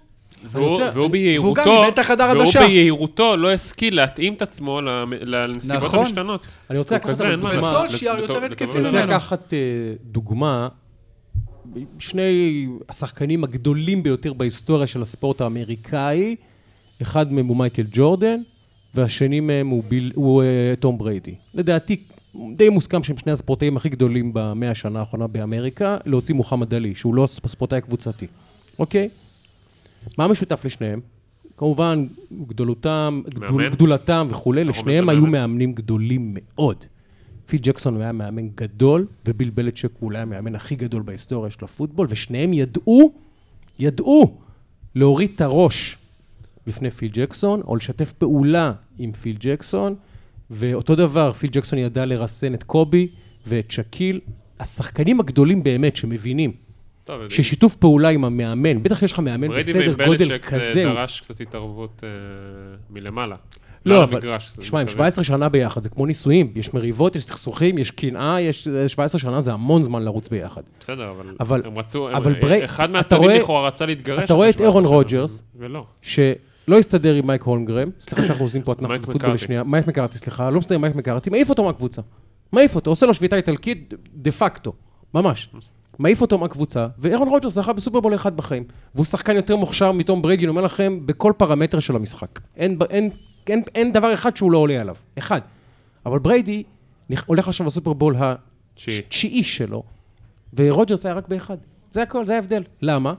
והוא- 0.52 0.66
רוצה- 0.68 0.84
והוא 0.84 0.94
והוא 0.96 1.10
ביהירותו, 1.12 1.62
והוא. 1.64 2.66
ביהירותו 2.68 3.38
לא 3.38 3.52
השכיל 3.52 3.96
להתאים 3.96 4.34
את 4.34 4.42
עצמו 4.42 4.82
לנסיבות 5.22 5.84
נכון. 5.84 6.00
המשתנות. 6.00 6.48
אני 6.70 6.78
רוצה. 6.80 6.96
לקחת 9.06 9.54
אה, 9.54 9.60
דוגמה, 10.04 10.68
שני 12.00 12.68
השחקנים 12.90 13.44
הגדולים 13.44 14.04
ביותר 14.04 14.34
בהיסטוריה 14.34 14.88
של 14.88 15.02
הספורט 15.02 15.42
האמריקאי, 15.42 16.36
אחד 17.02 17.34
מהם 17.34 17.46
הוא 17.48 17.58
מייקל 17.58 17.84
ג'ורדן, 17.92 18.42
והשני 18.94 19.40
מהם 19.40 19.68
הוא, 19.68 19.84
ביל, 19.84 20.12
הוא 20.16 20.44
אה, 20.44 20.74
תום 20.80 20.98
בריידי. 20.98 21.36
לדעתי, 21.54 22.04
די 22.56 22.70
מוסכם 22.70 23.04
שהם 23.04 23.18
שני 23.18 23.32
הספורטאים 23.32 23.78
הכי 23.78 23.90
גדולים 23.90 24.32
במאה 24.34 24.72
השנה 24.72 25.00
האחרונה 25.00 25.28
באמריקה, 25.28 25.98
להוציא 26.06 26.36
מוחמד 26.36 26.74
עלי, 26.74 26.96
שהוא 26.96 27.16
לא 27.16 27.26
ספורטאי 27.28 27.82
קבוצתי, 27.82 28.28
אוקיי? 28.80 29.10
מה 30.18 30.28
משותף 30.28 30.66
לשניהם? 30.66 31.00
כמובן, 31.58 32.08
גדולותם, 32.48 33.22
גדול. 33.30 33.70
גדולתם 33.70 34.28
וכולי, 34.30 34.64
לשניהם 34.64 35.10
היו 35.10 35.22
מאמן. 35.22 35.32
מאמנים 35.32 35.74
גדולים 35.74 36.38
מאוד. 36.38 36.86
פיל 37.46 37.60
ג'קסון 37.64 38.02
היה 38.02 38.12
מאמן 38.12 38.50
גדול, 38.56 39.08
וביל 39.26 39.50
בלצ'ק 39.50 39.90
הוא 40.00 40.08
אולי 40.08 40.20
המאמן 40.20 40.56
הכי 40.56 40.76
גדול 40.76 41.02
בהיסטוריה 41.02 41.52
של 41.52 41.66
הפוטבול, 41.66 42.08
ושניהם 42.10 42.54
ידעו, 42.54 43.14
ידעו 43.80 44.38
להוריד 44.96 45.32
את 45.36 45.42
הראש 45.42 45.98
בפני 46.68 46.92
פיל 46.92 47.10
ג'קסון, 47.14 47.62
או 47.62 47.76
לשתף 47.76 48.12
פעולה 48.14 48.72
עם 48.98 49.12
פיל 49.12 49.36
ג'קסון, 49.40 49.96
ואותו 50.52 50.96
דבר, 50.96 51.32
פיל 51.32 51.50
ג'קסון 51.54 51.80
ידע 51.80 52.06
לרסן 52.06 52.54
את 52.54 52.64
קובי 52.64 53.08
ואת 53.48 53.72
שאקיל. 53.72 54.20
השחקנים 54.60 55.20
הגדולים 55.20 55.64
באמת 55.64 55.96
שמבינים 55.96 56.52
טוב, 57.04 57.22
ששיתוף 57.30 57.76
פעולה 57.76 58.10
עם 58.10 58.26
המאמן, 58.26 58.84
בטח 58.84 59.04
יש 59.04 59.12
לך 59.12 59.20
מאמן 59.20 59.48
בריידי 59.48 59.72
בסדר 59.74 60.06
גודל 60.06 60.28
בלצ'ק 60.30 60.46
כזה, 60.46 60.74
זה 60.74 60.84
הוא- 60.86 60.94
דרש 60.94 61.22
קצת 61.22 61.42
התערבות 61.42 62.04
אה, 62.04 62.10
מלמעלה. 62.90 63.36
לא, 63.86 64.04
אבל, 64.04 64.16
המגרש, 64.18 64.52
תשמע, 64.60 64.80
הם 64.80 64.86
מסביב. 64.86 64.98
17 64.98 65.24
שנה 65.24 65.50
ביחד, 65.50 65.84
זה 65.84 65.90
כמו 65.90 66.06
נישואים, 66.06 66.52
יש 66.56 66.74
מריבות, 66.74 67.16
יש 67.16 67.26
סכסוכים, 67.26 67.78
יש 67.78 67.92
קנאה, 67.92 68.42
יש 68.42 68.68
17 68.88 69.20
שנה, 69.20 69.42
זה 69.42 69.54
המון 69.54 69.84
זמן 69.84 70.04
לרוץ 70.04 70.30
ביחד. 70.30 70.62
בסדר, 70.80 71.10
אבל, 71.12 71.36
אבל- 71.40 71.62
הם 71.66 71.78
רצו, 71.78 72.10
אבל 72.12 72.34
הם, 72.36 72.40
ברי- 72.42 72.66
אחד 72.66 72.90
מהצדדים 72.92 73.30
לכאורה 73.30 73.68
רצה 73.68 73.86
להתגרש. 73.86 74.24
אתה 74.24 74.34
רואה 74.34 74.50
את 74.50 74.62
אירון 74.62 74.84
17 74.84 74.90
שנה, 75.10 75.20
רוג'רס, 75.20 75.44
ולא. 75.60 75.86
שלא 76.70 76.80
הסתדר 76.80 77.14
עם 77.14 77.28
מייק 77.28 77.44
הולמגרם, 77.44 77.90
סליחה 78.02 78.28
שאנחנו 78.28 78.46
עושים 78.46 78.62
פה 78.62 78.76
מייק 78.82 79.06
פוטבול. 79.06 79.34
לשנייה, 79.34 79.64
מייק 79.64 79.88
מקארתי, 79.88 80.18
סליחה, 80.18 80.50
לא 80.50 80.60
מסתדר 80.60 80.76
עם 80.76 80.82
מייק 80.82 80.96
מקארתי, 80.96 81.30
מעיף 81.30 81.50
אותו 81.50 81.64
מהקבוצה. 81.64 82.02
מעיף 82.52 82.76
אותו, 82.76 82.92
עושה 82.92 83.06
לו 83.06 83.14
שביתה 83.14 83.36
איטלקית 83.36 83.94
דה 84.14 84.32
פקטו, 84.32 84.74
ממש. 85.14 85.50
מעיף 86.00 86.22
אותו 86.22 86.38
מהקבוצה, 86.38 86.88
ואירון 87.00 87.30
רוג'רס 87.30 87.54
זכה 87.54 87.74
בסופרבול 87.74 88.16
אחד 88.16 88.38
בחיים. 88.38 88.64
והוא 88.96 89.06
שחקן 89.06 89.36
יותר 89.36 89.56
מוכשר 89.56 89.92
מתום 89.92 90.22
בריידי, 90.22 90.44
אני 90.44 90.50
אומר 90.50 90.62
לכם, 90.62 91.00
בכל 91.06 91.34
פרמטר 91.38 91.80
של 91.80 91.96
המשחק. 91.96 92.40
אין, 92.56 92.80
אין, 92.90 93.10
אין, 93.48 93.64
אין 93.76 93.92
דבר 93.92 94.14
אחד 94.14 94.38
שהוא 94.38 94.52
לא 94.52 94.58
עולה 94.58 94.82
עליו. 94.82 94.96
אחד. 95.18 95.42
אבל 96.06 96.20
בריידי 96.20 96.64
הולך 97.26 97.48
עכשיו 97.48 97.68
לסופרבול 97.68 98.16
תשיעי. 98.76 99.00
התשיעי 99.00 99.44
שלו, 99.44 99.84
ורוג'רס 100.54 101.06
היה 101.06 101.16
רק 101.16 101.28
באחד. 101.28 101.58
זה 101.92 102.02
הכל, 102.02 102.26
זה 102.26 102.36
ההבדל. 102.36 102.64
למה? 102.82 103.14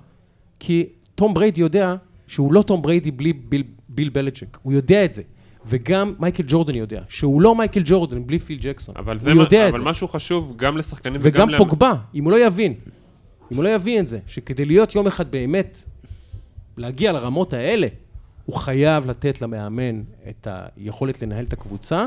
כי 0.59 0.89
תום 1.15 1.35
בריידי 1.35 1.61
יודע 1.61 1.95
שהוא 2.31 2.53
לא 2.53 2.63
תום 2.63 2.83
בריידי 2.83 3.11
בלי 3.11 3.33
ביל, 3.33 3.63
ביל 3.89 4.09
בלצ'ק. 4.09 4.59
הוא 4.63 4.73
יודע 4.73 5.05
את 5.05 5.13
זה. 5.15 5.23
וגם 5.67 6.15
מייקל 6.19 6.43
ג'ורדן 6.47 6.75
יודע, 6.79 7.03
שהוא 7.09 7.43
לא 7.43 7.55
מייקל 7.55 7.83
ג'ורדן 7.85 8.27
בלי 8.27 8.39
פיל 8.39 8.59
ג'קסון. 8.61 8.95
אבל 8.99 9.13
הוא 9.17 9.23
זה 9.23 9.35
מה- 9.35 9.43
יודע 9.43 9.65
את 9.69 9.73
אבל 9.73 9.79
זה. 9.79 9.85
משהו 9.85 10.09
חשוב 10.09 10.53
גם 10.57 10.77
לשחקנים 10.77 11.17
וגם 11.21 11.49
וגם 11.49 11.59
פוגבה, 11.59 11.93
אם 12.15 12.25
הוא 12.25 12.33
לא 12.33 12.47
יבין, 12.47 12.75
אם 13.53 13.57
הוא 13.57 13.65
לא 13.65 13.69
יבין 13.69 14.01
את 14.01 14.07
זה, 14.07 14.19
שכדי 14.27 14.65
להיות 14.65 14.95
יום 14.95 15.07
אחד 15.07 15.31
באמת, 15.31 15.85
להגיע 16.77 17.13
לרמות 17.13 17.53
האלה, 17.53 17.87
הוא 18.47 18.57
חייב 18.57 19.07
לתת 19.07 19.43
למאמן 19.43 20.03
את 20.29 20.49
היכולת 20.77 21.23
לנהל 21.23 21.45
את 21.45 21.53
הקבוצה, 21.53 22.07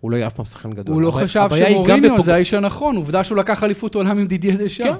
הוא 0.00 0.10
לא 0.10 0.16
יהיה 0.16 0.26
אף 0.26 0.32
פעם 0.32 0.44
שחקן 0.44 0.72
גדול. 0.72 0.94
הוא 0.94 1.02
לא 1.02 1.10
חשב 1.10 1.48
שמוריניו 1.68 2.10
בפוג- 2.14 2.24
זה 2.24 2.34
האיש 2.34 2.54
הנכון, 2.54 2.96
עובדה 2.96 3.24
שהוא 3.24 3.38
לקח 3.38 3.64
אליפות 3.64 3.94
עולם 3.94 4.18
עם 4.18 4.26
דידיה 4.26 4.56
דשא. 4.56 4.84
כן. 4.84 4.94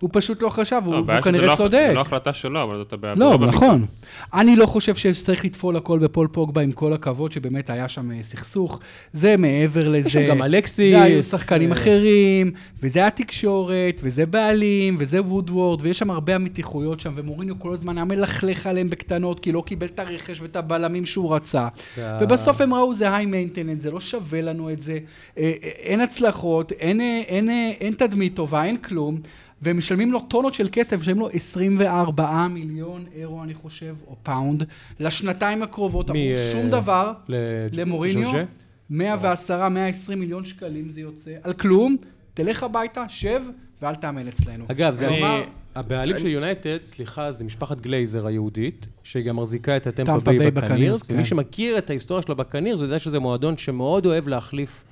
הוא 0.00 0.10
פשוט 0.12 0.42
לא 0.42 0.48
חשב, 0.48 0.82
הוא 0.84 0.94
לא, 1.08 1.20
כנראה 1.20 1.46
לא- 1.46 1.54
צודק. 1.54 1.84
זה 1.88 1.94
לא 1.94 2.00
החלטה 2.00 2.32
שלו, 2.32 2.62
אבל 2.62 2.76
זאת 2.76 2.92
הבעיה. 2.92 3.14
לא, 3.14 3.38
נכון. 3.38 3.86
אני 4.34 4.56
לא 4.56 4.66
חושב 4.66 4.94
שצריך 4.94 5.44
לטפול 5.44 5.76
הכל 5.76 5.98
בפול 5.98 6.28
פוגבה, 6.32 6.60
עם 6.60 6.72
כל 6.72 6.92
הכבוד 6.92 7.32
שבאמת 7.32 7.70
היה 7.70 7.88
שם 7.88 8.10
אה, 8.10 8.22
סכסוך. 8.22 8.80
זה 9.12 9.36
מעבר 9.36 9.88
לזה. 9.88 10.10
שם 10.10 10.28
גם 10.28 10.42
אלקסיס, 10.42 10.90
זה 10.98 11.02
היו 11.02 11.22
שחקנים 11.22 11.72
אה, 11.72 11.76
אחרים, 11.78 12.50
וזה 12.82 13.06
התקשורת, 13.06 14.00
וזה 14.04 14.26
בעלים, 14.26 14.96
וזה 14.98 15.22
וודוורד, 15.22 15.78
ויש 15.82 15.98
שם 15.98 16.10
הרבה 16.10 16.34
המתיחויות 16.34 17.00
שם, 17.00 17.12
ומוריניו 17.16 17.58
כל 17.58 17.72
הזמן 17.72 17.96
היה 17.98 18.04
מלכלך 18.04 18.66
עליהם 18.66 18.90
בקטנות, 18.90 19.40
כי 19.40 19.52
לא 19.52 19.62
קיבל 19.66 19.86
את 19.86 19.98
הרכש 19.98 20.40
ואת 20.40 20.56
הבלמים 20.56 21.04
שהוא 21.04 21.34
רצה. 21.34 21.68
וה- 21.98 22.18
ובסוף 22.20 22.60
הם 22.60 22.74
ראו, 22.74 22.94
זה 22.94 23.14
high 23.14 23.26
maintenance, 23.26 23.80
זה 23.80 23.90
לא 23.90 24.00
שווה 24.00 24.42
לנו 24.42 24.70
את 24.70 24.82
זה. 24.82 24.92
אה, 25.38 25.42
אה, 25.62 25.68
אין 25.78 26.00
הצלחות, 26.00 26.72
אין, 26.72 27.00
אה, 27.00 27.20
אין, 27.28 27.50
אה, 27.50 27.70
אין 27.80 27.94
תדמית 27.94 28.34
טובה, 28.36 28.64
אין 28.64 28.76
כלום. 28.76 29.18
והם 29.62 29.78
משלמים 29.78 30.12
לו 30.12 30.20
טונות 30.20 30.54
של 30.54 30.68
כסף, 30.72 31.00
משלמים 31.00 31.20
לו 31.20 31.28
24 31.32 32.48
מיליון 32.48 33.04
אירו, 33.14 33.42
אני 33.42 33.54
חושב, 33.54 33.94
או 34.06 34.16
פאונד, 34.22 34.64
לשנתיים 35.00 35.62
הקרובות, 35.62 36.10
מ- 36.10 36.12
עבור 36.12 36.22
אה, 36.22 36.50
שום 36.52 36.70
דבר, 36.70 37.12
לג'- 37.28 37.36
למוריניו. 37.80 38.24
ז'וז'ה? 38.26 38.44
110, 38.90 39.68
120 39.68 40.20
מיליון 40.20 40.44
שקלים 40.44 40.88
זה 40.88 41.00
יוצא, 41.00 41.30
על 41.42 41.52
כלום, 41.52 41.96
תלך 42.34 42.62
הביתה, 42.62 43.04
שב, 43.08 43.42
ואל 43.82 43.94
תאמן 43.94 44.28
אצלנו. 44.28 44.64
אגב, 44.70 44.94
זה 44.94 45.08
אני- 45.08 45.18
אמר, 45.20 45.44
הבעלים 45.74 46.18
של 46.18 46.26
יונייטד, 46.26 46.82
סליחה, 46.82 47.32
זה 47.32 47.44
משפחת 47.44 47.80
גלייזר 47.80 48.26
היהודית, 48.26 48.88
שהיא 49.02 49.24
גם 49.24 49.36
מחזיקה 49.36 49.76
את 49.76 49.86
הטמפה 49.86 50.12
טמפה 50.12 50.30
ביי 50.30 50.38
בקנירס, 50.38 50.64
בקנירס, 50.70 51.06
ומי 51.10 51.18
כן. 51.18 51.24
שמכיר 51.24 51.78
את 51.78 51.90
ההיסטוריה 51.90 52.22
של 52.22 52.32
הבקנירס, 52.32 52.78
הוא 52.80 52.86
יודע 52.86 52.98
שזה 52.98 53.18
מועדון 53.18 53.56
שמאוד 53.56 54.06
אוהב 54.06 54.28
להחליף 54.28 54.84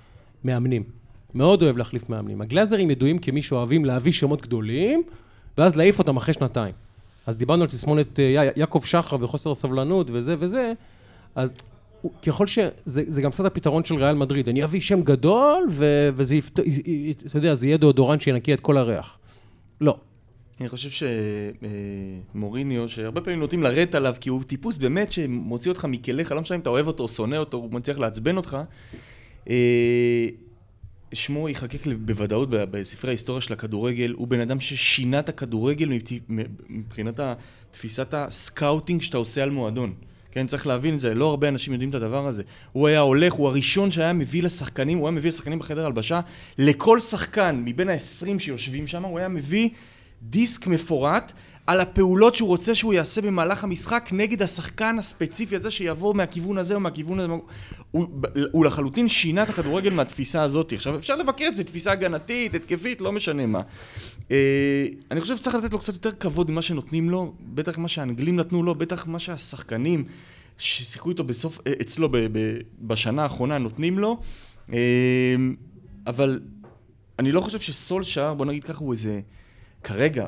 מאמנים. 0.44 0.99
מאוד 1.34 1.62
אוהב 1.62 1.76
להחליף 1.76 2.08
מאמנים. 2.08 2.40
הגלאזרים 2.40 2.90
ידועים 2.90 3.18
כמי 3.18 3.42
שאוהבים 3.42 3.84
להביא 3.84 4.12
שמות 4.12 4.42
גדולים, 4.42 5.02
ואז 5.58 5.76
להעיף 5.76 5.98
אותם 5.98 6.16
אחרי 6.16 6.34
שנתיים. 6.34 6.74
אז 7.26 7.36
דיברנו 7.36 7.62
על 7.62 7.68
תסמונת 7.68 8.20
אה, 8.20 8.50
יעקב 8.56 8.80
שחר 8.84 9.16
וחוסר 9.20 9.50
הסבלנות 9.50 10.06
וזה 10.10 10.36
וזה, 10.38 10.72
אז 11.34 11.52
ככל 12.26 12.46
ש... 12.46 12.58
זה, 12.84 13.02
זה 13.06 13.22
גם 13.22 13.30
קצת 13.30 13.44
הפתרון 13.44 13.84
של 13.84 13.94
ריאל 13.94 14.16
מדריד. 14.16 14.48
אני 14.48 14.64
אביא 14.64 14.80
שם 14.80 15.02
גדול, 15.02 15.66
ו, 15.70 16.08
וזה 16.14 16.36
יפת... 16.36 16.60
אתה 17.26 17.38
יודע, 17.38 17.54
זה 17.54 17.66
יהיה 17.66 17.76
דאודורנט 17.76 18.20
שינקי 18.20 18.54
את 18.54 18.60
כל 18.60 18.76
הריח. 18.76 19.18
לא. 19.80 19.96
אני 20.60 20.68
חושב 20.68 21.06
שמוריניו, 22.34 22.88
שהרבה 22.88 23.20
פעמים 23.20 23.40
נוטים 23.40 23.62
לרדת 23.62 23.94
עליו, 23.94 24.14
כי 24.20 24.28
הוא 24.28 24.42
טיפוס 24.42 24.76
באמת 24.76 25.12
שמוציא 25.12 25.70
אותך 25.70 25.84
מכליך, 25.84 26.32
לא 26.32 26.40
משנה 26.40 26.56
אם 26.56 26.60
אתה 26.60 26.70
אוהב 26.70 26.86
אותו 26.86 27.02
או 27.02 27.08
שונא 27.08 27.36
אותו, 27.36 27.56
הוא 27.56 27.72
מצליח 27.72 27.98
לעצבן 27.98 28.36
אותך. 28.36 28.56
שמו 31.12 31.48
ייחקק 31.48 31.86
בוודאות 32.04 32.48
בספרי 32.50 33.10
ההיסטוריה 33.10 33.40
של 33.40 33.52
הכדורגל, 33.52 34.12
הוא 34.16 34.28
בן 34.28 34.40
אדם 34.40 34.60
ששינה 34.60 35.18
את 35.18 35.28
הכדורגל 35.28 35.88
מבחינת 36.68 37.20
תפיסת 37.70 38.14
ה 38.14 38.24
scouting 38.24 39.02
שאתה 39.02 39.16
עושה 39.16 39.42
על 39.42 39.50
מועדון. 39.50 39.94
כן, 40.32 40.46
צריך 40.46 40.66
להבין 40.66 40.94
את 40.94 41.00
זה, 41.00 41.14
לא 41.14 41.30
הרבה 41.30 41.48
אנשים 41.48 41.72
יודעים 41.72 41.90
את 41.90 41.94
הדבר 41.94 42.26
הזה. 42.26 42.42
הוא 42.72 42.88
היה 42.88 43.00
הולך, 43.00 43.32
הוא 43.32 43.48
הראשון 43.48 43.90
שהיה 43.90 44.12
מביא 44.12 44.42
לשחקנים, 44.42 44.98
הוא 44.98 45.08
היה 45.08 45.16
מביא 45.16 45.28
לשחקנים 45.28 45.58
בחדר 45.58 45.86
הלבשה, 45.86 46.20
לכל 46.58 47.00
שחקן 47.00 47.62
מבין 47.64 47.88
ה-20 47.88 48.38
שיושבים 48.38 48.86
שם, 48.86 49.04
הוא 49.04 49.18
היה 49.18 49.28
מביא 49.28 49.68
דיסק 50.22 50.66
מפורט 50.66 51.32
על 51.70 51.80
הפעולות 51.80 52.34
שהוא 52.34 52.48
רוצה 52.48 52.74
שהוא 52.74 52.94
יעשה 52.94 53.20
במהלך 53.20 53.64
המשחק 53.64 54.10
נגד 54.12 54.42
השחקן 54.42 54.98
הספציפי 54.98 55.56
הזה 55.56 55.70
שיבוא 55.70 56.14
מהכיוון 56.14 56.58
הזה 56.58 56.74
או 56.74 56.80
מהכיוון 56.80 57.20
הזה. 57.20 57.32
הוא, 57.90 58.06
הוא 58.52 58.64
לחלוטין 58.64 59.08
שינה 59.08 59.42
את 59.42 59.48
הכדורגל 59.48 59.90
מהתפיסה 59.90 60.42
הזאת. 60.42 60.72
עכשיו, 60.72 60.96
אפשר 60.96 61.16
לבקר 61.16 61.44
את 61.48 61.56
זה, 61.56 61.64
תפיסה 61.64 61.92
הגנתית, 61.92 62.54
התקפית, 62.54 63.00
לא 63.00 63.12
משנה 63.12 63.46
מה. 63.46 63.60
אה, 64.30 64.86
אני 65.10 65.20
חושב 65.20 65.36
שצריך 65.36 65.56
לתת 65.56 65.72
לו 65.72 65.78
קצת 65.78 65.92
יותר 65.92 66.12
כבוד 66.12 66.50
ממה 66.50 66.62
שנותנים 66.62 67.10
לו, 67.10 67.34
בטח 67.40 67.78
מה 67.78 67.88
שהאנגלים 67.88 68.36
נתנו 68.36 68.62
לו, 68.62 68.74
בטח 68.74 69.06
מה 69.06 69.18
שהשחקנים 69.18 70.04
ששיחקו 70.58 71.10
איתו 71.10 71.24
בסוף, 71.24 71.58
אה, 71.66 71.72
אצלו 71.80 72.08
ב, 72.08 72.16
ב, 72.16 72.58
בשנה 72.80 73.22
האחרונה 73.22 73.58
נותנים 73.58 73.98
לו. 73.98 74.20
אה, 74.72 74.78
אבל 76.06 76.40
אני 77.18 77.32
לא 77.32 77.40
חושב 77.40 77.60
שסולשאר, 77.60 78.34
בוא 78.34 78.46
נגיד 78.46 78.64
ככה, 78.64 78.78
הוא 78.78 78.92
איזה... 78.92 79.20
כרגע, 79.84 80.26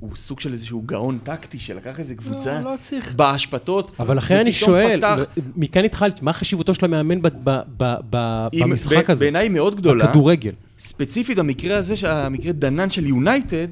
הוא, 0.00 0.16
סוג 0.16 0.40
של 0.40 0.52
איזשהו 0.52 0.82
גאון 0.86 1.18
טקטי 1.22 1.58
שלקח 1.58 1.98
איזה 1.98 2.14
קבוצה 2.14 2.60
לא, 2.60 2.70
לא 2.72 2.76
צריך. 2.82 3.14
בהשפתות. 3.14 3.90
אבל 4.00 4.16
לכן 4.16 4.36
אני 4.36 4.52
שואל, 4.52 4.98
פתח- 4.98 5.18
מכאן 5.56 5.84
התחלתי, 5.84 6.20
מה 6.24 6.32
חשיבותו 6.32 6.74
של 6.74 6.84
המאמן 6.84 7.22
ב- 7.22 7.28
ב- 7.44 7.60
ב- 7.76 7.94
ב- 8.10 8.46
היא 8.52 8.62
במשחק 8.64 9.08
ב- 9.08 9.10
הזה? 9.10 9.24
בעיניי 9.24 9.48
מאוד 9.48 9.76
גדולה. 9.76 10.06
בכדורגל. 10.06 10.52
ספציפית 10.78 11.38
במקרה 11.38 11.76
הזה, 11.76 11.94
המקרה 12.12 12.52
דנן 12.52 12.90
של 12.90 13.06
יונייטד, 13.06 13.68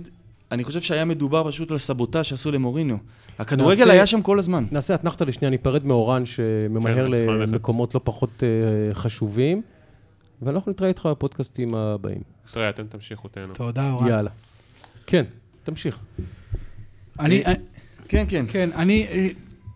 אני 0.53 0.65
חושב 0.65 0.81
שהיה 0.81 1.05
מדובר 1.05 1.49
פשוט 1.51 1.71
על 1.71 1.79
סבוטאז' 1.79 2.25
שעשו 2.27 2.53
למוריניו. 2.53 2.97
הכדורגל 3.39 3.79
נעשה- 3.81 3.93
היה 3.93 4.07
שם 4.07 4.23
כל 4.23 4.39
הזמן. 4.39 4.65
נעשה 4.73 4.95
אתנחתא 4.95 5.25
לשנייה, 5.25 5.51
ניפרד 5.51 5.85
מאורן 5.87 6.27
שממהר 6.27 6.95
כן. 6.95 7.11
למקומות 7.11 7.95
לא 7.95 8.01
פחות 8.05 8.43
אה, 8.43 8.95
חשובים, 8.95 9.63
ואנחנו 10.43 10.71
נתראה 10.73 10.89
איתך 10.89 11.07
בפודקאסטים 11.11 11.75
הבאים. 11.75 12.21
תראה, 12.53 12.71
אתם 12.71 12.87
תמשיכו, 12.87 13.29
תהנו. 13.29 13.55
תודה, 13.55 13.91
אורן. 13.91 14.09
יאללה. 14.09 14.31
כן, 15.07 15.25
תמשיך. 15.65 16.01
אני, 17.21 17.43
כן, 18.09 18.25
כן. 18.29 18.45
כן, 18.49 18.71
אני... 18.77 19.07
אה, 19.11 19.29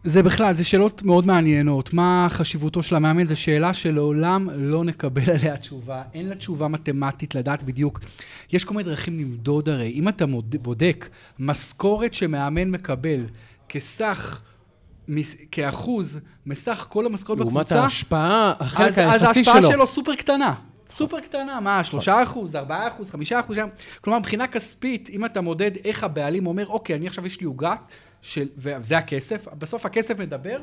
זה 0.04 0.22
בכלל, 0.22 0.54
זה 0.54 0.64
שאלות 0.64 1.02
מאוד 1.02 1.26
מעניינות. 1.26 1.92
מה 1.94 2.26
חשיבותו 2.30 2.82
של 2.82 2.94
המאמן? 2.94 3.26
זו 3.26 3.36
שאלה 3.40 3.74
שלעולם 3.74 4.48
לא 4.54 4.84
נקבל 4.84 5.22
עליה 5.40 5.56
תשובה. 5.56 6.02
אין 6.14 6.28
לה 6.28 6.34
תשובה 6.34 6.68
מתמטית 6.68 7.34
לדעת 7.34 7.62
בדיוק. 7.62 8.00
יש 8.52 8.64
כל 8.64 8.74
מיני 8.74 8.84
דרכים 8.88 9.18
למדוד 9.18 9.68
הרי. 9.68 9.90
אם 9.94 10.08
אתה 10.08 10.24
בודק 10.62 11.08
משכורת 11.38 12.14
שמאמן 12.14 12.70
מקבל 12.70 13.24
כסך, 13.68 14.40
מס- 15.08 15.36
כאחוז 15.50 16.20
מסך 16.46 16.86
כל 16.88 17.06
המשכורת 17.06 17.38
לעומת 17.38 17.52
בקבוצה, 17.54 17.82
ההשפעה, 17.82 18.52
החלק 18.60 18.88
אז, 18.88 18.98
אז 18.98 19.22
היחסי 19.22 19.38
ההשפעה 19.38 19.62
שלו. 19.62 19.70
שלו 19.70 19.86
סופר 19.86 20.14
קטנה. 20.14 20.54
סופר 20.90 21.20
קטנה, 21.20 21.60
מה, 21.60 21.84
שלושה 21.84 22.22
אחוז, 22.22 22.56
ארבעה 22.56 22.88
אחוז, 22.88 23.10
חמישה 23.10 23.40
אחוז. 23.40 23.56
כלומר, 24.00 24.18
מבחינה 24.18 24.46
כספית, 24.46 25.10
אם 25.10 25.24
אתה 25.24 25.40
מודד 25.40 25.70
איך 25.84 26.04
הבעלים 26.04 26.46
אומר, 26.46 26.66
אוקיי, 26.66 26.96
אני 26.96 27.06
עכשיו 27.06 27.26
יש 27.26 27.40
לי 27.40 27.46
עוגה, 27.46 27.74
של- 28.22 28.48
וזה 28.56 28.98
הכסף, 28.98 29.48
בסוף 29.58 29.86
הכסף 29.86 30.18
מדבר, 30.18 30.58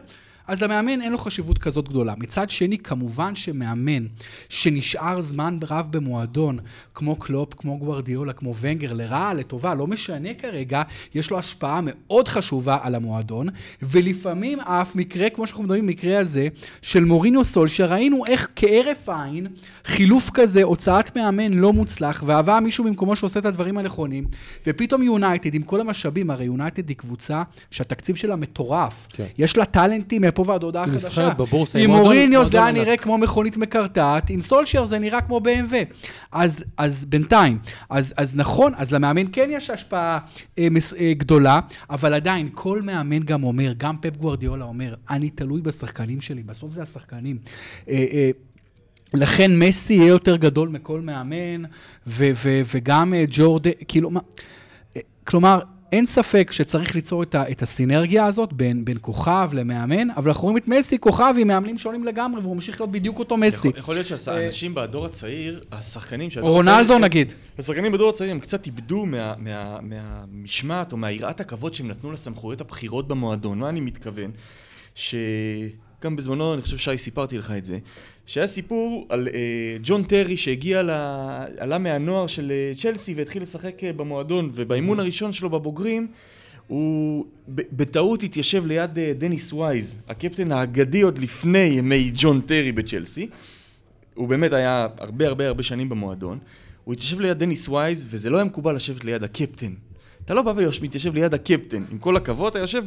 אז 0.47 0.63
למאמן 0.63 1.01
אין 1.01 1.11
לו 1.11 1.17
חשיבות 1.17 1.57
כזאת 1.57 1.89
גדולה. 1.89 2.13
מצד 2.17 2.49
שני, 2.49 2.77
כמובן 2.77 3.35
שמאמן 3.35 4.05
שנשאר 4.49 5.21
זמן 5.21 5.59
רב 5.67 5.87
במועדון, 5.91 6.59
כמו 6.95 7.15
קלופ, 7.15 7.53
כמו 7.53 7.77
גוורדיולה, 7.77 8.33
כמו 8.33 8.55
ונגר, 8.55 8.93
לרעה, 8.93 9.33
לטובה, 9.33 9.75
לא 9.75 9.87
משנה 9.87 10.33
כרגע, 10.33 10.81
יש 11.15 11.31
לו 11.31 11.39
השפעה 11.39 11.79
מאוד 11.83 12.27
חשובה 12.27 12.77
על 12.81 12.95
המועדון, 12.95 13.47
ולפעמים 13.81 14.59
אף 14.59 14.95
מקרה, 14.95 15.29
כמו 15.29 15.47
שאנחנו 15.47 15.63
מדברים, 15.63 15.87
מקרה 15.87 16.19
הזה, 16.19 16.47
של 16.81 17.05
מוריניו 17.05 17.45
סול, 17.45 17.67
שראינו 17.67 18.23
איך 18.27 18.47
כהרף 18.55 19.09
עין, 19.09 19.47
חילוף 19.85 20.29
כזה, 20.33 20.63
הוצאת 20.63 21.17
מאמן 21.17 21.53
לא 21.53 21.73
מוצלח, 21.73 22.23
והבא 22.25 22.59
מישהו 22.63 22.83
במקומו 22.83 23.15
שעושה 23.15 23.39
את 23.39 23.45
הדברים 23.45 23.77
הנכונים, 23.77 24.27
ופתאום 24.67 25.03
יונייטד, 25.03 25.53
עם 25.53 25.61
כל 25.61 25.81
המשאבים, 25.81 26.29
הרי 26.29 26.45
יונייטד 26.45 26.89
היא 26.89 26.97
קבוצה 26.97 27.43
שהתקציב 27.71 28.15
שלה 28.15 28.35
מטורף. 28.35 29.07
כן. 29.09 29.25
יש 29.37 29.57
לה 29.57 29.65
טאלנטים 29.65 30.23
מפה 30.39 30.51
ועד 30.51 30.63
הודעה 30.63 30.87
חדשה. 30.87 31.33
בבורסה, 31.33 31.79
עם 31.79 31.89
מוריניו 31.89 32.45
זה 32.45 32.57
היה 32.63 32.71
נראה. 32.71 32.97
כמו 32.97 33.17
מכונית 33.17 33.57
מקרטעת, 33.57 34.29
עם 34.29 34.41
סולשייר 34.41 34.85
זה 34.85 34.99
נראה 34.99 35.21
כמו 35.21 35.41
BMW. 35.43 35.75
אז, 36.31 36.63
אז 36.77 37.05
בינתיים, 37.05 37.57
אז, 37.89 38.13
אז 38.17 38.35
נכון, 38.35 38.73
אז 38.77 38.93
למאמן 38.93 39.23
כן 39.31 39.49
יש 39.51 39.69
השפעה 39.69 40.19
אה, 40.59 40.67
מס, 40.71 40.93
אה, 40.93 41.13
גדולה, 41.17 41.59
אבל 41.89 42.13
עדיין, 42.13 42.49
כל 42.53 42.81
מאמן 42.81 43.19
גם 43.19 43.43
אומר, 43.43 43.73
גם 43.77 43.95
פפ 44.01 44.17
גוורדיולה 44.17 44.65
אומר, 44.65 44.95
אני 45.09 45.29
תלוי 45.29 45.61
בשחקנים 45.61 46.21
שלי, 46.21 46.43
בסוף 46.43 46.71
זה 46.71 46.81
השחקנים. 46.81 47.37
אה, 47.89 48.05
אה, 48.11 48.29
לכן 49.13 49.59
מסי 49.59 49.93
יהיה 49.93 50.07
יותר 50.07 50.35
גדול 50.35 50.69
מכל 50.69 51.01
מאמן, 51.01 51.63
ו- 52.07 52.31
ו- 52.43 52.61
וגם 52.73 53.13
אה, 53.13 53.23
ג'ורד, 53.29 53.67
כאילו, 53.87 54.09
מה, 54.09 54.19
אה, 54.95 55.01
כלומר, 55.23 55.59
אין 55.91 56.05
ספק 56.05 56.51
שצריך 56.51 56.95
ליצור 56.95 57.23
את, 57.23 57.35
ה- 57.35 57.51
את 57.51 57.61
הסינרגיה 57.61 58.25
הזאת 58.25 58.53
בין, 58.53 58.85
בין 58.85 58.97
כוכב 59.01 59.49
למאמן, 59.53 60.09
אבל 60.09 60.27
אנחנו 60.27 60.43
רואים 60.43 60.57
את 60.57 60.67
מסי, 60.67 60.99
כוכב 60.99 61.33
עם 61.39 61.47
מאמנים 61.47 61.77
שונים 61.77 62.03
לגמרי, 62.03 62.41
והוא 62.41 62.55
ממשיך 62.55 62.79
להיות 62.81 62.91
בדיוק 62.91 63.19
אותו 63.19 63.37
מסי. 63.37 63.67
יכול, 63.67 63.79
יכול 63.79 63.95
להיות 63.95 64.07
שהאנשים 64.07 64.75
בדור 64.75 65.05
הצעיר, 65.05 65.63
השחקנים 65.71 66.29
של 66.29 66.39
הדור 66.39 66.51
רונלדו 66.51 66.83
הצעיר, 66.83 66.97
נגיד. 66.97 67.33
השחקנים 67.59 67.91
בדור 67.91 68.09
הצעיר 68.09 68.31
הם 68.31 68.39
קצת 68.39 68.65
איבדו 68.65 69.05
מה, 69.05 69.33
מה, 69.37 69.77
מהמשמעת 69.81 70.91
או 70.91 70.97
מהיראת 70.97 71.39
הכבוד 71.39 71.73
שהם 71.73 71.87
נתנו 71.87 72.11
לסמכויות 72.11 72.61
הבכירות 72.61 73.07
במועדון. 73.07 73.59
מה 73.59 73.69
אני 73.69 73.81
מתכוון? 73.81 74.31
שגם 74.95 76.15
בזמנו, 76.15 76.53
אני 76.53 76.61
חושב 76.61 76.77
שי 76.77 76.97
סיפרתי 76.97 77.37
לך 77.37 77.51
את 77.57 77.65
זה, 77.65 77.77
שהיה 78.25 78.47
סיפור 78.47 79.05
על 79.09 79.27
אה, 79.27 79.77
ג'ון 79.83 80.03
טרי 80.03 80.37
שהגיע, 80.37 80.83
ל... 80.83 80.89
עלה 81.57 81.77
מהנוער 81.77 82.27
של 82.27 82.51
אה, 82.51 82.71
צ'לסי 82.77 83.13
והתחיל 83.13 83.41
לשחק 83.41 83.83
אה, 83.83 83.93
במועדון, 83.93 84.51
ובאימון 84.53 84.99
הראשון 84.99 85.31
שלו 85.31 85.49
בבוגרים, 85.49 86.07
הוא 86.67 87.25
בטעות 87.47 88.23
התיישב 88.23 88.65
ליד 88.65 88.99
אה, 88.99 89.13
דניס 89.17 89.53
וייז, 89.53 89.97
הקפטן 90.07 90.51
האגדי 90.51 91.01
עוד 91.01 91.17
לפני 91.17 91.59
ימי 91.59 92.11
ג'ון 92.13 92.41
טרי 92.41 92.71
בצ'לסי. 92.71 93.29
הוא 94.13 94.27
באמת 94.27 94.53
היה 94.53 94.87
הרבה 94.97 95.27
הרבה 95.27 95.47
הרבה 95.47 95.63
שנים 95.63 95.89
במועדון. 95.89 96.39
הוא 96.83 96.93
התיישב 96.93 97.19
ליד 97.19 97.39
דניס 97.39 97.69
וייז, 97.69 98.05
וזה 98.09 98.29
לא 98.29 98.37
היה 98.37 98.43
מקובל 98.43 98.75
לשבת 98.75 99.03
ליד 99.03 99.23
הקפטן. 99.23 99.73
אתה 100.25 100.33
לא 100.33 100.41
בא 100.41 100.53
ומתיישב 100.55 101.13
ליד 101.13 101.33
הקפטן. 101.33 101.83
עם 101.91 101.97
כל 101.97 102.17
הכבוד, 102.17 102.49
אתה 102.49 102.59
יושב 102.59 102.83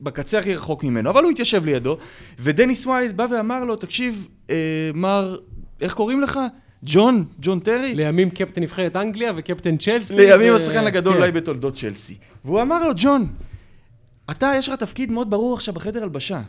בקצה 0.00 0.38
הכי 0.38 0.54
רחוק 0.54 0.84
ממנו, 0.84 1.10
אבל 1.10 1.22
הוא 1.22 1.30
התיישב 1.30 1.64
לידו, 1.64 1.98
ודניס 2.38 2.86
וייז 2.86 3.12
בא 3.12 3.26
ואמר 3.30 3.64
לו, 3.64 3.76
תקשיב, 3.76 4.28
אה, 4.50 4.90
מר, 4.94 5.36
איך 5.80 5.94
קוראים 5.94 6.20
לך? 6.20 6.40
ג'ון? 6.82 7.24
ג'ון 7.40 7.60
טרי? 7.60 7.94
לימים 7.94 8.30
קפטן 8.30 8.62
נבחרת 8.62 8.96
אנגליה 8.96 9.32
וקפטן 9.36 9.76
צ'לסי. 9.76 10.16
לימים 10.16 10.52
ו- 10.52 10.56
השחקן 10.56 10.86
הגדול 10.86 11.12
כן. 11.12 11.18
אולי 11.18 11.32
בתולדות 11.32 11.76
צ'לסי. 11.76 12.14
והוא 12.44 12.62
אמר 12.62 12.88
לו, 12.88 12.92
ג'ון, 12.96 13.26
אתה, 14.30 14.52
יש 14.58 14.68
לך 14.68 14.74
תפקיד 14.74 15.10
מאוד 15.10 15.30
ברור 15.30 15.54
עכשיו 15.54 15.74
בחדר 15.74 16.02
הלבשה. 16.02 16.42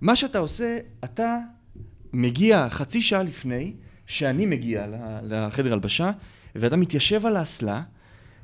מה 0.00 0.16
שאתה 0.16 0.38
עושה, 0.38 0.78
אתה 1.04 1.38
מגיע 2.12 2.66
חצי 2.70 3.02
שעה 3.02 3.22
לפני 3.22 3.72
שאני 4.06 4.46
מגיע 4.46 4.86
לחדר 5.22 5.72
הלבשה, 5.72 6.10
ואתה 6.54 6.76
מתיישב 6.76 7.26
על 7.26 7.36
האסלה, 7.36 7.82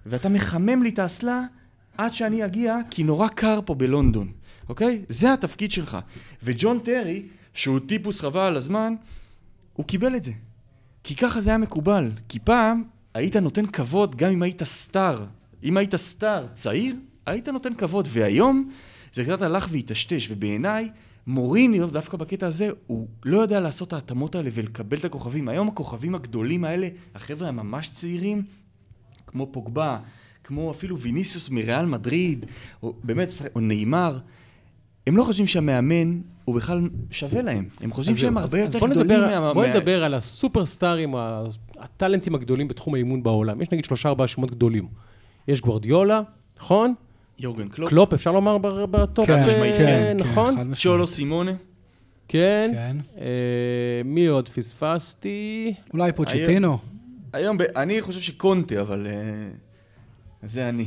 ואתה 0.07 0.29
מחמם 0.29 0.83
לי 0.83 0.89
את 0.89 0.99
האסלה 0.99 1.43
עד 1.99 2.13
שאני 2.13 2.45
אגיע, 2.45 2.77
כי 2.91 3.03
נורא 3.03 3.29
קר 3.29 3.61
פה 3.65 3.75
בלונדון, 3.75 4.33
אוקיי? 4.71 5.03
זה 5.09 5.33
התפקיד 5.33 5.71
שלך. 5.71 5.99
וג'ון 6.43 6.79
טרי, 6.79 7.23
שהוא 7.55 7.79
טיפוס 7.87 8.21
חבל 8.21 8.41
על 8.41 8.57
הזמן, 8.57 8.95
הוא 9.73 9.87
קיבל 9.87 10.17
את 10.17 10.25
זה. 10.25 10.33
כי 11.05 11.17
ככה 11.17 11.41
זה 11.41 11.51
היה 11.51 11.59
מקובל. 11.59 12.11
כי 12.29 12.39
פעם 12.39 12.83
היית 13.15 13.37
נותן 13.37 13.67
כבוד 13.67 14.17
גם 14.17 14.31
אם 14.31 14.43
היית 14.43 14.63
סטאר. 14.63 15.25
אם 15.65 15.77
היית 15.77 15.97
סטאר 15.97 16.47
צעיר, 16.55 16.97
היית 17.27 17.49
נותן 17.49 17.75
כבוד. 17.75 18.09
והיום 18.11 18.71
זה 19.13 19.25
קצת 19.25 19.43
הלך 19.43 19.69
והיטשטש, 19.71 20.31
ובעיניי 20.31 20.91
מוריניו, 21.27 21.91
דווקא 21.91 22.17
בקטע 22.17 22.47
הזה, 22.47 22.71
הוא 22.87 23.09
לא 23.25 23.39
יודע 23.39 23.61
לעשות 23.61 23.89
את 23.89 23.93
ההתאמות 23.93 24.35
האלה 24.35 24.51
ולקבל 24.53 24.99
את 24.99 25.05
הכוכבים. 25.05 25.49
היום 25.49 25.69
הכוכבים 25.69 26.15
הגדולים 26.15 26.65
האלה, 26.65 26.89
החבר'ה 27.15 27.49
הממש 27.49 27.91
צעירים, 27.95 28.43
כמו 29.27 29.53
פוגבה, 29.53 29.99
כמו 30.45 30.71
אפילו 30.71 30.99
ויניסיוס 30.99 31.49
מריאל 31.49 31.87
מדריד, 31.87 32.47
או 32.83 32.95
באמת, 33.05 33.29
או 33.55 33.61
נאמר, 33.61 34.19
הם 35.11 35.17
לא 35.17 35.25
חושבים 35.25 35.47
שהמאמן 35.47 36.21
הוא 36.45 36.57
בכלל 36.57 36.81
שווה 37.11 37.43
להם. 37.43 37.69
הם 37.81 37.93
חושבים 37.93 38.17
שהם 38.17 38.39
הרבה 38.39 38.61
יותר 38.61 38.79
גדולים 38.89 39.21
מה... 39.21 39.55
בוא 39.55 39.67
נדבר 39.67 40.05
על 40.05 40.15
הסופרסטארים, 40.15 41.15
הטאלנטים 41.79 42.35
הגדולים 42.35 42.69
בתחום 42.69 42.95
האימון 42.95 43.23
בעולם. 43.23 43.61
יש 43.61 43.71
נגיד 43.71 43.85
שלושה 43.85 44.09
ארבעה 44.09 44.29
שמות 44.29 44.51
גדולים. 44.51 44.89
יש 45.49 45.61
גוורדיולה, 45.61 46.21
נכון? 46.59 46.95
יורגן 47.39 47.69
קלופ, 47.69 47.91
קלופ, 47.91 48.13
אפשר 48.13 48.33
לומר 48.33 48.59
ב- 48.59 48.85
בטופ, 48.91 49.27
חד 49.27 49.33
אה, 49.33 49.47
משמעית, 49.47 49.77
כן, 49.77 50.17
נכון? 50.21 50.55
משמעית. 50.55 50.79
צ'ולו 50.79 51.07
סימאונה. 51.07 51.53
כן. 52.29 52.71
כן. 52.75 52.97
אה, 53.19 53.27
מי 54.05 54.27
עוד 54.27 54.49
פספסתי? 54.49 55.75
אולי 55.93 56.13
פוצ'טינו. 56.13 56.79
היום, 57.33 57.59
ב... 57.59 57.63
אני 57.63 58.03
חושב 58.03 58.21
שקונטה, 58.21 58.81
אבל... 58.81 59.07
אה, 59.07 59.49
זה 60.43 60.69
אני. 60.69 60.85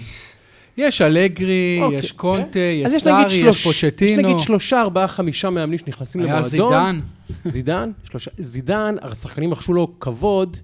יש 0.78 1.02
אלגרי, 1.02 1.80
אוקיי. 1.82 2.00
יש 2.00 2.12
קונטה, 2.12 2.60
אז 2.86 2.94
יש 2.94 3.04
סארי, 3.04 3.36
יש 3.36 3.64
פוצ'טינו. 3.64 4.20
יש 4.22 4.26
נגיד 4.26 4.40
שלושה, 4.40 4.82
ארבעה, 4.82 5.08
חמישה 5.08 5.50
מאמנים 5.50 5.80
שנכנסים 5.80 6.22
היה 6.22 6.36
למועדון. 6.36 6.50
זידן, 6.50 7.00
זידן, 7.46 7.92
שלושה. 8.10 8.32
זידן, 8.38 8.96
השחקנים 9.02 9.52
רכשו 9.52 9.74
לו 9.74 10.00
כבוד, 10.00 10.58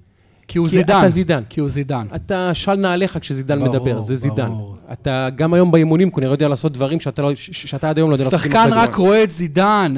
כי 0.50 0.58
הוא 0.58 0.68
כי 0.68 0.76
זידן. 0.76 0.98
אתה 1.00 1.10
זידן. 1.10 1.44
כי 1.50 1.60
הוא 1.60 1.70
זידן. 1.70 2.06
אתה 2.16 2.52
של 2.54 2.74
נעליך 2.76 3.18
כשזידן 3.22 3.60
ברור, 3.60 3.70
מדבר, 3.70 4.02
זה 4.02 4.16
זידן. 4.16 4.48
ברור. 4.48 4.76
אתה 4.94 5.28
גם 5.36 5.54
היום 5.54 5.72
באימונים 5.72 6.12
כנראה 6.12 6.34
יודע 6.34 6.48
לעשות 6.48 6.74
דברים 6.74 7.00
שאתה, 7.00 7.22
לא, 7.22 7.36
ש- 7.36 7.50
שאתה 7.52 7.90
עד 7.90 7.98
היום 7.98 8.10
לא 8.10 8.16
יודע 8.16 8.24
לעשות. 8.26 8.40
שחקן 8.40 8.70
רק. 8.74 8.96
רואה 8.96 9.24
את 9.24 9.32
זידן, 9.32 9.94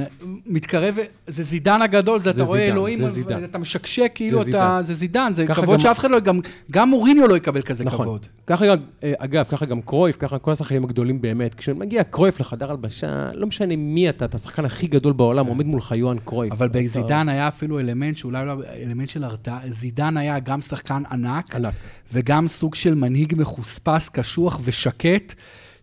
מתקרב, 0.46 0.96
זה 1.28 1.44
זידן 1.44 1.82
הגדול, 1.82 2.20
זה 2.20 2.32
זה 2.32 2.42
אתה 2.42 2.50
רואה 2.50 2.60
זידן, 2.62 2.72
אלוהים, 2.74 2.98
זה 2.98 3.08
זידן. 3.08 3.44
אתה 3.44 3.58
משקשק 3.58 4.12
כאילו 4.16 4.44
זה 4.44 4.52
אתה, 4.52 4.58
זידן. 4.82 4.84
זה 4.88 4.94
זידן, 4.94 5.30
זה 5.34 5.46
כבוד 5.48 5.70
גם- 5.70 5.80
שאף 5.80 6.00
אחד 6.00 6.12
לא, 6.12 6.20
גם- 6.20 6.40
גם 6.72 6.90
מוריניו 6.90 7.28
לא 7.28 7.36
יקבל 7.38 7.62
כזה 7.62 7.84
נכון. 7.86 8.06
כבוד. 8.06 8.26
ככה 8.48 8.68
גם, 8.68 8.76
אה, 9.04 9.14
אגב, 9.18 9.44
ככה 9.50 9.66
גם 9.66 9.82
קרויף, 9.82 10.16
ככה 10.20 10.38
כל 10.40 10.52
השחקנים 10.52 10.84
הגדולים 10.84 11.22
באמת. 11.22 11.54
כשמגיע 11.56 12.04
קרויף 12.04 12.40
לחדר 12.40 12.72
הלבשה, 12.72 13.08
לא 13.34 13.48
משנה 13.48 13.76
מי 13.76 14.10
אתה, 14.10 14.26
אתה 14.26 14.36
השחקן 14.36 14.66
הכי 14.66 14.88
גדול 14.88 15.14
בעולם, 15.14 15.46
עומד 15.48 15.66
מולך 15.66 15.92
יוהאן 15.96 16.18
קרויף. 16.26 16.52
אבל 16.52 16.68
אתה- 16.68 16.80
בזידן 16.80 17.30
היה 17.30 17.48
אפילו 17.48 17.80
אלמנט 17.80 18.18
שאולי 18.18 18.46
לא 18.46 18.54
אלמנט 18.86 19.10
של 19.10 19.24
הרתעה. 19.24 19.60
זידן 19.72 20.18
היה 20.18 20.40
גם 20.44 20.62
שחקן 20.62 21.04
ענק, 21.12 21.56
ענק. 21.56 21.74
וגם 22.14 22.48
סוג 22.48 22.76
של 22.76 22.96
מנהיג 22.96 23.36
מחוספס, 23.38 24.10
קשוח 24.10 24.60
ושקט, 24.64 25.34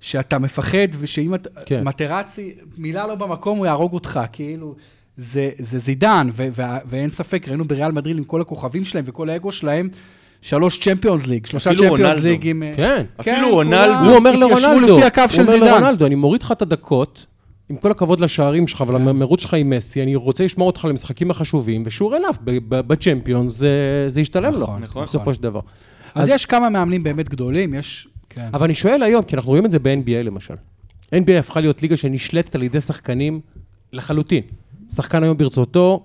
שאתה 0.01 0.39
מפחד, 0.39 0.89
ושאם 0.99 1.35
אתה... 1.35 1.51
כן. 1.67 1.85
מטרצי, 1.85 2.55
מילה 2.77 3.07
לא 3.07 3.15
במקום, 3.15 3.59
הוא 3.59 3.67
יהרוג 3.67 3.93
אותך, 3.93 4.21
כאילו... 4.33 4.75
זה, 5.21 5.51
זה 5.59 5.79
זידן, 5.79 6.29
ו- 6.33 6.49
ו- 6.53 6.63
ואין 6.87 7.11
ספק, 7.11 7.49
ראינו 7.49 7.65
בריאל 7.65 7.93
מדריד 7.93 8.17
עם 8.19 8.25
כל 8.25 8.41
הכוכבים 8.41 8.85
שלהם 8.85 9.05
וכל 9.07 9.31
האגו 9.31 9.53
שלהם, 9.53 9.89
שלוש 10.43 10.79
צ'מפיונס 10.79 11.27
ליג, 11.27 11.47
שלושה 11.47 11.71
צ'מפיונס 11.71 11.91
רונלדו. 11.91 12.23
ליג 12.23 12.49
עם... 12.49 12.63
כן. 12.77 13.05
אפילו 13.21 13.49
רונלדו. 13.51 13.93
כולם 13.95 14.05
הוא 14.05 14.17
אומר 14.17 14.37
לרונלדו, 14.37 14.95
הוא 14.95 15.01
אומר. 15.49 15.79
לרונלדו, 15.79 16.07
אני 16.07 16.15
מוריד 16.15 16.43
לך 16.43 16.53
את 16.53 16.63
הדקות, 16.63 17.27
עם 17.69 17.77
כל 17.77 17.91
הכבוד 17.91 18.21
לשערים 18.21 18.67
שלך 18.67 18.85
ולמרוץ 18.89 19.41
שלך 19.41 19.55
עם 19.55 19.71
מסי, 19.71 20.03
אני 20.03 20.17
רוצה 20.17 20.45
לשמור 20.45 20.67
אותך 20.67 20.85
למשחקים 20.85 21.31
החשובים, 21.31 21.83
ושור 21.87 22.17
אליו, 22.17 22.35
בצ'מפיונס 22.69 23.53
זה- 23.57 23.69
זה 24.09 24.21
ישתלם 24.21 24.53
לו, 24.53 24.61
נכון, 24.61 24.83
נכון. 24.83 25.03
בסופו 25.03 25.35
של 25.35 25.43
דבר. 25.43 25.61
אז, 26.15 26.25
אז- 26.25 26.35
יש 26.35 26.47
כמה 26.47 26.69
מאמנים 26.71 27.03
באמת 27.03 27.29
גדולים, 27.29 27.75
יש... 27.75 28.09
כן. 28.31 28.49
אבל 28.55 28.65
אני 28.65 28.75
שואל 28.75 29.03
היום, 29.03 29.23
כי 29.23 29.37
אנחנו 29.37 29.49
רואים 29.51 29.67
את 29.67 29.71
זה 29.71 29.79
ב-NBA 29.79 30.23
למשל. 30.25 30.55
NBA 31.15 31.33
הפכה 31.39 31.61
להיות 31.61 31.83
ליגה 31.83 31.97
שנשלטת 31.97 32.55
על 32.55 32.63
ידי 32.63 32.81
שחקנים 32.81 33.41
לחלוטין. 33.93 34.43
שחקן 34.95 35.23
היום 35.23 35.37
ברצותו, 35.37 36.05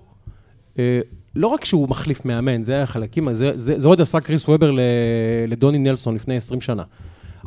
אה, 0.78 1.00
לא 1.36 1.46
רק 1.46 1.64
שהוא 1.64 1.88
מחליף 1.88 2.24
מאמן, 2.24 2.62
זה 2.62 2.72
היה 2.74 2.86
חלקים, 2.86 3.32
זה, 3.34 3.52
זה, 3.54 3.78
זה 3.78 3.88
עוד 3.88 4.00
עשה 4.00 4.20
קריס 4.20 4.48
וובר 4.48 4.70
לדוני 5.48 5.78
נלסון 5.78 6.14
לפני 6.14 6.36
20 6.36 6.60
שנה. 6.60 6.82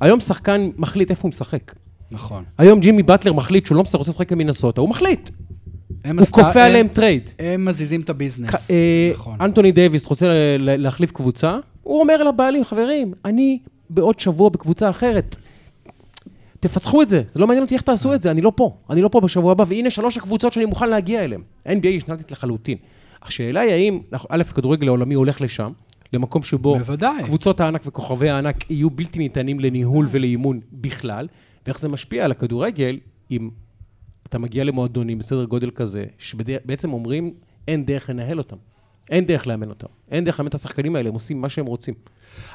היום 0.02 0.20
שחקן 0.20 0.70
מחליט 0.78 1.10
איפה 1.12 1.22
הוא 1.22 1.30
משחק. 1.30 1.74
נכון. 2.12 2.44
היום 2.58 2.80
ג'ימי 2.80 3.04
באטלר 3.04 3.34
מחליט 3.34 3.66
שהוא 3.66 3.76
לא 3.76 3.84
רוצה 3.96 4.12
לשחק 4.12 4.32
עם 4.32 4.38
מינסוטה, 4.38 4.82
הוא 4.82 4.90
מחליט. 4.90 5.30
הוא 6.06 6.26
כופה 6.32 6.50
הם- 6.50 6.58
עליהם 6.58 6.88
טרייד. 6.88 7.30
הם 7.40 7.66
מזיזים 7.66 8.02
את 8.02 8.10
הביזנס. 8.10 8.72
אה, 8.72 9.12
נכון. 9.14 9.38
אנטוני 9.42 9.72
דייוויס 9.72 10.08
רוצה 10.08 10.28
ל- 10.28 10.32
ל- 10.60 10.76
להחליף 10.82 11.12
קבוצה, 11.12 11.58
הוא 11.84 12.00
אומר 12.00 12.24
לבעלים, 12.24 12.64
חברים, 12.64 13.14
אני 13.26 13.60
בעוד 13.90 14.20
שבוע 14.20 14.50
בקבוצה 14.50 14.90
אחרת. 14.90 15.36
תפצחו 16.60 17.02
את 17.02 17.10
זה, 17.10 17.22
זה 17.34 17.40
לא 17.40 17.48
מעניין 17.48 17.64
אותי 17.64 17.76
איך 17.76 17.82
תעשו 17.82 18.14
את 18.14 18.22
זה, 18.22 18.32
אני 18.32 18.42
לא 18.42 18.52
פה. 18.56 18.76
אני 18.90 19.02
לא 19.02 19.08
פה 19.08 19.22
בשבוע 19.22 19.52
הבא, 19.52 19.64
והנה 19.68 19.90
שלוש 19.90 20.18
הקבוצות 20.18 20.54
שאני 20.54 20.66
מוכן 20.66 20.90
להגיע 20.90 21.24
אליהן. 21.24 21.42
NBA 21.68 21.88
השתנתה 21.88 22.32
לחלוטין. 22.32 22.78
השאלה 23.24 23.60
היא 23.62 23.72
האם, 23.72 24.00
א', 24.30 24.44
כדורגל 24.44 24.88
העולמי 24.88 25.14
הולך 25.16 25.42
לשם, 25.42 25.72
למקום 26.14 26.44
שבו 26.44 26.76
בוודאי. 26.78 27.24
קבוצות 27.24 27.60
הענק 27.60 27.82
וכוכבי 27.86 28.30
הענק 28.30 28.72
יהיו 28.72 28.90
בלתי 28.90 29.20
ניתנים 29.20 29.60
לניהול 29.60 30.08
ולאימון 30.10 30.60
בכלל, 30.74 31.28
ואיך 31.68 31.80
זה 31.80 31.90
משפיע 31.90 32.26
על 32.26 32.32
הכדורגל 32.32 33.00
אם 33.32 33.50
אתה 34.28 34.40
מגיע 34.40 34.64
למועדונים 34.64 35.18
בסדר 35.18 35.46
גודל 35.46 35.72
כזה, 35.72 36.06
שבעצם 36.20 36.94
אומרים, 36.94 37.34
אין 37.68 37.86
דרך 37.86 38.10
לנהל 38.10 38.38
אותם. 38.38 38.56
אין 39.10 39.26
דרך 39.26 39.48
לאמן 39.48 39.70
אותם. 39.70 39.88
אין 40.12 40.24
דרך 40.24 40.40
לאמן 40.40 40.50
את 40.50 40.56
השחקנים 40.56 40.96
האלה, 40.96 41.10
הם 41.10 41.14
עושים 41.14 41.42
מה 41.42 41.50
שהם 41.50 41.66
רוצים. 41.66 41.94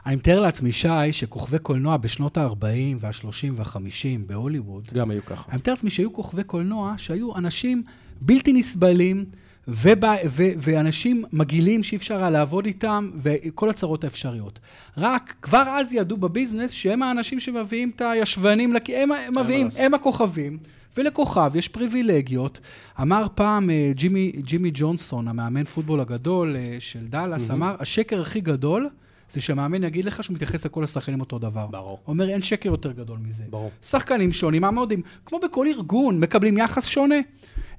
אני 0.06 0.16
מתאר 0.16 0.40
לעצמי, 0.40 0.72
שי, 0.72 1.12
שכוכבי 1.12 1.58
קולנוע 1.58 1.96
בשנות 1.96 2.38
ה-40 2.38 2.96
וה-30 3.00 3.52
וה-50 3.56 4.26
בהוליווד, 4.26 4.88
גם 4.94 5.10
היו 5.10 5.24
ככה. 5.26 5.50
אני 5.52 5.58
מתאר 5.58 5.72
לעצמי 5.74 5.90
שהיו 5.90 6.12
כוכבי 6.12 6.44
קולנוע 6.44 6.94
שהיו 6.98 7.36
אנשים 7.36 7.82
בלתי 8.20 8.52
נסבלים, 8.52 9.24
ובא, 9.68 10.16
ו, 10.26 10.42
ואנשים 10.58 11.24
מגעילים 11.32 11.82
שאי 11.82 11.96
אפשר 11.96 12.16
היה 12.16 12.30
לעבוד 12.30 12.66
איתם, 12.66 13.10
וכל 13.22 13.70
הצרות 13.70 14.04
האפשריות. 14.04 14.58
רק 14.98 15.34
כבר 15.42 15.64
אז 15.68 15.92
ידעו 15.92 16.16
בביזנס 16.16 16.70
שהם 16.70 17.02
האנשים 17.02 17.40
שמביאים 17.40 17.90
את 17.96 18.00
הישבנים, 18.00 18.72
לק... 18.72 18.90
הם, 18.90 19.12
הם 19.12 19.38
מביאים, 19.38 19.68
הם 19.76 19.94
הכוכבים. 19.94 20.58
ולכוכב 20.96 21.52
יש 21.54 21.68
פריבילגיות. 21.68 22.60
אמר 23.00 23.26
פעם 23.34 23.70
אה, 23.70 23.90
ג'ימי, 23.94 24.32
ג'ימי 24.36 24.70
ג'ונסון, 24.74 25.28
המאמן 25.28 25.64
פוטבול 25.64 26.00
הגדול 26.00 26.56
אה, 26.56 26.76
של 26.78 27.06
דאלאס, 27.06 27.50
mm-hmm. 27.50 27.52
אמר, 27.52 27.76
השקר 27.80 28.20
הכי 28.20 28.40
גדול 28.40 28.88
זה 29.30 29.40
שהמאמן 29.40 29.84
יגיד 29.84 30.04
לך 30.04 30.24
שהוא 30.24 30.34
מתייחס 30.34 30.66
לכל 30.66 30.84
השחקנים 30.84 31.20
אותו 31.20 31.38
דבר. 31.38 31.66
ברור. 31.66 31.98
אומר, 32.06 32.28
אין 32.28 32.42
שקר 32.42 32.68
יותר 32.68 32.92
גדול 32.92 33.18
מזה. 33.18 33.44
ברור. 33.50 33.70
שחקנים 33.82 34.32
שונים, 34.32 34.64
המאודים, 34.64 35.02
כמו 35.26 35.38
בכל 35.38 35.66
ארגון, 35.66 36.20
מקבלים 36.20 36.58
יחס 36.58 36.86
שונה. 36.86 37.16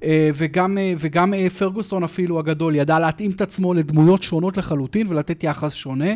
אה, 0.04 0.30
וגם, 0.34 0.78
אה, 0.78 0.94
וגם 0.98 1.34
אה, 1.34 1.50
פרגוסון 1.50 2.04
אפילו 2.04 2.40
הגדול 2.40 2.76
ידע 2.76 3.00
להתאים 3.00 3.32
את 3.32 3.42
עצמו 3.42 3.74
לדמויות 3.74 4.24
שונות 4.24 4.58
לחלוטין 4.58 5.08
ולתת 5.08 5.44
יחס 5.44 5.74
שונה, 5.74 6.10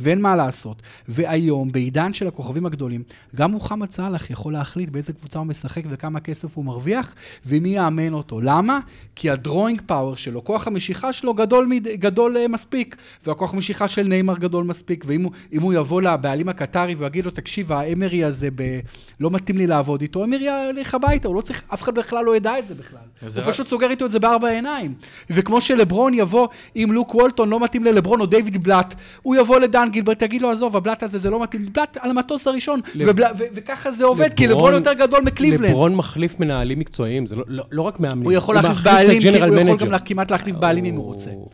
ואין 0.00 0.20
מה 0.20 0.36
לעשות. 0.36 0.82
והיום, 1.08 1.72
בעידן 1.72 2.12
של 2.12 2.26
הכוכבים 2.26 2.66
הגדולים, 2.66 3.02
גם 3.36 3.50
מוחמד 3.50 3.90
סאלח 3.90 4.30
יכול 4.30 4.52
להחליט 4.52 4.90
באיזה 4.90 5.12
קבוצה 5.12 5.38
הוא 5.38 5.46
משחק 5.46 5.82
וכמה 5.90 6.20
כסף 6.20 6.56
הוא 6.56 6.64
מרוויח, 6.64 7.14
ומי 7.46 7.68
יאמן 7.68 8.12
אותו. 8.12 8.40
למה? 8.40 8.80
כי 9.16 9.30
הדרוינג 9.30 9.82
פאוור 9.86 10.16
שלו, 10.16 10.44
כוח 10.44 10.66
המשיכה 10.66 11.12
שלו 11.12 11.34
גדול. 11.34 11.68
גדול 11.94 12.36
מספיק, 12.48 12.96
והכוח 13.26 13.54
המשיכה 13.54 13.88
של 13.88 14.02
נאמר 14.02 14.38
גדול 14.38 14.64
מספיק, 14.64 15.04
ואם 15.06 15.22
הוא, 15.22 15.32
הוא 15.60 15.74
יבוא 15.74 16.02
לבעלים 16.02 16.48
הקטרי 16.48 16.94
ויגיד 16.94 17.24
לו, 17.24 17.30
תקשיב, 17.30 17.72
האמרי 17.72 18.24
הזה 18.24 18.48
ב... 18.54 18.80
לא 19.20 19.30
מתאים 19.30 19.58
לי 19.58 19.66
לעבוד 19.66 20.00
איתו, 20.00 20.24
אמרי 20.24 20.46
ילך 20.70 20.94
הביתה, 20.94 21.28
הוא 21.28 21.36
לא 21.36 21.40
צריך, 21.40 21.62
אף 21.74 21.82
אחד 21.82 21.94
בכלל 21.94 22.24
לא 22.24 22.36
ידע 22.36 22.58
את 22.58 22.68
זה 22.68 22.74
בכלל. 22.74 22.98
הוא 23.40 23.48
רק- 23.48 23.54
פשוט 23.54 23.66
סוגר 23.68 23.90
איתו 23.90 24.06
את 24.06 24.10
זה 24.10 24.18
בארבע 24.18 24.48
עיניים. 24.48 24.94
וכמו 25.30 25.60
שלברון 25.60 26.14
יבוא, 26.14 26.48
אם 26.76 26.88
לוק 26.92 27.14
וולטון 27.14 27.48
לא 27.48 27.60
מתאים 27.60 27.84
ללברון 27.84 28.20
או 28.20 28.26
דיוויד 28.26 28.64
בלאט, 28.64 28.94
הוא 29.22 29.36
יבוא 29.36 29.58
לדן 29.60 29.88
גילברט, 29.92 30.18
תגיד 30.18 30.42
לו, 30.42 30.50
עזוב, 30.50 30.76
הבלאט 30.76 31.02
הזה 31.02 31.18
זה 31.18 31.30
לא 31.30 31.42
מתאים, 31.42 31.66
בלאט 31.72 31.96
על 32.00 32.10
המטוס 32.10 32.46
הראשון, 32.46 32.80
לב- 32.94 33.06
ובלאט- 33.10 33.32
ו- 33.38 33.44
וככה 33.54 33.90
זה 33.90 34.04
עובד, 34.04 34.34
כי 34.34 34.46
לברון- 34.46 34.58
לברון 34.72 34.74
יותר 34.74 35.06
גדול 35.06 35.20
מקליבלנד. 35.24 35.70
לברון 35.70 35.94
מחליף 35.94 36.40
מנהלים 36.40 36.78
מקצועיים, 36.78 37.26
זה 37.26 37.36
לא, 37.36 37.44
לא, 37.48 37.64
לא 37.72 37.82
רק 37.82 38.00
מאמנים. 38.00 38.24
הוא 38.24 38.32
יכול 38.32 38.54
להחליף 38.54 38.78
בעלים, 38.84 39.22
הוא 39.22 39.56
יכול 39.56 39.72
מנג'ר. 39.72 39.84
גם 39.86 39.92
לה- 39.92 39.98
כמעט 39.98 40.30
להחליף 40.30 40.56
בעלים 40.56 40.84
אם 40.84 40.94
הוא 40.94 41.04
רוצה. 41.04 41.30
הוא- 41.30 41.48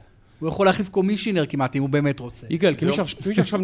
יכול 0.48 0.66
להחליף 0.66 0.88
קומישיונר 0.88 1.46
כמעט, 1.46 1.76
אם 1.76 1.82
הוא 1.82 1.88
באמת 1.90 2.20
רוצה. 2.20 2.46
יגאל, 2.50 2.74
כמי 2.76 2.92
שעכשיו- 2.92 3.60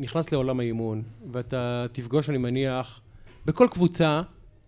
נכנס 0.00 0.32
לעולם 0.32 0.60
האימון, 0.60 1.02
ואתה 1.32 1.86
תפגוש, 1.92 2.30
אני 2.30 2.38
מניח, 2.38 3.00
בכל 3.46 3.66
קבוצה, 3.70 4.22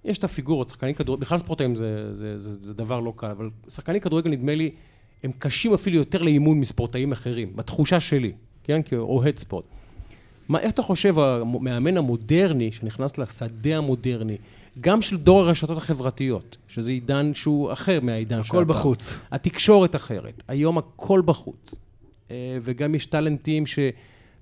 יש 0.04 0.18
את 0.18 0.24
הפיגורות, 0.24 0.68
שחקנים 0.68 0.94
כדורגל, 0.94 1.20
בכלל 1.20 1.38
ספורטאים 1.38 1.74
זה, 1.74 2.16
זה, 2.16 2.38
זה, 2.38 2.50
זה 2.62 2.74
דבר 2.74 3.00
לא 3.00 3.12
קל, 3.16 3.26
אבל 3.26 3.50
שחקני 3.68 4.00
כדורגל, 4.00 4.30
נדמה 4.30 4.54
לי, 4.54 4.70
הם 5.22 5.30
קשים 5.38 5.74
אפילו 5.74 5.96
יותר 5.96 6.22
לאימון 6.22 6.60
מספורטאים 6.60 7.12
אחרים, 7.12 7.56
בתחושה 7.56 8.00
שלי, 8.00 8.32
כן? 8.64 8.80
כאוהד 8.82 9.36
ספורט. 9.36 9.64
מה, 10.48 10.60
איך 10.60 10.72
אתה 10.72 10.82
חושב, 10.82 11.18
המאמן 11.18 11.96
המודרני, 11.96 12.72
שנכנס 12.72 13.18
לשדה 13.18 13.76
המודרני, 13.76 14.36
גם 14.80 15.02
של 15.02 15.16
דור 15.16 15.40
הרשתות 15.40 15.78
החברתיות, 15.78 16.56
שזה 16.68 16.90
עידן 16.90 17.34
שהוא 17.34 17.72
אחר 17.72 18.00
מהעידן 18.02 18.44
של 18.44 18.50
הכל. 18.50 18.64
בחוץ. 18.64 19.18
התקשורת 19.32 19.96
אחרת, 19.96 20.42
היום 20.48 20.78
הכל 20.78 21.22
בחוץ. 21.24 21.74
אה, 22.30 22.58
וגם 22.62 22.94
יש 22.94 23.06
טאלנטים 23.06 23.66
ש... 23.66 23.78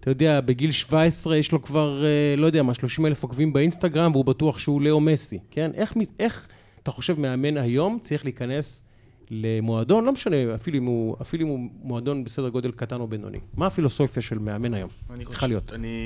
אתה 0.00 0.10
יודע, 0.10 0.40
בגיל 0.40 0.70
17 0.70 1.36
יש 1.36 1.52
לו 1.52 1.62
כבר, 1.62 2.04
אה, 2.04 2.08
לא 2.36 2.46
יודע 2.46 2.62
מה, 2.62 2.74
30 2.74 3.06
אלף 3.06 3.22
עוקבים 3.22 3.52
באינסטגרם, 3.52 4.12
והוא 4.12 4.24
בטוח 4.24 4.58
שהוא 4.58 4.82
לאו 4.82 5.00
מסי, 5.00 5.38
כן? 5.50 5.70
איך, 5.74 5.94
איך 6.18 6.48
אתה 6.82 6.90
חושב 6.90 7.20
מאמן 7.20 7.56
היום 7.56 7.98
צריך 8.02 8.24
להיכנס 8.24 8.82
למועדון, 9.30 10.04
לא 10.04 10.12
משנה, 10.12 10.36
אפילו 10.54 10.76
אם 10.78 10.84
הוא, 10.84 11.16
אפילו 11.22 11.42
אם 11.44 11.48
הוא 11.48 11.58
מועדון 11.82 12.24
בסדר 12.24 12.48
גודל 12.48 12.72
קטן 12.72 13.00
או 13.00 13.06
בינוני. 13.08 13.38
מה 13.56 13.66
הפילוסופיה 13.66 14.22
של 14.22 14.38
מאמן 14.38 14.74
היום? 14.74 14.90
אני 15.10 15.24
צריכה 15.24 15.36
חושב- 15.40 15.46
להיות. 15.48 15.72
אני 15.72 15.96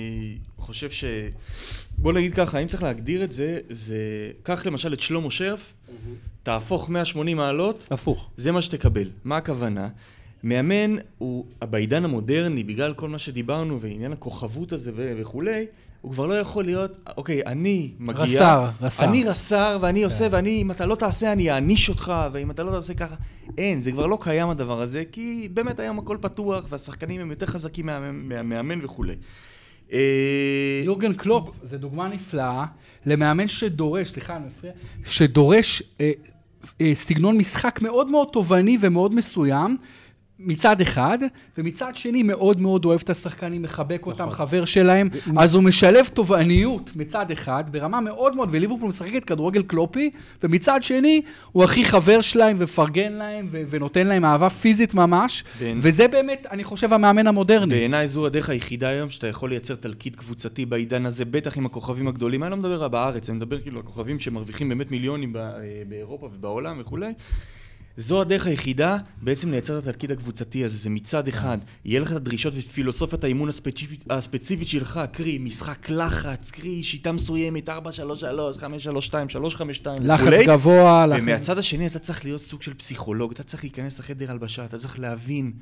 חושב 0.58 0.90
ש... 0.90 1.04
בוא 1.98 2.12
נגיד 2.12 2.34
ככה, 2.34 2.58
אם 2.58 2.66
צריך 2.68 2.82
להגדיר 2.82 3.24
את 3.24 3.32
זה, 3.32 3.58
זה... 3.70 3.96
קח 4.42 4.66
למשל 4.66 4.92
את 4.92 5.00
שלמה 5.00 5.30
שרף, 5.30 5.72
תהפוך 6.42 6.88
180 6.88 7.36
מעלות, 7.36 7.88
הפוך. 7.90 8.30
זה 8.36 8.52
מה 8.52 8.62
שתקבל. 8.62 9.08
מה 9.24 9.36
הכוונה? 9.36 9.88
מאמן 10.44 10.96
הוא, 11.18 11.46
בעידן 11.70 12.04
המודרני, 12.04 12.64
בגלל 12.64 12.94
כל 12.94 13.08
מה 13.08 13.18
שדיברנו 13.18 13.80
ועניין 13.80 14.12
הכוכבות 14.12 14.72
הזה 14.72 14.90
וכולי, 14.96 15.66
הוא 16.00 16.12
כבר 16.12 16.26
לא 16.26 16.34
יכול 16.34 16.64
להיות, 16.64 16.98
אוקיי, 17.16 17.42
אני 17.46 17.90
מגיע... 17.98 18.22
רס"ר, 18.24 18.68
רס"ר. 18.80 19.04
אני 19.04 19.24
רס"ר 19.24 19.78
ואני 19.80 20.04
עושה, 20.04 20.26
ואני, 20.30 20.62
אם 20.62 20.70
אתה 20.70 20.86
לא 20.86 20.94
תעשה, 20.94 21.32
אני 21.32 21.50
אעניש 21.50 21.88
אותך, 21.88 22.12
ואם 22.32 22.50
אתה 22.50 22.62
לא 22.62 22.70
תעשה 22.70 22.94
ככה... 22.94 23.14
אין, 23.58 23.80
זה 23.80 23.92
כבר 23.92 24.06
לא 24.06 24.18
קיים 24.20 24.48
הדבר 24.48 24.80
הזה, 24.80 25.02
כי 25.12 25.48
באמת 25.54 25.80
היום 25.80 25.98
הכל 25.98 26.16
פתוח, 26.20 26.64
והשחקנים 26.68 27.20
הם 27.20 27.30
יותר 27.30 27.46
חזקים 27.46 27.86
מה- 27.86 28.12
מהמאמן 28.12 28.84
וכולי. 28.84 29.14
אה, 29.92 29.98
יורגן 30.84 31.12
קלופ 31.12 31.50
זה 31.62 31.78
דוגמה 31.78 32.08
נפלאה 32.08 32.64
למאמן 33.06 33.48
שדורש, 33.48 34.08
סליחה, 34.08 34.36
אני 34.36 34.44
מפריע, 34.46 34.72
שדורש 35.04 35.82
אה, 36.00 36.12
אה, 36.80 36.90
סגנון 36.94 37.36
משחק 37.38 37.82
מאוד 37.82 38.10
מאוד 38.10 38.28
תובעני 38.32 38.78
ומאוד 38.80 39.14
מסוים. 39.14 39.76
מצד 40.46 40.80
אחד, 40.80 41.18
ומצד 41.58 41.96
שני 41.96 42.22
מאוד 42.22 42.60
מאוד 42.60 42.84
אוהב 42.84 43.00
את 43.04 43.10
השחקנים, 43.10 43.62
מחבק 43.62 44.06
אותם, 44.06 44.30
חבר 44.30 44.64
שלהם, 44.64 45.08
אז 45.36 45.54
הוא 45.54 45.62
משלב 45.62 46.06
תובעניות 46.14 46.90
מצד 46.96 47.30
אחד, 47.30 47.64
ברמה 47.70 48.00
מאוד 48.00 48.36
מאוד, 48.36 48.48
וליברפול 48.52 48.88
משחקת 48.88 49.24
כדורגל 49.24 49.62
קלופי, 49.62 50.10
ומצד 50.42 50.82
שני, 50.82 51.22
הוא 51.52 51.64
הכי 51.64 51.84
חבר 51.84 52.20
שלהם 52.20 52.56
ומפרגן 52.58 53.12
להם 53.12 53.48
ו- 53.50 53.62
ונותן 53.70 54.06
להם 54.06 54.24
אהבה 54.24 54.50
פיזית 54.50 54.94
ממש, 54.94 55.44
בין- 55.58 55.78
וזה 55.82 56.08
באמת, 56.08 56.46
אני 56.50 56.64
חושב, 56.64 56.92
המאמן 56.92 57.26
המודרני. 57.26 57.74
בעיניי 57.74 58.08
זו 58.08 58.26
הדרך 58.26 58.48
היחידה 58.50 58.88
היום 58.88 59.10
שאתה 59.10 59.26
יכול 59.26 59.50
לייצר 59.50 59.74
תלקיט 59.74 60.16
קבוצתי 60.16 60.66
בעידן 60.66 61.06
הזה, 61.06 61.24
בטח 61.24 61.56
עם 61.56 61.66
הכוכבים 61.66 62.08
הגדולים. 62.08 62.42
אני 62.42 62.50
לא 62.50 62.56
מדבר 62.56 62.88
בארץ, 62.88 63.28
אני 63.28 63.36
מדבר 63.36 63.60
כאילו 63.60 63.76
על 63.76 63.82
הכוכבים 63.84 64.18
שמרוויחים 64.18 64.68
באמת 64.68 64.90
מיליונים 64.90 65.36
אה, 65.36 65.50
באירופה 65.88 66.26
ובעולם 66.34 66.76
וכולי. 66.80 67.12
זו 67.96 68.20
הדרך 68.20 68.46
היחידה 68.46 68.96
בעצם 69.22 69.50
לייצר 69.50 69.78
את 69.78 69.86
התלכיד 69.86 70.10
הקבוצתי 70.10 70.64
הזה, 70.64 70.76
זה 70.76 70.90
מצד 70.90 71.28
אחד, 71.28 71.58
יהיה 71.84 72.00
לך 72.00 72.10
את 72.10 72.16
הדרישות 72.16 72.54
ואת 72.54 72.64
פילוסופיית 72.64 73.24
האימון 73.24 73.48
הספציפית, 73.48 74.04
הספציפית 74.10 74.68
שלך, 74.68 75.00
קרי 75.12 75.38
משחק 75.38 75.90
לחץ, 75.90 76.50
קרי 76.50 76.82
שיטה 76.82 77.12
מסוימת, 77.12 77.68
4-3-3, 77.68 77.72
5-3-2, 77.72 77.76
3-5-2 78.60 79.86
לחץ 80.00 80.20
וכולי. 80.20 80.44
גבוה. 80.46 81.06
ומהצד 81.18 81.58
השני 81.58 81.86
אתה 81.86 81.98
צריך 81.98 82.24
להיות 82.24 82.42
סוג 82.42 82.62
של 82.62 82.74
פסיכולוג, 82.74 83.32
אתה 83.32 83.42
צריך 83.42 83.64
להיכנס 83.64 83.98
לחדר 83.98 84.30
הלבשה, 84.30 84.64
אתה 84.64 84.78
צריך 84.78 84.98
להבין 84.98 85.52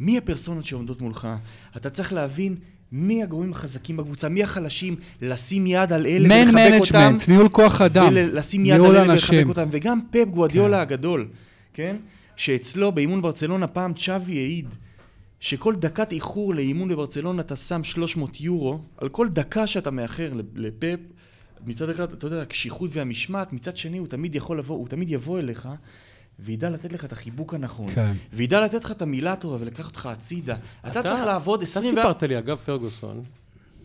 מי 0.00 0.18
הפרסונות 0.18 0.64
שעומדות 0.64 1.00
מולך, 1.00 1.28
אתה 1.76 1.90
צריך 1.90 2.12
להבין 2.12 2.56
מי 2.92 3.22
הגורמים 3.22 3.52
החזקים 3.52 3.96
בקבוצה, 3.96 4.28
מי 4.28 4.42
החלשים, 4.42 4.96
לשים 5.22 5.66
יד 5.66 5.92
על 5.92 6.06
אלה 6.06 6.44
ולחבק 6.44 6.80
אותם, 6.80 6.98
management, 6.98 7.28
ניהול 7.28 7.48
כוח 7.48 7.80
אדם, 7.80 8.12
ולשים 8.14 8.66
יד 8.66 8.72
ניהול 8.72 8.96
על 8.96 8.96
אלה 8.96 9.12
אנשים. 9.12 9.38
ולחבק 9.38 9.48
אותם, 9.48 9.68
וגם 9.72 10.00
פפ 10.10 10.24
גווארדיולה 10.34 10.80
הגדול, 10.80 11.28
כן? 11.74 11.96
שאצלו 12.36 12.92
באימון 12.92 13.22
ברצלונה 13.22 13.66
פעם 13.66 13.94
צ'אבי 13.94 14.38
העיד 14.38 14.68
שכל 15.40 15.74
דקת 15.74 16.12
איחור 16.12 16.54
לאימון 16.54 16.88
בברצלונה 16.88 17.42
אתה 17.42 17.56
שם 17.56 17.84
300 17.84 18.40
יורו, 18.40 18.80
על 18.96 19.08
כל 19.08 19.28
דקה 19.28 19.66
שאתה 19.66 19.90
מאחר 19.90 20.32
לפפ, 20.54 20.98
מצד 21.66 21.88
אחד, 21.88 22.12
אתה 22.12 22.26
יודע, 22.26 22.42
הקשיחות 22.42 22.90
והמשמעת, 22.92 23.52
מצד 23.52 23.76
שני 23.76 23.98
הוא 23.98 24.06
תמיד 24.06 24.34
יכול 24.34 24.58
לבוא, 24.58 24.76
הוא 24.76 24.88
תמיד 24.88 25.10
יבוא 25.10 25.38
אליך 25.38 25.68
וידע 26.38 26.70
לתת 26.70 26.92
לך 26.92 27.04
את 27.04 27.12
החיבוק 27.12 27.54
הנכון. 27.54 27.88
כן. 27.94 28.12
וידע 28.32 28.60
לתת 28.60 28.84
לך 28.84 28.90
את 28.90 29.02
המילה 29.02 29.32
הטובה 29.32 29.56
ולקחת 29.60 29.86
אותך 29.86 30.06
הצידה. 30.06 30.56
אתה 30.86 31.02
צריך 31.02 31.22
לעבוד 31.22 31.62
אתה 31.62 31.70
24... 31.70 32.02
סיפרת 32.02 32.22
לי, 32.22 32.38
אגב, 32.38 32.56
פרגוסון, 32.56 33.24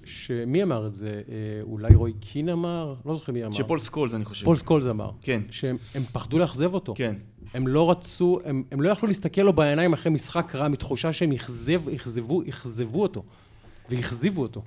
שמי 0.05 0.63
אמר 0.63 0.87
את 0.87 0.95
זה? 0.95 1.21
אה, 1.29 1.61
אולי 1.61 1.95
רוי 1.95 2.13
קין 2.13 2.49
אמר? 2.49 2.95
לא 3.05 3.15
זוכר 3.15 3.31
מי 3.31 3.45
אמר. 3.45 3.53
שפול 3.53 3.79
סקולס, 3.79 4.13
אני 4.13 4.25
חושב. 4.25 4.45
פול 4.45 4.55
סקולס 4.55 4.85
אמר. 4.85 5.11
כן. 5.21 5.41
שהם 5.51 5.77
הם 5.95 6.03
פחדו 6.11 6.39
לאכזב 6.39 6.73
אותו. 6.73 6.93
כן. 6.97 7.15
הם 7.53 7.67
לא 7.67 7.91
רצו, 7.91 8.33
הם, 8.45 8.63
הם 8.71 8.81
לא 8.81 8.89
יכלו 8.89 9.07
להסתכל 9.07 9.41
לו 9.41 9.53
בעיניים 9.53 9.93
אחרי 9.93 10.11
משחק 10.11 10.55
רע, 10.55 10.67
מתחושה 10.67 11.13
שהם 11.13 11.31
אכזב, 11.31 11.89
אכזבו, 11.89 12.41
אכזבו 12.49 13.01
אותו. 13.01 13.23
ואכזיבו 13.89 14.41
אותו. 14.41 14.61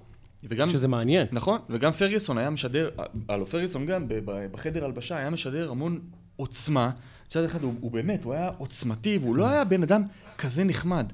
וגם... 0.45 0.69
שזה 0.69 0.89
מעניין. 0.89 1.27
נכון, 1.33 1.59
וגם 1.71 1.93
פרגוסון 1.93 2.39
היה 2.39 2.51
משדר, 2.51 2.91
הלו 3.29 3.47
פרגוסון 3.47 3.87
גם 3.87 4.07
בחדר 4.53 4.85
הלבשה 4.85 5.17
היה 5.17 5.31
משדר 5.31 5.71
המון 5.71 6.01
עוצמה. 6.37 6.91
מצד 7.27 7.45
אחד 7.45 7.63
הוא, 7.63 7.75
הוא 7.81 7.91
באמת, 7.91 8.25
הוא 8.25 8.35
היה 8.35 8.51
עוצמתי, 8.59 9.19
והוא 9.23 9.37
לא 9.37 9.49
היה 9.49 9.65
בן 9.65 9.83
אדם 9.83 10.03
כזה 10.39 10.65
נחמד. 10.65 11.13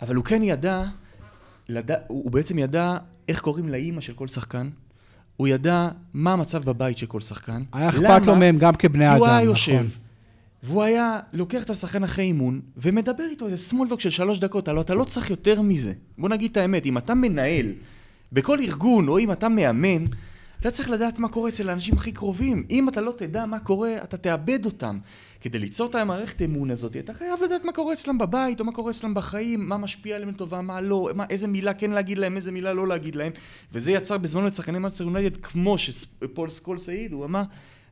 אבל 0.00 0.14
הוא 0.14 0.24
כן 0.24 0.42
ידע, 0.42 0.84
לדע, 1.68 1.94
הוא, 2.06 2.22
הוא 2.24 2.30
בעצם 2.30 2.58
ידע 2.58 2.98
איך 3.28 3.40
קוראים 3.40 3.68
לאימא 3.68 4.00
של 4.00 4.12
כל 4.12 4.28
שחקן. 4.28 4.70
הוא 5.36 5.48
ידע 5.48 5.88
מה 6.14 6.32
המצב 6.32 6.64
בבית 6.64 6.98
של 6.98 7.06
כל 7.06 7.20
שחקן. 7.20 7.62
היה 7.72 7.88
אכפת 7.88 8.26
לו? 8.26 8.36
מהם 8.36 8.58
גם 8.58 8.74
כבני 8.74 9.04
כי 9.04 9.10
אדם, 9.10 9.18
הוא 9.18 9.26
היה 9.26 9.36
נכון. 9.36 9.48
יושב, 9.48 9.86
והוא 10.62 10.82
היה 10.82 11.20
לוקח 11.32 11.62
את 11.62 11.70
השחקן 11.70 12.04
אחרי 12.04 12.24
אימון, 12.24 12.60
ומדבר 12.76 13.24
איתו 13.30 13.46
איזה 13.46 13.58
סמולדוק 13.58 14.00
של 14.00 14.10
שלוש 14.10 14.38
דקות, 14.38 14.68
הלוא 14.68 14.82
אתה 14.82 14.94
לא 14.94 15.04
צריך 15.04 15.30
יותר 15.30 15.62
מזה. 15.62 15.92
בוא 16.18 16.28
נגיד 16.28 16.50
את 16.50 16.56
האמת, 16.56 16.86
אם 16.86 16.98
אתה 16.98 17.14
מנהל 17.14 17.66
בכל 18.32 18.60
ארגון, 18.60 19.08
או 19.08 19.18
אם 19.18 19.32
אתה 19.32 19.48
מאמן, 19.48 20.04
אתה 20.60 20.70
צריך 20.70 20.90
לדעת 20.90 21.18
מה 21.18 21.28
קורה 21.28 21.48
אצל 21.48 21.70
האנשים 21.70 21.94
הכי 21.94 22.12
קרובים. 22.12 22.64
אם 22.70 22.88
אתה 22.88 23.00
לא 23.00 23.14
תדע 23.18 23.46
מה 23.46 23.58
קורה, 23.58 23.96
אתה 24.04 24.16
תאבד 24.16 24.64
אותם. 24.64 24.98
כדי 25.42 25.58
ליצור 25.58 25.90
את 25.90 25.94
המערכת 25.94 26.42
אמון 26.42 26.70
הזאת, 26.70 26.96
אתה 26.96 27.14
חייב 27.14 27.42
לדעת 27.42 27.64
מה 27.64 27.72
קורה 27.72 27.92
אצלם 27.92 28.18
בבית, 28.18 28.60
או 28.60 28.64
מה 28.64 28.72
קורה 28.72 28.90
אצלם 28.90 29.14
בחיים, 29.14 29.68
מה 29.68 29.76
משפיע 29.76 30.16
עליהם 30.16 30.30
לטובה, 30.30 30.60
מה 30.60 30.80
לא, 30.80 31.10
מה, 31.14 31.24
איזה 31.30 31.48
מילה 31.48 31.74
כן 31.74 31.90
להגיד 31.90 32.18
להם, 32.18 32.36
איזה 32.36 32.52
מילה 32.52 32.72
לא 32.72 32.88
להגיד 32.88 33.14
להם. 33.14 33.32
וזה 33.72 33.90
יצר 33.90 34.18
בזמנו 34.18 34.46
את 34.46 34.54
שחקני 34.54 34.78
מנצ'סטר 34.78 35.04
יונייטד, 35.04 35.36
כמו 35.36 35.78
שפול 35.78 36.50
סקולס 36.50 36.88
העיד, 36.88 37.12
הוא 37.12 37.24
אמר, 37.24 37.42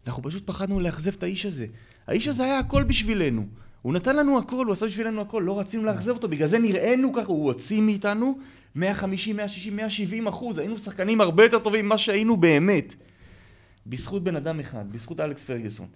אנחנו 0.07 0.23
פשוט 0.23 0.47
פחדנו 0.47 0.81
לאכזב 0.81 1.13
את 1.15 1.23
האיש 1.23 1.47
הזה. 1.47 1.67
האיש 2.07 2.29
הזה 2.29 2.45
היה 2.45 2.59
הכל 2.59 2.83
בשבילנו. 2.83 3.47
הוא 3.83 3.93
נתן 3.93 4.17
לנו 4.17 4.39
הכל, 4.39 4.67
הוא 4.67 4.73
עשה 4.73 4.87
בשבילנו 4.87 5.21
הכל, 5.21 5.43
לא 5.47 5.61
רצינו 5.61 5.85
לאכזב 5.85 6.11
אותו, 6.11 6.29
בגלל 6.29 6.49
זה 6.49 6.59
נראינו 6.59 7.13
ככה, 7.13 7.27
הוא 7.27 7.45
הוציא 7.45 7.81
מאיתנו 7.81 8.39
150, 8.75 9.37
160, 9.37 9.77
170 9.77 10.27
אחוז, 10.27 10.59
היינו 10.59 10.79
שחקנים 10.79 11.21
הרבה 11.21 11.43
יותר 11.43 11.59
טובים 11.59 11.87
ממה 11.87 11.99
שהיינו 11.99 12.37
באמת. 12.37 12.95
בזכות 13.87 14.25
בן 14.25 14.37
אדם 14.37 14.61
אחד, 14.61 14.93
בזכות 14.93 15.21
אלכס 15.21 15.43
פרגוסון. 15.43 15.87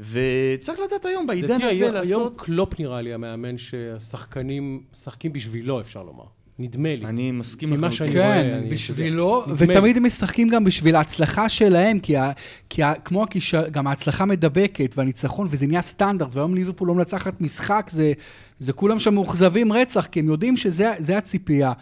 וצריך 0.00 0.78
לדעת 0.86 1.04
היום, 1.04 1.26
בעידן 1.26 1.54
הזה, 1.54 1.66
היום- 1.66 1.82
היום 1.82 1.94
לעשות... 1.94 2.40
קלופ 2.40 2.80
נראה 2.80 3.02
לי 3.02 3.14
המאמן 3.14 3.58
שהשחקנים 3.58 4.82
משחקים 4.92 5.32
בשבילו, 5.32 5.80
אפשר 5.80 6.02
לומר. 6.02 6.24
נדמה 6.60 6.94
לי. 6.94 7.04
אני 7.06 7.30
מסכים 7.30 7.70
ממה 7.70 7.76
לחלוטין. 7.76 7.96
שאני 8.12 8.20
רואה, 8.20 8.42
כן, 8.42 8.68
בשבילו, 8.70 9.44
ותמיד 9.56 9.96
הם 9.96 10.06
משחקים 10.06 10.48
גם 10.48 10.64
בשביל 10.64 10.96
ההצלחה 10.96 11.48
שלהם, 11.48 11.98
כי, 11.98 12.16
ה, 12.16 12.30
כי 12.70 12.82
ה, 12.82 12.94
כמו 12.94 13.22
הכישל, 13.22 13.68
גם 13.70 13.86
ההצלחה 13.86 14.24
מדבקת 14.24 14.94
והניצחון, 14.98 15.46
וזה 15.50 15.66
נהיה 15.66 15.82
סטנדרט, 15.82 16.36
והיום 16.36 16.54
ליברפול 16.54 16.88
לא 16.88 16.94
מנצחת 16.94 17.40
משחק, 17.40 17.90
זה, 17.92 18.12
זה 18.58 18.72
כולם 18.72 18.98
שם 18.98 19.14
מאוכזבים 19.14 19.72
רצח, 19.72 20.06
כי 20.06 20.20
הם 20.20 20.26
יודעים 20.28 20.56
שזה 20.56 20.92
זה 20.98 21.18
הציפייה. 21.18 21.72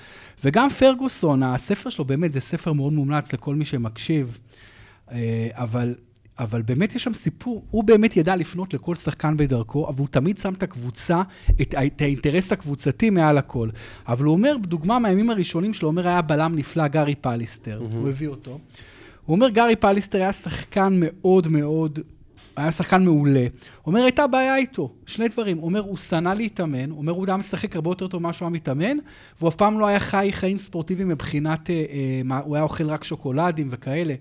וגם 0.45 0.69
פרגוסון, 0.71 1.43
הספר 1.43 1.91
שלו 1.91 2.05
באמת 2.05 2.33
זה 2.33 2.41
ספר 2.41 2.73
מאוד 2.73 2.93
מומלץ 2.93 3.33
לכל 3.33 3.55
מי 3.55 3.65
שמקשיב, 3.65 4.39
אה, 5.13 5.49
אבל... 5.53 5.95
אבל 6.39 6.63
באמת 6.63 6.95
יש 6.95 7.05
שם 7.05 7.15
סיפור, 7.15 7.65
הוא 7.71 7.85
באמת 7.85 8.17
ידע 8.17 8.37
לפנות 8.37 8.75
לכל 8.75 8.95
שחקן 8.95 9.37
בדרכו, 9.37 9.89
אבל 9.89 9.99
הוא 9.99 10.09
תמיד 10.11 10.39
שם 10.39 10.53
את 10.53 10.63
הקבוצה, 10.63 11.23
את, 11.61 11.75
את 11.87 12.01
האינטרס 12.01 12.53
הקבוצתי 12.53 13.11
מעל 13.11 13.39
הכל. 13.39 13.69
אבל 14.09 14.25
הוא 14.25 14.33
אומר, 14.33 14.57
דוגמה 14.61 14.99
מהימים 14.99 15.31
הראשונים 15.31 15.73
שלו, 15.73 15.89
אומר, 15.89 16.09
היה 16.09 16.23
בלם 16.23 16.53
נפלא, 16.57 16.89
גארי 16.89 17.15
פאליסטר, 17.15 17.81
mm-hmm. 17.81 17.97
הוא 17.97 18.09
הביא 18.09 18.29
אותו. 18.29 18.59
הוא 19.27 19.35
אומר, 19.35 19.49
גארי 19.49 19.77
פאליסטר 19.77 20.19
היה 20.19 20.33
שחקן 20.33 20.95
מאוד 20.97 21.49
מאוד, 21.49 21.99
היה 22.57 22.73
שחקן 22.73 23.05
מעולה. 23.05 23.47
אומר, 23.87 24.03
הייתה 24.03 24.27
בעיה 24.27 24.57
איתו, 24.57 24.93
שני 25.07 25.29
דברים. 25.29 25.63
אומר, 25.63 25.81
הוא 25.81 25.97
שנא 25.97 26.29
להתאמן, 26.29 26.91
אומר, 26.91 27.13
הוא 27.13 27.25
היה 27.27 27.37
משחק 27.37 27.77
הרבה 27.77 27.91
יותר 27.91 28.07
טוב 28.09 28.23
ממה 28.23 28.33
שהוא 28.33 28.47
היה 28.47 28.53
מתאמן, 28.53 28.97
והוא 29.39 29.49
אף 29.49 29.55
פעם 29.55 29.79
לא 29.79 29.87
היה 29.87 30.01
חי 30.01 30.29
חיים 30.33 30.59
ספורטיביים 30.59 31.09
מבחינת, 31.09 31.71
אה, 31.71 31.85
אה, 32.31 32.39
הוא 32.39 32.57
היה 32.57 32.63
אוכל 32.63 32.91
רק 32.91 33.05
שוקולדים 33.05 33.69
וכאלה. 33.71 34.15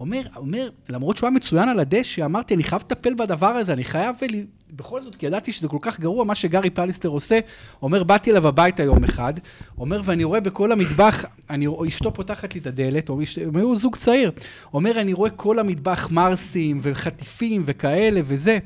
אומר, 0.00 0.22
אומר, 0.36 0.68
למרות 0.88 1.16
שהוא 1.16 1.26
היה 1.26 1.36
מצוין 1.36 1.68
על 1.68 1.80
הדשא, 1.80 2.24
אמרתי, 2.24 2.54
אני 2.54 2.62
חייב 2.62 2.82
לטפל 2.82 3.14
בדבר 3.14 3.46
הזה, 3.46 3.72
אני 3.72 3.84
חייב, 3.84 4.16
ולי... 4.22 4.44
בכל 4.76 5.02
זאת, 5.02 5.16
כי 5.16 5.26
ידעתי 5.26 5.52
שזה 5.52 5.68
כל 5.68 5.78
כך 5.80 6.00
גרוע, 6.00 6.24
מה 6.24 6.34
שגארי 6.34 6.70
פאליסטר 6.70 7.08
עושה, 7.08 7.38
אומר, 7.82 8.02
באתי 8.02 8.30
אליו 8.30 8.48
הביתה 8.48 8.82
יום 8.82 9.04
אחד, 9.04 9.34
אומר, 9.78 10.00
ואני 10.04 10.24
רואה 10.24 10.40
בכל 10.40 10.72
המטבח, 10.72 11.24
אני, 11.50 11.66
אשתו 11.88 12.14
פותחת 12.14 12.54
לי 12.54 12.60
את 12.60 12.66
הדלת, 12.66 13.08
או 13.08 13.22
אשת- 13.22 13.42
הם 13.46 13.56
היו 13.56 13.76
זוג 13.76 13.96
צעיר, 13.96 14.30
אומר, 14.74 15.00
אני 15.00 15.12
רואה 15.12 15.30
כל 15.30 15.58
המטבח 15.58 16.08
מארסים 16.10 16.80
וחטיפים 16.82 17.62
וכאלה 17.64 18.20
וזה. 18.24 18.58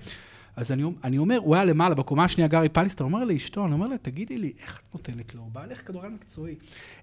אז 0.56 0.72
אני, 0.72 0.84
אני 1.04 1.18
אומר, 1.18 1.38
הוא 1.38 1.54
היה 1.54 1.64
למעלה, 1.64 1.94
בקומה 1.94 2.24
השנייה 2.24 2.48
גארי 2.48 2.68
פאליסטר, 2.68 3.04
אומר 3.04 3.24
לאשתו, 3.24 3.64
אני 3.64 3.72
אומר 3.72 3.86
לה, 3.86 3.98
תגידי 3.98 4.38
לי, 4.38 4.52
איך 4.62 4.80
את 4.80 4.94
נותנת 4.94 5.34
לו? 5.34 5.40
הוא 5.40 5.50
בעלך 5.52 5.86
כדורגל 5.86 6.08
מקצועי. 6.08 6.54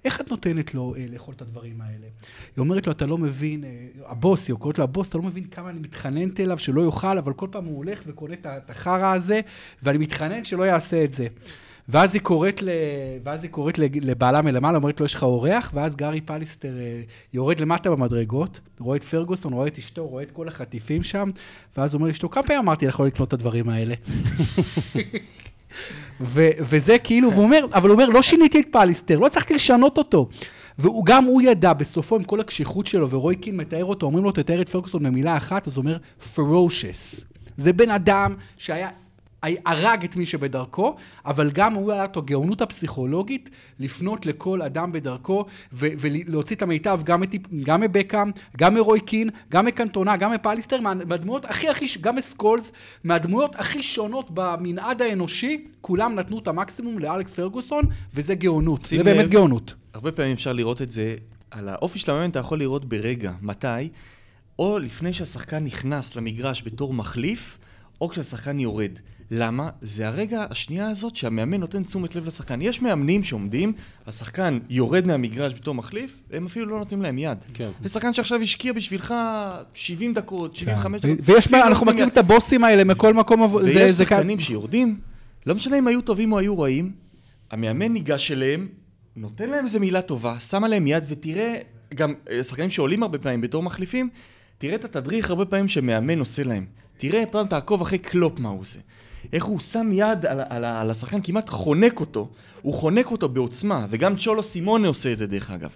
איך 0.06 0.22
את 0.22 0.32
נותנת 0.32 0.74
לו 0.74 0.96
אה, 0.98 1.06
לאכול 1.10 1.34
את 1.36 1.42
הדברים 1.42 1.82
האלה? 1.82 2.08
היא 2.56 2.62
אומרת 2.62 2.88
לו, 2.88 2.92
אתה 2.92 3.06
לא 3.06 3.18
מבין, 3.18 3.64
אה, 3.64 3.88
הבוס, 4.06 4.48
היא 4.48 4.56
קוראת 4.56 4.78
לו 4.78 4.84
הבוס, 4.84 5.10
אתה 5.10 5.18
לא 5.18 5.24
מבין 5.24 5.44
כמה 5.44 5.70
אני 5.70 5.80
מתחננת 5.80 6.40
אליו 6.40 6.58
שלא 6.58 6.82
יאכל, 6.82 7.18
אבל 7.18 7.34
כל 7.34 7.48
פעם 7.52 7.66
הוא 7.66 7.78
הולך 7.78 8.04
וקונה 8.08 8.34
את 8.34 8.70
החרא 8.70 9.14
הזה, 9.14 9.42
ואני 9.84 9.98
מתחנן 9.98 10.44
שלא 10.44 10.64
יעשה 10.64 11.04
את 11.04 11.12
זה. 11.12 11.28
ואז 11.90 12.14
היא 12.14 12.22
קוראת, 12.22 12.62
ל... 12.62 12.70
ואז 13.24 13.44
היא 13.44 13.52
קוראת 13.52 13.78
לבעלה 13.78 14.42
מלמעלה, 14.42 14.78
אומרת 14.78 15.00
לו, 15.00 15.06
יש 15.06 15.14
לך 15.14 15.24
אורח? 15.24 15.72
ואז 15.74 15.96
גארי 15.96 16.22
פליסטר 16.22 16.78
אה, 16.80 17.02
יורד 17.34 17.60
למטה 17.60 17.92
במדרגות, 17.92 18.60
רואה 18.80 18.98
את 18.98 19.04
פרגוסון, 19.04 19.54
רואה 19.54 19.68
את 19.68 19.78
אשתו, 19.78 20.08
רואה 20.08 20.24
את 20.24 20.32
כל 20.32 20.48
החטיפים 20.48 21.04
שם, 21.04 21.28
ואז 21.78 21.94
הוא 21.94 22.00
אומר 22.00 22.08
לאשתו, 22.08 22.30
כמה 22.30 22.44
פעמים 22.44 22.62
אמרתי 22.62 22.88
לך 22.88 23.00
לא 23.00 23.06
לקנות 23.06 23.28
את 23.28 23.34
הדברים 23.34 23.70
האלה? 23.70 23.96
ו- 26.22 26.50
וזה 26.60 26.98
כאילו, 26.98 27.32
והוא 27.32 27.44
אומר, 27.44 27.66
אבל 27.74 27.90
הוא 27.90 27.94
אומר, 27.94 28.10
לא 28.10 28.22
שיניתי 28.22 28.60
את 28.60 28.66
פליסטר, 28.72 29.20
לא 29.20 29.26
הצלחתי 29.26 29.54
לשנות 29.54 29.98
אותו. 29.98 30.30
וגם 30.80 31.24
הוא 31.24 31.42
ידע, 31.42 31.74
בסופו, 31.74 32.16
עם 32.16 32.24
כל 32.24 32.40
הקשיחות 32.40 32.88
שלו, 32.88 33.10
ורוי 33.10 33.36
קין 33.36 33.58
מתאר 33.58 33.86
אותו, 33.86 34.06
אומרים 34.06 34.24
לו, 34.24 34.32
תתאר 34.32 34.62
את 34.62 34.70
פרגוסון 34.70 35.04
במילה 35.04 35.38
אחת, 35.38 35.68
אז 35.68 35.78
הוא 35.78 35.84
אומר, 35.84 35.98
ferocious. 36.36 37.26
זה 37.58 37.74
בן 37.74 37.90
אדם 37.90 38.36
שהיה... 38.58 38.90
הרג 39.44 40.04
את 40.04 40.16
מי 40.16 40.26
שבדרכו, 40.26 40.96
אבל 41.26 41.52
גם 41.52 41.74
הוא 41.74 41.92
היה 41.92 42.06
את 42.06 42.18
הגאונות 42.18 42.62
הפסיכולוגית 42.62 43.50
לפנות 43.80 44.26
לכל 44.26 44.62
אדם 44.62 44.92
בדרכו 44.92 45.46
ו- 45.74 45.88
ולהוציא 46.00 46.56
את 46.56 46.62
המיטב 46.62 47.00
גם, 47.04 47.22
מטיפ, 47.22 47.42
גם 47.64 47.82
מבקאם, 47.82 48.32
גם 48.58 48.74
מרוי 48.74 49.00
קין, 49.00 49.30
גם 49.52 49.66
מקנטונה, 49.66 50.18
גם 50.18 50.32
מפליסטר, 50.34 50.82
מה- 50.82 50.94
מהדמויות 50.94 51.46
הכי 51.46 51.70
הכי, 51.70 51.86
גם 52.02 52.16
מסקולס, 52.16 52.72
מהדמויות 53.04 53.56
הכי 53.56 53.84
שונות 53.84 54.28
במנעד 54.34 55.02
האנושי, 55.02 55.66
כולם 55.82 56.16
נתנו 56.16 56.40
את 56.40 56.48
המקסימום 56.48 57.00
לאלכס 57.00 57.34
פרגוסון, 57.34 57.84
וזה 58.14 58.36
גאונות, 58.36 58.82
זה 58.82 59.04
באמת. 59.04 59.30
גאונות. 59.30 59.74
הרבה 59.94 60.12
פעמים 60.12 60.32
אפשר 60.34 60.54
לראות 60.54 60.82
את 60.82 60.92
זה, 60.92 61.16
על 61.52 61.70
האופי 61.70 62.00
של 62.00 62.12
המאמן 62.12 62.30
אתה 62.30 62.40
יכול 62.40 62.60
לראות 62.60 62.86
ברגע, 62.86 63.32
מתי, 63.42 63.90
או 64.60 64.80
לפני 64.80 65.14
שהשחקן 65.14 65.64
נכנס 65.64 66.16
למגרש 66.16 66.64
בתור 66.66 66.94
מחליף, 66.94 67.58
או 68.02 68.10
כשהשחקן 68.10 68.60
יורד. 68.60 68.92
למה? 69.34 69.70
זה 69.82 70.08
הרגע, 70.08 70.46
השנייה 70.50 70.90
הזאת, 70.90 71.16
שהמאמן 71.16 71.60
נותן 71.60 71.84
תשומת 71.84 72.16
לב 72.16 72.26
לשחקן. 72.26 72.62
יש 72.62 72.82
מאמנים 72.82 73.24
שעומדים, 73.24 73.74
השחקן 74.08 74.60
יורד 74.70 75.08
מהמגרש 75.08 75.54
בתור 75.54 75.76
מחליף, 75.76 76.20
הם 76.32 76.46
אפילו 76.46 76.66
לא 76.66 76.78
נותנים 76.80 77.02
להם 77.02 77.18
יד. 77.18 77.38
כן. 77.54 77.70
זה 77.84 77.90
שחקן 77.90 78.14
שעכשיו 78.14 78.42
השקיע 78.42 78.74
בשבילך 78.74 79.14
70 79.74 80.14
דקות, 80.14 80.56
75 80.56 81.02
ו- 81.06 81.08
דקות. 81.08 81.30
ויש, 81.30 81.46
אפילו 81.48 81.62
לא 81.62 81.68
אנחנו 81.68 81.86
מכירים. 81.86 82.08
את 82.10 82.18
הבוסים 82.18 82.64
האלה 82.64 82.84
מכל 82.84 83.14
מקום, 83.14 83.48
זה- 83.62 83.66
ויש 83.80 83.92
שחקנים 83.92 84.40
שיורדים, 84.40 85.00
לא 85.46 85.56
משנה 85.56 85.78
אם 85.78 85.88
היו 85.88 86.02
טובים 86.02 86.32
או 86.32 86.40
היו 86.40 86.60
רעים, 86.60 86.92
המאמן 87.52 87.92
ניגש 87.94 88.32
אליהם, 88.32 88.68
נותן 89.16 89.50
להם 89.50 89.64
איזה 89.66 89.80
מילה 89.80 90.02
טובה, 90.02 90.40
שם 90.40 90.64
עליהם 90.64 90.88
יד, 90.88 91.04
ותראה, 91.08 91.56
גם 91.94 92.14
אה, 92.32 92.44
שחקנים 92.44 92.70
שעולים 92.70 93.04
הרבה 93.04 93.18
פעמים 93.18 93.42
בתור 93.42 93.64
מחליפים, 93.64 94.10
תראה 94.58 94.76
את 94.76 94.86
התדריך 94.86 95.30
הרבה 95.30 95.46
פעמים 95.46 95.68
שמאמן 95.68 96.20
עושה 96.20 96.44
להם. 96.44 96.66
תראה, 97.02 97.24
פעם 97.32 97.48
תעקוב 97.48 97.82
אחרי 97.82 97.98
קלופ 97.98 98.40
מה 98.40 98.50
הוא 98.50 98.62
עושה. 98.62 98.80
איך 99.34 99.46
הוא 99.46 99.60
שם 99.60 99.90
יד 99.94 100.26
על, 100.26 100.40
על, 100.50 100.66
על 100.66 100.92
השחקן, 100.92 101.22
כמעט 101.24 101.50
חונק 101.50 102.00
אותו. 102.00 102.28
הוא 102.62 102.74
חונק 102.74 103.12
אותו 103.12 103.30
בעוצמה, 103.30 103.86
וגם 103.90 104.16
צ'ולו 104.16 104.44
סימונה 104.44 104.88
עושה 104.88 105.12
את 105.12 105.18
זה 105.18 105.28
דרך 105.28 105.52
אגב. 105.52 105.76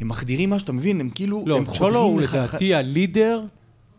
הם 0.00 0.08
מחדירים 0.08 0.50
משהו, 0.50 0.64
אתה 0.64 0.72
מבין? 0.72 1.00
הם 1.00 1.10
כאילו, 1.14 1.42
לא, 1.46 1.56
הם 1.56 1.64
צ'ולו 1.64 2.00
הוא 2.00 2.20
לך- 2.22 2.34
לדעתי 2.34 2.74
הלידר, 2.74 3.44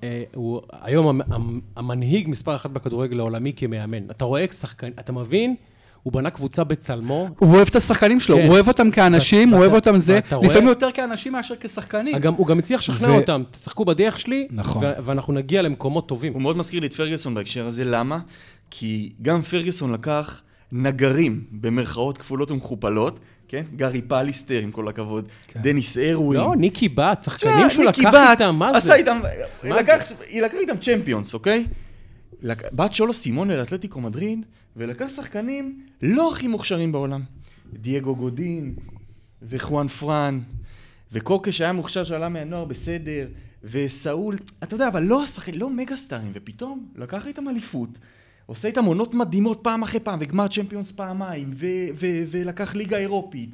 אה, 0.04 0.24
הוא 0.36 0.62
היום 0.82 1.08
המ- 1.08 1.22
המ- 1.34 1.60
המנהיג 1.76 2.30
מספר 2.30 2.56
אחת 2.56 2.70
בכדורגל 2.70 3.20
העולמי 3.20 3.54
כמאמן. 3.56 4.10
אתה 4.12 4.26
רואה 4.26 4.45
שחקן, 4.51 4.89
אתה 4.99 5.12
מבין? 5.14 5.56
הוא 6.04 6.14
בנה 6.14 6.30
קבוצה 6.30 6.64
בצלמו. 6.64 7.30
הוא 7.39 7.56
אוהב 7.56 7.68
את 7.68 7.76
השחקנים 7.76 8.20
שלו, 8.20 8.36
כן. 8.38 8.43
הוא 8.45 8.54
אוהב 8.54 8.68
אותם 8.68 8.91
כאנשים, 8.91 9.49
הוא 9.49 9.60
אוהב 9.60 9.74
אותם 9.74 9.97
זה, 9.97 10.20
לפעמים 10.43 10.68
יותר 10.68 10.91
כאנשים 10.93 11.32
מאשר 11.32 11.56
כשחקנים. 11.60 12.18
גם, 12.18 12.34
הוא 12.34 12.47
גם 12.47 12.60
הצליח 12.60 12.80
לשכנע 12.80 13.12
ו- 13.12 13.16
אותם, 13.16 13.43
תשחקו 13.51 13.86
בדרך 13.86 14.20
שלי, 14.20 14.47
נכון. 14.51 14.84
ו- 14.86 14.93
ואנחנו 15.04 15.34
נגיע 15.34 15.62
למקומות 15.62 16.08
טובים. 16.08 16.34
הוא 16.34 16.41
מאוד 16.41 16.58
מזכיר 16.58 16.80
לי 16.80 16.88
את 16.88 16.93
פרגוסון 16.93 17.34
בהקשר 17.34 17.68
הזה, 17.68 17.84
למה? 17.86 18.20
כי 18.72 19.12
גם 19.22 19.41
פרגוסון 19.41 19.91
לקח 19.91 20.41
נגרים, 20.72 21.43
במרכאות 21.51 22.18
כפולות 22.18 22.51
ומכופלות, 22.51 23.20
כן? 23.47 23.64
גארי 23.76 24.01
פאליסטר, 24.01 24.59
עם 24.64 24.72
כל 24.72 24.88
הכבוד, 24.88 25.28
דניס 25.56 25.97
ארווין. 25.97 26.41
לא, 26.41 26.56
ניקי 26.58 26.89
בת, 26.89 27.22
שחקנים 27.22 27.70
שהוא 27.70 27.86
ניקי 27.86 28.01
לקח 28.01 28.32
איתם, 28.32 28.56
מה 28.56 28.70
עשה 28.70 28.80
זה? 28.80 28.95
איתם, 28.95 29.20
מה 29.64 29.80
לקח, 29.80 30.12
היא 30.30 30.41
לקחה 30.41 30.58
איתם 30.58 30.78
צ'מפיונס, 30.78 31.34
אוקיי? 31.34 31.66
בא 32.43 32.93
צ'ולו 32.93 33.13
סימאונה 33.13 33.57
לאתלטיקו 33.57 34.01
מדריד, 34.01 34.45
ולקח 34.75 35.09
שחקנים 35.09 35.81
לא 36.01 36.31
הכי 36.31 36.47
מוכשרים 36.47 36.91
בעולם. 36.91 37.23
דייגו 37.73 38.15
גודין, 38.15 38.75
וחואנפראן, 39.41 40.39
וקוקה 41.11 41.51
שהיה 41.51 41.73
מוכשר 41.73 42.03
שעלה 42.03 42.29
מהנוער 42.29 42.65
בסדר, 42.65 43.27
וסאול, 43.63 44.37
אתה 44.63 44.75
יודע, 44.75 44.87
אבל 44.87 45.03
לא 45.03 45.23
השחקנים, 45.23 45.59
לא 45.59 45.69
מגה 45.69 45.97
סטארים, 45.97 46.31
ופתאום 46.33 46.87
לקח 46.95 47.27
איתם 47.27 47.49
אליפות, 47.49 47.89
עושה 48.45 48.67
איתם 48.67 48.85
עונות 48.85 49.13
מדהימות 49.13 49.59
פעם 49.61 49.83
אחרי 49.83 49.99
פעם, 49.99 50.19
וגמר 50.21 50.47
צ'מפיונס 50.47 50.91
פעמיים, 50.91 51.51
ו- 51.53 51.87
ו- 51.95 52.23
ולקח 52.27 52.75
ליגה 52.75 52.97
אירופית, 52.97 53.49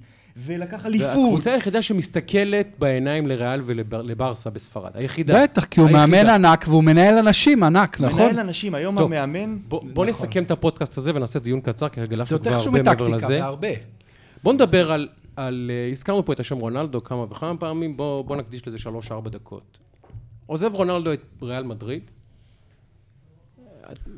ולקח 0.46 0.86
אליפות. 0.86 1.08
הקבוצה 1.10 1.54
היחידה 1.54 1.82
שמסתכלת 1.82 2.68
בעיניים 2.80 3.28
לריאל 3.28 3.62
ולברסה 3.66 4.50
בספרד. 4.50 4.92
היחידה. 4.94 5.44
בטח, 5.44 5.66
כי 5.66 5.80
הוא 5.80 5.88
היחידה. 5.90 6.08
מאמן 6.08 6.30
ענק 6.30 6.66
והוא 6.68 6.84
מנהל 6.84 7.18
אנשים 7.18 7.64
ענק, 7.64 8.00
נכון? 8.00 8.22
מנהל 8.22 8.40
אנשים, 8.40 8.76
היום 8.76 8.98
טוב. 8.98 9.14
המאמן... 9.14 9.58
בוא, 9.68 9.82
בוא 9.94 10.06
נסכם 10.06 10.44
את 10.44 10.52
הפודקאסט 10.52 10.98
הזה 10.98 11.16
ונעשה 11.16 11.40
דיון 11.40 11.62
קצר, 11.62 11.90
כי 11.90 12.02
זה 12.02 12.08
גלפנו 12.08 12.38
יותר 12.38 12.50
כבר 12.50 12.60
חשוב 12.60 12.76
הרבה 12.76 12.90
מעבר 12.90 13.04
מטקטיקה, 13.06 13.26
לזה. 13.26 13.40
בהרבה. 13.40 13.68
בוא 14.44 14.54
נדבר 14.54 14.92
על, 14.92 15.08
על... 15.36 15.72
אה, 15.74 15.90
הזכרנו 15.92 16.26
פה 16.26 16.34
את 16.34 16.40
השם 16.40 16.58
רונלדו 16.58 17.04
כמה 17.04 17.24
וכמה 17.24 17.58
פעמים, 17.58 17.98
בוא, 17.98 18.24
בוא 18.24 18.36
נקדיש 18.36 18.68
לזה 18.68 18.78
שלוש-ארבע 18.78 19.30
דקות. 19.30 19.78
עוזב 20.46 20.74
רונלדו 20.74 21.14
את 21.14 21.22
ריאל 21.42 21.64
מדריד. 21.64 22.02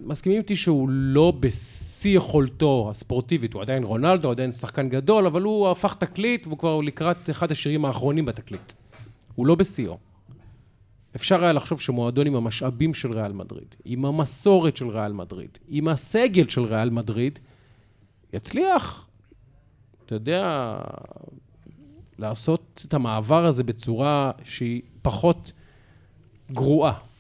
מסכימים 0.04 0.38
איתי 0.38 0.56
שהוא 0.56 0.90
לא 0.90 1.34
בשיא 1.40 2.18
יכולתו 2.18 2.88
הספורטיבית, 2.92 3.54
הוא 3.54 3.62
עדיין 3.62 3.84
רונלדו, 3.84 4.28
הוא 4.28 4.32
עדיין 4.32 4.52
שחקן 4.52 4.90
גדול, 4.90 5.26
אבל 5.26 5.42
הוא 5.42 5.70
הפך 5.70 5.94
תקליט 5.94 6.48
והוא 6.48 6.58
כבר 6.58 6.82
לקראת 6.82 7.30
אחד 7.30 7.52
השירים 7.52 7.86
האחרונים 7.86 8.26
בתקליט. 8.26 8.74
הוא 9.36 9.48
לא 9.48 9.56
בשיאו. 9.56 9.98
אפשר 11.16 11.44
היה 11.44 11.54
לחשוב 11.54 11.82
שמועדון 11.82 12.28
עם 12.28 12.36
המשאבים 12.36 12.94
של 12.94 13.12
ריאל 13.12 13.34
מדריד, 13.34 13.76
עם 13.86 14.06
המסורת 14.06 14.78
של 14.78 14.88
ריאל 14.88 15.14
מדריד, 15.14 15.58
עם 15.68 15.88
הסגל 15.88 16.50
של 16.50 16.64
ריאל 16.64 16.90
מדריד, 16.90 17.40
יצליח, 18.34 19.08
אתה 20.06 20.16
יודע, 20.16 20.76
לעשות 22.20 22.86
את 22.88 22.94
המעבר 22.94 23.46
הזה 23.46 23.64
בצורה 23.64 24.32
שהיא 24.44 24.82
פחות 25.02 25.52
גרועה. 26.52 27.11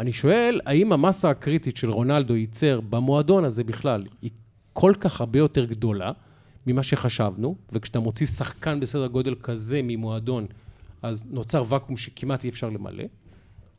אני 0.00 0.12
שואל, 0.12 0.60
האם 0.66 0.92
המסה 0.92 1.30
הקריטית 1.30 1.76
של 1.76 1.90
רונלדו 1.90 2.36
ייצר 2.36 2.80
במועדון 2.80 3.44
הזה 3.44 3.64
בכלל 3.64 4.06
היא 4.22 4.30
כל 4.72 4.92
כך 5.00 5.20
הרבה 5.20 5.38
יותר 5.38 5.64
גדולה 5.64 6.12
ממה 6.66 6.82
שחשבנו, 6.82 7.56
וכשאתה 7.72 8.00
מוציא 8.00 8.26
שחקן 8.26 8.80
בסדר 8.80 9.06
גודל 9.06 9.34
כזה 9.42 9.80
ממועדון, 9.82 10.46
אז 11.02 11.24
נוצר 11.30 11.64
ואקום 11.68 11.96
שכמעט 11.96 12.44
אי 12.44 12.48
אפשר 12.48 12.68
למלא, 12.68 13.04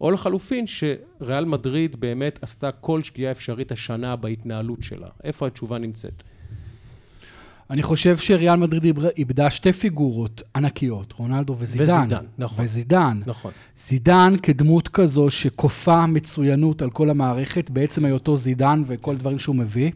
או 0.01 0.11
לחלופין, 0.11 0.66
שריאל 0.68 1.45
מדריד 1.45 1.99
באמת 1.99 2.39
עשתה 2.43 2.72
כל 2.72 3.03
שגיאה 3.03 3.32
אפשרית 3.32 3.72
השנה 3.72 4.16
בהתנהלות 4.16 4.84
שלה. 4.84 5.07
איפה 5.24 5.47
התשובה 5.47 5.78
נמצאת? 5.78 6.24
אני 7.70 7.84
חושב 7.84 8.18
שריאל 8.18 8.55
מדריד 8.55 8.99
איבדה 9.18 9.49
שתי 9.49 9.74
פיגורות 9.74 10.41
ענקיות, 10.55 11.13
רונלדו 11.18 11.55
וזידן. 11.59 11.84
וזידן, 11.84 12.26
נכון. 12.38 12.66
וזידן. 12.66 13.20
נכון. 13.26 13.51
זידן 13.78 14.34
כדמות 14.43 14.88
כזו 14.88 15.30
שכופה 15.30 16.05
מצוינות 16.05 16.82
על 16.82 16.89
כל 16.89 17.09
המערכת, 17.09 17.70
בעצם 17.70 18.05
היותו 18.05 18.38
זידן 18.38 18.84
וכל 18.88 19.16
דברים 19.16 19.39
שהוא 19.39 19.55
מביא. 19.55 19.91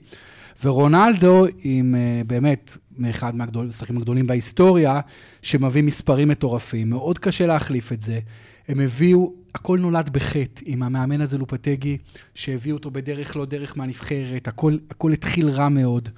ורונלדו, 0.64 1.46
עם 1.64 1.96
אה, 1.96 2.22
באמת, 2.28 2.78
מאחד 2.98 3.36
מהמשחקים 3.36 3.98
הגדולים 3.98 4.28
בהיסטוריה, 4.28 5.00
שמביא 5.42 5.84
מספרים 5.84 6.28
מטורפים. 6.28 6.90
מאוד 6.90 7.20
קשה 7.20 7.48
להחליף 7.48 7.92
את 7.92 8.02
זה. 8.02 8.20
הם 8.68 8.80
הביאו, 8.80 9.34
הכל 9.56 9.80
נולד 9.80 10.10
בחטא 10.10 10.62
עם 10.66 10.84
המאמן 10.84 11.22
הזה 11.22 11.38
לופטגי, 11.38 11.98
שהביאו 12.34 12.78
אותו 12.78 12.92
בדרך 12.92 13.38
לא 13.38 13.46
דרך 13.46 13.78
מהנבחרת, 13.78 14.48
הכל, 14.48 14.78
הכל 14.92 15.12
התחיל 15.12 15.50
רע 15.50 15.70
מאוד, 15.70 16.10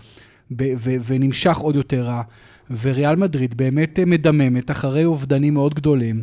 ו- 0.59 0.95
ונמשך 1.07 1.57
עוד 1.57 1.75
יותר 1.75 2.03
רע. 2.03 2.21
וריאל 2.81 3.15
מדריד 3.15 3.57
באמת 3.57 3.99
אה, 3.99 4.05
מדממת 4.05 4.71
אחרי 4.71 5.05
אובדנים 5.05 5.53
מאוד 5.53 5.73
גדולים. 5.73 6.21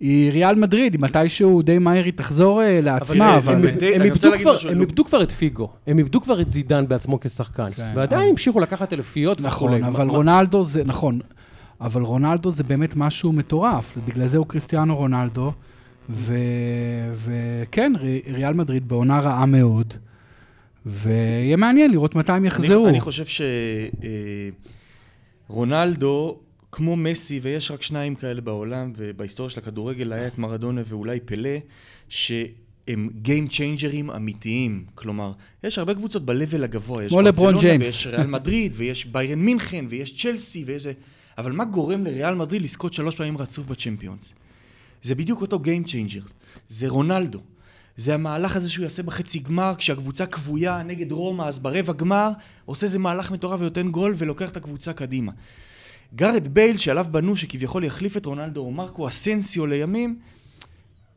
היא 0.00 0.30
ריאל 0.32 0.54
מדריד, 0.54 0.92
היא 0.94 1.00
מתישהו 1.02 1.62
די 1.62 1.78
מהר 1.78 2.04
היא 2.04 2.12
תחזור 2.12 2.62
אה, 2.62 2.80
לעצמה, 2.80 3.36
אבל- 3.36 3.54
אבל... 3.54 3.68
הם, 3.68 3.76
אבל- 3.96 4.04
איבדו 4.80 5.04
כבר, 5.04 5.22
את 5.22 5.30
פיגו, 5.32 5.68
הם 5.86 5.98
איבדו 5.98 6.20
כבר 6.20 6.40
את 6.40 6.52
זידן 6.52 6.84
בעצמו 6.88 7.20
כשחקן, 7.20 7.68
כן, 7.76 7.92
ועדיין 7.96 8.20
אבל- 8.22 8.30
המשיכו 8.30 8.60
לקחת 8.60 8.92
אליפיות 8.92 9.40
נכון, 9.40 9.68
וכולי. 9.72 9.86
אבל 9.88 10.04
מה- 10.04 10.12
רונלדו 10.12 10.64
זה, 10.64 10.82
נכון, 10.84 11.20
אבל 11.80 12.02
רונלדו 12.02 12.52
זה 12.52 12.64
באמת 12.64 12.96
משהו 12.96 13.32
מטורף, 13.32 13.98
בגלל 14.08 14.26
זה 14.26 14.38
הוא 14.38 14.46
קריסטיאנו 14.46 14.96
רונלדו, 14.96 15.52
וכן, 17.14 17.92
ריאל 18.32 18.54
מדריד 18.54 18.88
בעונה 18.88 19.20
רעה 19.20 19.46
מאוד, 19.46 19.94
ויהיה 20.86 21.56
מעניין 21.56 21.90
לראות 21.90 22.14
מתי 22.14 22.32
הם 22.32 22.44
יחזרו. 22.44 22.84
אני, 22.84 22.92
אני 22.92 23.00
חושב 23.00 23.24
שרונלדו, 25.48 26.38
אה, 26.38 26.50
כמו 26.72 26.96
מסי, 26.96 27.40
ויש 27.42 27.70
רק 27.70 27.82
שניים 27.82 28.14
כאלה 28.14 28.40
בעולם, 28.40 28.92
ובהיסטוריה 28.96 29.50
של 29.50 29.60
הכדורגל 29.60 30.12
היה 30.12 30.26
את 30.26 30.38
מרדונה 30.38 30.82
ואולי 30.84 31.20
פלא, 31.20 31.58
שהם 32.08 33.08
game 33.24 33.50
changer 33.50 34.01
ים 34.01 34.16
אמיתיים. 34.16 34.84
כלומר, 34.94 35.32
יש 35.64 35.78
הרבה 35.78 35.94
קבוצות 35.94 36.24
ב-level 36.26 36.64
הגבוה. 36.64 37.04
לברון 37.22 37.58
ג'יימס. 37.58 37.86
ויש 37.86 38.06
ריאל 38.06 38.26
מדריד, 38.26 38.72
ויש 38.76 39.06
ביירן 39.06 39.38
מינכן, 39.38 39.84
ויש 39.88 40.22
צ'לסי, 40.22 40.64
ויש 40.66 40.82
זה... 40.82 40.92
אבל 41.38 41.52
מה 41.52 41.64
גורם 41.64 42.04
לריאל 42.04 42.34
מדריד 42.34 42.62
לזכות 42.62 42.94
שלוש 42.94 43.14
פעמים 43.14 43.38
רצוף 43.38 43.66
בצ'מפיונס? 43.66 44.34
זה 45.02 45.14
בדיוק 45.14 45.40
אותו 45.40 45.60
game 45.64 45.88
changer. 45.88 46.30
זה 46.68 46.88
רונלדו. 46.88 47.40
זה 48.00 48.14
המהלך 48.14 48.56
הזה 48.56 48.70
שהוא 48.70 48.82
יעשה 48.82 49.02
בחצי 49.02 49.38
גמר, 49.38 49.74
כשהקבוצה 49.78 50.26
כבויה 50.26 50.82
נגד 50.82 51.12
רומא, 51.12 51.42
אז 51.42 51.58
ברבע 51.58 51.92
גמר, 51.92 52.30
עושה 52.64 52.86
איזה 52.86 52.98
מהלך 52.98 53.30
מטורף 53.30 53.60
ונותן 53.60 53.90
גול 53.90 54.14
ולוקח 54.16 54.50
את 54.50 54.56
הקבוצה 54.56 54.92
קדימה. 54.92 55.32
גארת' 56.14 56.48
בייל, 56.48 56.76
שעליו 56.76 57.06
בנו 57.10 57.36
שכביכול 57.36 57.84
יחליף 57.84 58.16
את 58.16 58.26
רונלדו 58.26 58.60
או 58.60 58.70
מרקו 58.70 59.08
אסנסיו 59.08 59.66
לימים, 59.66 60.18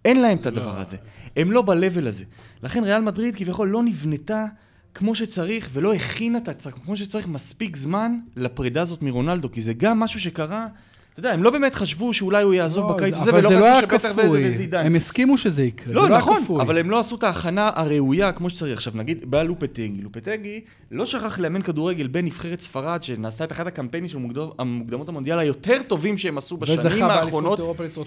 אין 0.05 0.21
להם 0.21 0.38
את 0.38 0.45
הדבר 0.45 0.75
לא. 0.75 0.79
הזה. 0.81 0.97
הם 1.36 1.51
לא 1.51 1.61
ב-level 1.61 2.07
הזה. 2.07 2.23
לכן 2.63 2.84
ריאל 2.84 3.01
מדריד 3.01 3.36
כביכול 3.36 3.67
לא 3.69 3.84
נבנתה 3.84 4.45
כמו 4.93 5.15
שצריך 5.15 5.69
ולא 5.73 5.93
הכינה 5.93 6.38
את 6.38 6.47
עצמה 6.47 6.71
כמו 6.71 6.97
שצריך 6.97 7.27
מספיק 7.27 7.77
זמן 7.77 8.19
לפרידה 8.36 8.81
הזאת 8.81 9.01
מרונלדו, 9.01 9.51
כי 9.51 9.61
זה 9.61 9.73
גם 9.73 9.99
משהו 9.99 10.19
שקרה 10.19 10.67
אתה 11.14 11.20
יודע, 11.20 11.34
הם 11.34 11.43
לא 11.43 11.49
באמת 11.49 11.76
חשבו 11.76 12.14
שאולי 12.14 12.43
הוא 12.43 12.53
יעזוב 12.53 12.89
לא, 12.89 12.95
בקיץ 12.95 13.18
הזה, 13.18 13.34
ולא 13.34 13.49
חשבו 13.49 13.66
שבטח 13.82 14.11
וזה 14.18 14.41
וזידן. 14.47 14.86
הם 14.86 14.95
הסכימו 14.95 15.38
שזה 15.38 15.64
יקרה, 15.64 15.93
לא, 15.93 16.01
זה 16.01 16.09
לא 16.09 16.18
נכון, 16.18 16.43
כפוי. 16.43 16.61
אבל 16.61 16.78
הם 16.78 16.89
לא 16.89 16.99
עשו 16.99 17.16
את 17.16 17.24
ההכנה 17.24 17.70
הראויה 17.76 18.32
כמו 18.32 18.49
שצריך. 18.49 18.78
עכשיו, 18.78 18.93
נגיד, 18.95 19.32
בא 19.32 19.43
לופטגי. 19.43 20.01
לופטגי 20.01 20.61
לא 20.91 21.05
שכח 21.05 21.39
לאמן 21.39 21.61
כדורגל 21.61 22.07
בנבחרת 22.07 22.61
ספרד, 22.61 23.03
שנעשתה 23.03 23.43
את 23.43 23.51
אחד 23.51 23.68
הקמפיינים 23.68 24.09
של 24.09 24.18
המוקדמות 24.59 25.09
המונדיאל 25.09 25.39
היותר 25.39 25.82
טובים 25.88 26.18
שהם 26.18 26.38
עשו 26.38 26.57
בשנים 26.57 27.03
האחרונות. 27.03 27.59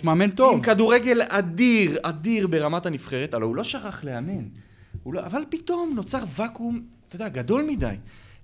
מאמן 0.05 0.31
טוב. 0.31 0.55
עם 0.55 0.61
כדורגל 0.61 1.21
אדיר, 1.29 1.99
אדיר 2.03 2.47
ברמת 2.47 2.87
הנבחרת, 2.87 3.35
הלוא 3.35 3.49
הוא 3.49 3.57
לא 3.57 3.65
שכח 3.65 4.05
לאמן. 4.05 4.45
לא, 5.07 5.21
אבל 5.27 5.43
פתאום 5.49 5.93
נוצר 5.95 6.19
ואקום, 6.37 6.81
אתה 7.09 7.17
יודע, 7.17 7.29
גדול 7.29 7.63
מדי. 7.63 7.95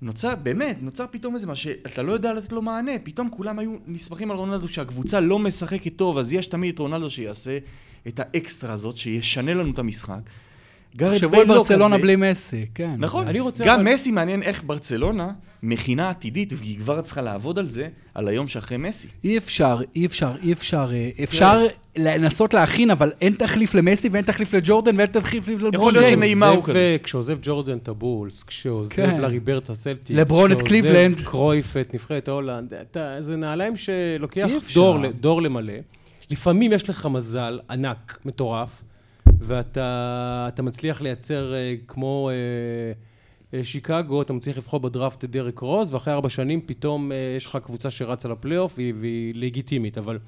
נוצר, 0.03 0.35
באמת, 0.43 0.83
נוצר 0.83 1.05
פתאום 1.11 1.35
איזה 1.35 1.47
מה 1.47 1.57
שאתה 1.57 2.03
לא 2.03 2.13
יודע 2.13 2.33
לתת 2.33 2.53
לו 2.53 2.63
מענה, 2.63 2.93
פתאום 3.03 3.31
כולם 3.31 3.59
היו 3.59 3.77
נסמכים 3.87 4.31
על 4.31 4.37
רונלדו 4.37 4.67
כשהקבוצה 4.67 5.21
לא 5.21 5.39
משחקת 5.39 5.97
טוב, 5.97 6.19
אז 6.19 6.33
יש 6.33 6.47
תמיד 6.47 6.75
את 6.75 6.79
רונלדו 6.79 7.11
שיעשה 7.11 7.59
את 8.09 8.21
האקסטרה 8.21 8.73
הזאת, 8.73 8.97
שישנה 8.97 9.55
לנו 9.55 9.71
את 9.71 9.79
המשחק. 9.79 10.21
גארת' 10.97 11.25
בייל 11.24 11.49
לא 11.49 11.55
ברצלונה 11.55 11.99
בלי 11.99 12.16
מסי, 12.16 12.66
כן. 12.74 12.95
נכון, 12.99 13.24
גם 13.64 13.80
אבל... 13.80 13.93
מסי 13.93 14.11
מעניין 14.11 14.43
איך 14.43 14.62
ברצלונה 14.66 15.32
מכינה 15.62 16.09
עתידית, 16.09 16.53
והיא 16.57 16.78
כבר 16.78 17.03
צריכה 17.03 17.22
לעבוד 17.22 17.59
על 17.59 17.68
זה, 17.68 17.88
על 18.14 18.28
היום 18.28 18.49
שאחרי 18.49 18.76
מסי. 18.76 19.09
אי 19.24 19.38
אפשר, 19.38 19.80
אי 19.97 20.07
אפשר, 20.07 20.32
אי 20.43 20.53
אפשר, 20.53 20.90
אה, 20.93 21.11
אפשר 21.22 21.66
לנסות 21.97 22.55
להכין, 22.55 22.90
אבל 22.90 23.12
אין 23.20 23.34
תחליף 23.34 23.74
למסי 23.74 24.09
ואין 24.09 24.24
תחליף 24.24 24.55
לג'ורדן 24.55 24.97
ואין 24.97 25.07
תחליף 25.07 25.49
לברון 25.49 25.74
יכול 25.74 25.93
להיות 25.93 26.07
שנעימה 26.07 26.49
הוא 26.49 26.64
כזה. 26.64 26.97
כשעוזב 27.03 27.38
ג'ורדן 27.43 27.78
את 27.78 27.88
הבולס, 27.88 28.43
כשעוזב 28.43 28.95
כן. 28.95 29.20
לריברט 29.20 29.70
הסלטיקס, 29.70 30.20
לברון 30.20 30.53
את 30.53 30.62
קליבלנד, 30.62 31.14
כשעוזב 31.14 31.30
קרויף 31.30 31.76
את 31.76 31.95
נבחרת 31.95 32.28
הולנד, 32.28 32.72
זה 33.18 33.36
נעליים 33.36 33.76
שלוקח 33.76 34.49
דור, 34.74 35.07
דור 35.20 35.43
למלא. 35.43 35.74
לפעמים 36.30 36.72
יש 36.72 36.90
לך 36.90 37.07
מזל 37.07 37.61
ענק, 37.70 38.18
מטורף. 38.24 38.82
ואתה 39.43 40.62
מצליח 40.62 41.01
לייצר 41.01 41.55
אה, 41.55 41.74
כמו 41.88 42.30
אה, 43.55 43.64
שיקגו, 43.64 44.22
אתה 44.22 44.32
מצליח 44.32 44.57
לבחור 44.57 44.80
בדראפט 44.80 45.24
את 45.24 45.30
דרק 45.30 45.59
רוז, 45.59 45.95
ואחרי 45.95 46.12
ארבע 46.12 46.28
שנים 46.28 46.61
פתאום 46.66 47.12
יש 47.36 47.47
לך 47.47 47.59
קבוצה 47.64 47.90
שרצה 47.90 48.28
לפלייאוף 48.28 48.74
והיא, 48.76 48.95
והיא 49.01 49.34
לגיטימית, 49.36 49.99
אבל 49.99 50.18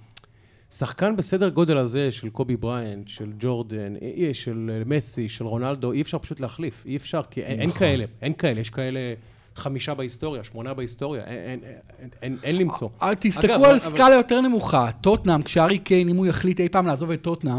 שחקן 0.70 1.16
בסדר 1.16 1.48
גודל 1.48 1.76
הזה 1.76 2.10
של 2.10 2.30
קובי 2.30 2.56
בריינט, 2.56 3.08
של 3.08 3.32
ג'ורדן, 3.38 3.94
של 4.32 4.82
מסי, 4.86 5.28
של 5.28 5.44
רונלדו, 5.44 5.92
אי 5.92 6.02
אפשר 6.02 6.18
פשוט 6.18 6.40
להחליף, 6.40 6.86
אי 6.86 6.96
אפשר, 6.96 7.20
כי 7.30 7.42
אין, 7.42 7.60
אין 7.60 7.68
נכון. 7.68 7.78
כאלה, 7.78 8.04
אין 8.22 8.32
כאלה, 8.32 8.60
יש 8.60 8.70
כאלה... 8.70 9.14
חמישה 9.56 9.94
בהיסטוריה, 9.94 10.44
שמונה 10.44 10.74
בהיסטוריה, 10.74 11.24
אין, 11.24 11.38
אין, 11.38 11.60
אין, 11.98 12.08
אין 12.22 12.36
אין 12.42 12.58
למצוא. 12.58 12.88
תסתכלו 13.18 13.54
אגב, 13.54 13.64
על 13.64 13.70
אבל... 13.70 13.78
סקאלה 13.78 14.14
יותר 14.14 14.40
נמוכה. 14.40 14.88
טוטנאם, 15.00 15.42
כשהארי 15.42 15.78
קיין, 15.78 16.08
אם 16.08 16.16
הוא 16.16 16.26
יחליט 16.26 16.60
אי 16.60 16.68
פעם 16.68 16.86
לעזוב 16.86 17.10
את 17.10 17.22
טוטנאם, 17.22 17.58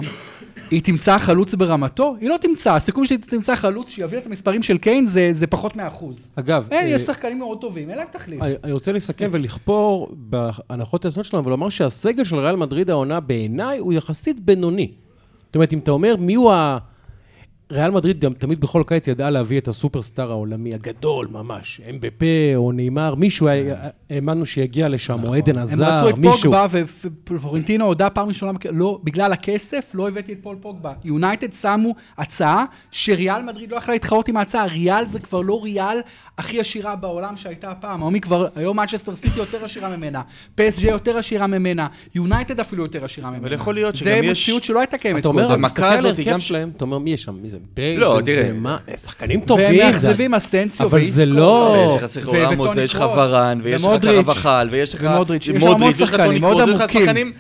היא 0.72 0.82
תמצא 0.82 1.18
חלוץ 1.18 1.54
ברמתו? 1.54 2.16
היא 2.22 2.30
לא 2.30 2.36
תמצא. 2.42 2.76
הסיכוי 2.76 3.08
שהיא 3.08 3.20
תמצא 3.20 3.56
חלוץ 3.56 3.90
שיביא 3.90 4.18
את 4.18 4.26
המספרים 4.26 4.64
של 4.64 4.78
קיין 4.78 5.08
זה, 5.08 5.30
זה 5.32 5.48
פחות 5.48 5.76
מאחוז. 5.76 6.30
אגב... 6.36 6.68
אין, 6.72 6.88
אה, 6.88 6.92
יש 6.92 7.02
שחקנים 7.02 7.40
מאוד 7.40 7.62
טובים, 7.62 7.90
אין 7.90 7.98
להם 7.98 8.08
תחליף. 8.12 8.42
אני, 8.42 8.54
אני 8.64 8.72
רוצה 8.72 8.92
לסכם 8.92 9.30
ולכפור 9.32 10.10
בהנחות 10.12 11.06
היסוד 11.06 11.26
שלנו 11.26 11.46
ולומר 11.46 11.70
שהסגל 11.70 12.24
של 12.24 12.36
ריאל 12.36 12.56
מדריד 12.56 12.90
העונה 12.90 13.20
בעיניי 13.20 13.78
הוא 13.78 13.94
יחסית 13.94 14.40
בינוני. 14.40 14.92
זאת 15.46 15.56
אומרת, 15.56 15.74
אם 15.74 15.80
אתה 15.80 15.92
אומר 15.92 16.16
מי 16.20 16.36
הוא 16.36 16.52
ה... 16.52 16.78
ריאל 17.72 17.92
מדריד 17.92 18.20
גם 18.20 18.34
תמיד 18.34 18.60
בכל 18.60 18.84
קיץ 18.88 19.08
ידעה 19.08 19.30
להביא 19.30 19.58
את 19.58 19.68
הסופרסטאר 19.68 20.32
העולמי 20.32 20.74
הגדול 20.74 21.28
ממש, 21.32 21.82
אמבפה 21.90 22.26
או 22.56 22.72
נאמר, 22.72 23.16
מישהו, 23.16 23.48
האמנו 24.10 24.46
שיגיע 24.46 24.90
לשם, 24.90 25.24
או 25.24 25.34
עדן 25.34 25.58
עזר, 25.58 25.92
מישהו. 25.94 26.08
הם 26.08 26.26
רצו 26.26 26.38
את 26.38 26.42
פוגבה, 26.42 26.68
ופלורנטינו 26.72 27.86
הודה 27.86 28.10
פעם 28.10 28.28
ראשונה, 28.28 28.52
לא, 28.72 29.00
בגלל 29.04 29.34
הכסף 29.34 29.92
לא 29.94 30.08
הבאתי 30.08 30.34
את 30.34 30.38
פול 30.42 30.56
פוגבה. 30.62 30.94
יונייטד 31.04 31.54
שמו 31.54 31.96
הצעה 32.18 32.66
שריאל 32.92 33.42
מדריד 33.42 33.72
לא 33.72 33.78
יכלה 33.78 33.94
להתחרות 33.94 34.28
עם 34.28 34.38
ההצעה, 34.38 34.66
ריאל 34.66 35.08
זה 35.08 35.20
כבר 35.20 35.42
לא 35.42 35.64
ריאל 35.64 35.98
הכי 36.38 36.60
עשירה 36.60 36.96
בעולם 36.96 37.38
שהייתה 37.38 37.74
פעם, 37.76 38.02
היום 38.02 38.20
כבר, 38.20 38.48
היום 38.56 38.78
מנצ'סטר 38.78 39.16
סיטי 39.16 39.40
יותר 39.40 39.66
עשירה 39.66 39.98
ממנה, 39.98 40.22
פ.ס.ז' 40.56 40.90
יותר 40.90 41.18
עשירה 41.18 41.48
ממנה, 41.48 41.88
יונייטד 42.16 42.60
אפילו 42.60 42.84
יותר 42.84 43.06
עשירה 43.06 43.30
ממנה. 43.30 43.42
אבל 43.42 43.54
יכול 43.54 43.76
להיות 43.76 43.96
שגם 43.96 44.08
יש... 44.08 44.26
זה 44.26 44.32
מציאות 44.32 44.64
שלא 44.64 44.80
הייתה 44.80 44.98
קיימת. 44.98 45.20
אתה 45.20 45.28
אומר, 45.28 45.58
מסתכל 45.58 45.84
על 45.84 46.06
ההרכב 46.06 46.40
שלהם, 46.40 46.72
אתה 46.78 46.86
אומר, 46.86 47.00
מי 47.00 47.10
יש 47.10 47.24
שם? 47.24 47.36
מי 47.42 47.50
זה? 47.50 47.58
בייל, 47.74 48.00
לא, 48.00 48.22
תראה. 48.26 48.98
שחקנים 48.98 49.42
טובים. 49.42 49.66
והם 49.66 49.88
מאכזבים 49.88 50.34
אסנסיו 50.34 50.88
אבל 50.88 51.04
זה 51.04 51.26
לא... 51.26 51.86
יש 51.90 51.96
לך 51.96 52.06
סרחיו 52.06 52.32
ראמוס, 52.32 52.72
ויש 52.76 52.94
לך 52.96 53.00
ורן, 53.16 53.60
ויש 53.64 53.84
לך 53.84 54.02
קרבחל, 54.02 54.68
ויש 54.72 54.96
לך... 54.96 55.02
ומודריץ'. 55.02 55.48
יש 55.48 55.64
המון 55.64 55.94
שחקנים, 55.94 56.42
מאוד 56.42 56.62
עמוקים. 56.62 57.34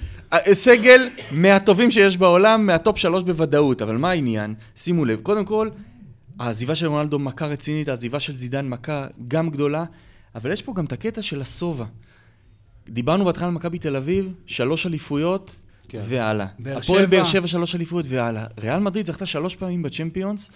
סגל 0.54 1.10
מהטובים 1.32 1.92
שיש 1.92 2.18
בעולם, 2.18 2.66
מהטופ 2.66 2.98
שלוש 2.98 3.24
בוודאות. 3.24 3.82
אבל 3.82 3.98
מה 3.98 4.10
העניין? 4.10 4.54
שימו 4.76 5.06
לב, 5.06 5.20
קודם 5.22 5.46
כל, 5.46 5.70
העזיבה 6.40 6.76
של 6.76 6.88
רונלדו 6.88 7.20
מכה 7.20 7.46
רצינית, 7.46 7.90
העזיבה 7.90 8.20
של 8.20 8.38
זידן 8.38 8.68
מכה 8.68 9.08
גם 9.28 9.50
גדולה, 9.50 9.86
אבל 10.36 10.52
יש 10.52 10.62
פה 10.62 10.74
גם 10.76 10.86
את 10.86 10.92
הקטע 10.92 11.22
של 11.22 11.42
השובע. 11.42 11.86
דיברנו 12.90 13.26
בהתחלה 13.26 13.48
על 13.48 13.54
מכבי 13.54 13.80
תל 13.80 13.96
אביב, 13.96 14.34
שלוש 14.46 14.86
אליפויות, 14.86 15.62
כן. 15.90 16.02
והלאה. 16.08 16.46
הפועל 16.66 17.06
באר 17.06 17.24
שבע 17.24 17.48
שלוש 17.48 17.76
אליפויות 17.76 18.06
והלאה. 18.10 18.46
ריאל 18.60 18.80
מדריד 18.80 19.06
זכתה 19.06 19.26
שלוש 19.26 19.56
פעמים 19.56 19.84
בצ'מפיונס, 19.84 20.52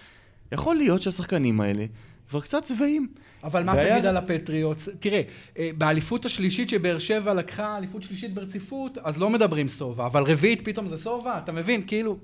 יכול 0.52 0.76
להיות 0.76 1.02
שהשחקנים 1.02 1.60
האלה 1.60 1.84
כבר 2.30 2.40
קצת 2.40 2.62
צבעים. 2.62 3.08
אבל 3.44 3.62
מה. 3.62 3.72
תגיד 3.74 4.06
על 4.06 4.16
הפטריוטס? 4.16 4.88
תראה, 4.98 5.22
אה, 5.58 5.70
באליפות 5.78 6.24
השלישית 6.24 6.68
שבאר 6.68 6.98
שבע 6.98 7.34
לקחה 7.34 7.76
אליפות 7.78 8.02
שלישית 8.02 8.34
ברציפות, 8.34 8.98
אז 9.04 9.18
לא 9.18 9.30
מדברים 9.30 9.68
סובה, 9.68 10.06
אבל 10.06 10.22
רביעית 10.22 10.64
פתאום 10.64 10.86
זה 10.86 10.96
סובה, 10.96 11.38
אתה 11.38 11.52
מבין? 11.52 11.82
כאילו, 11.86 12.18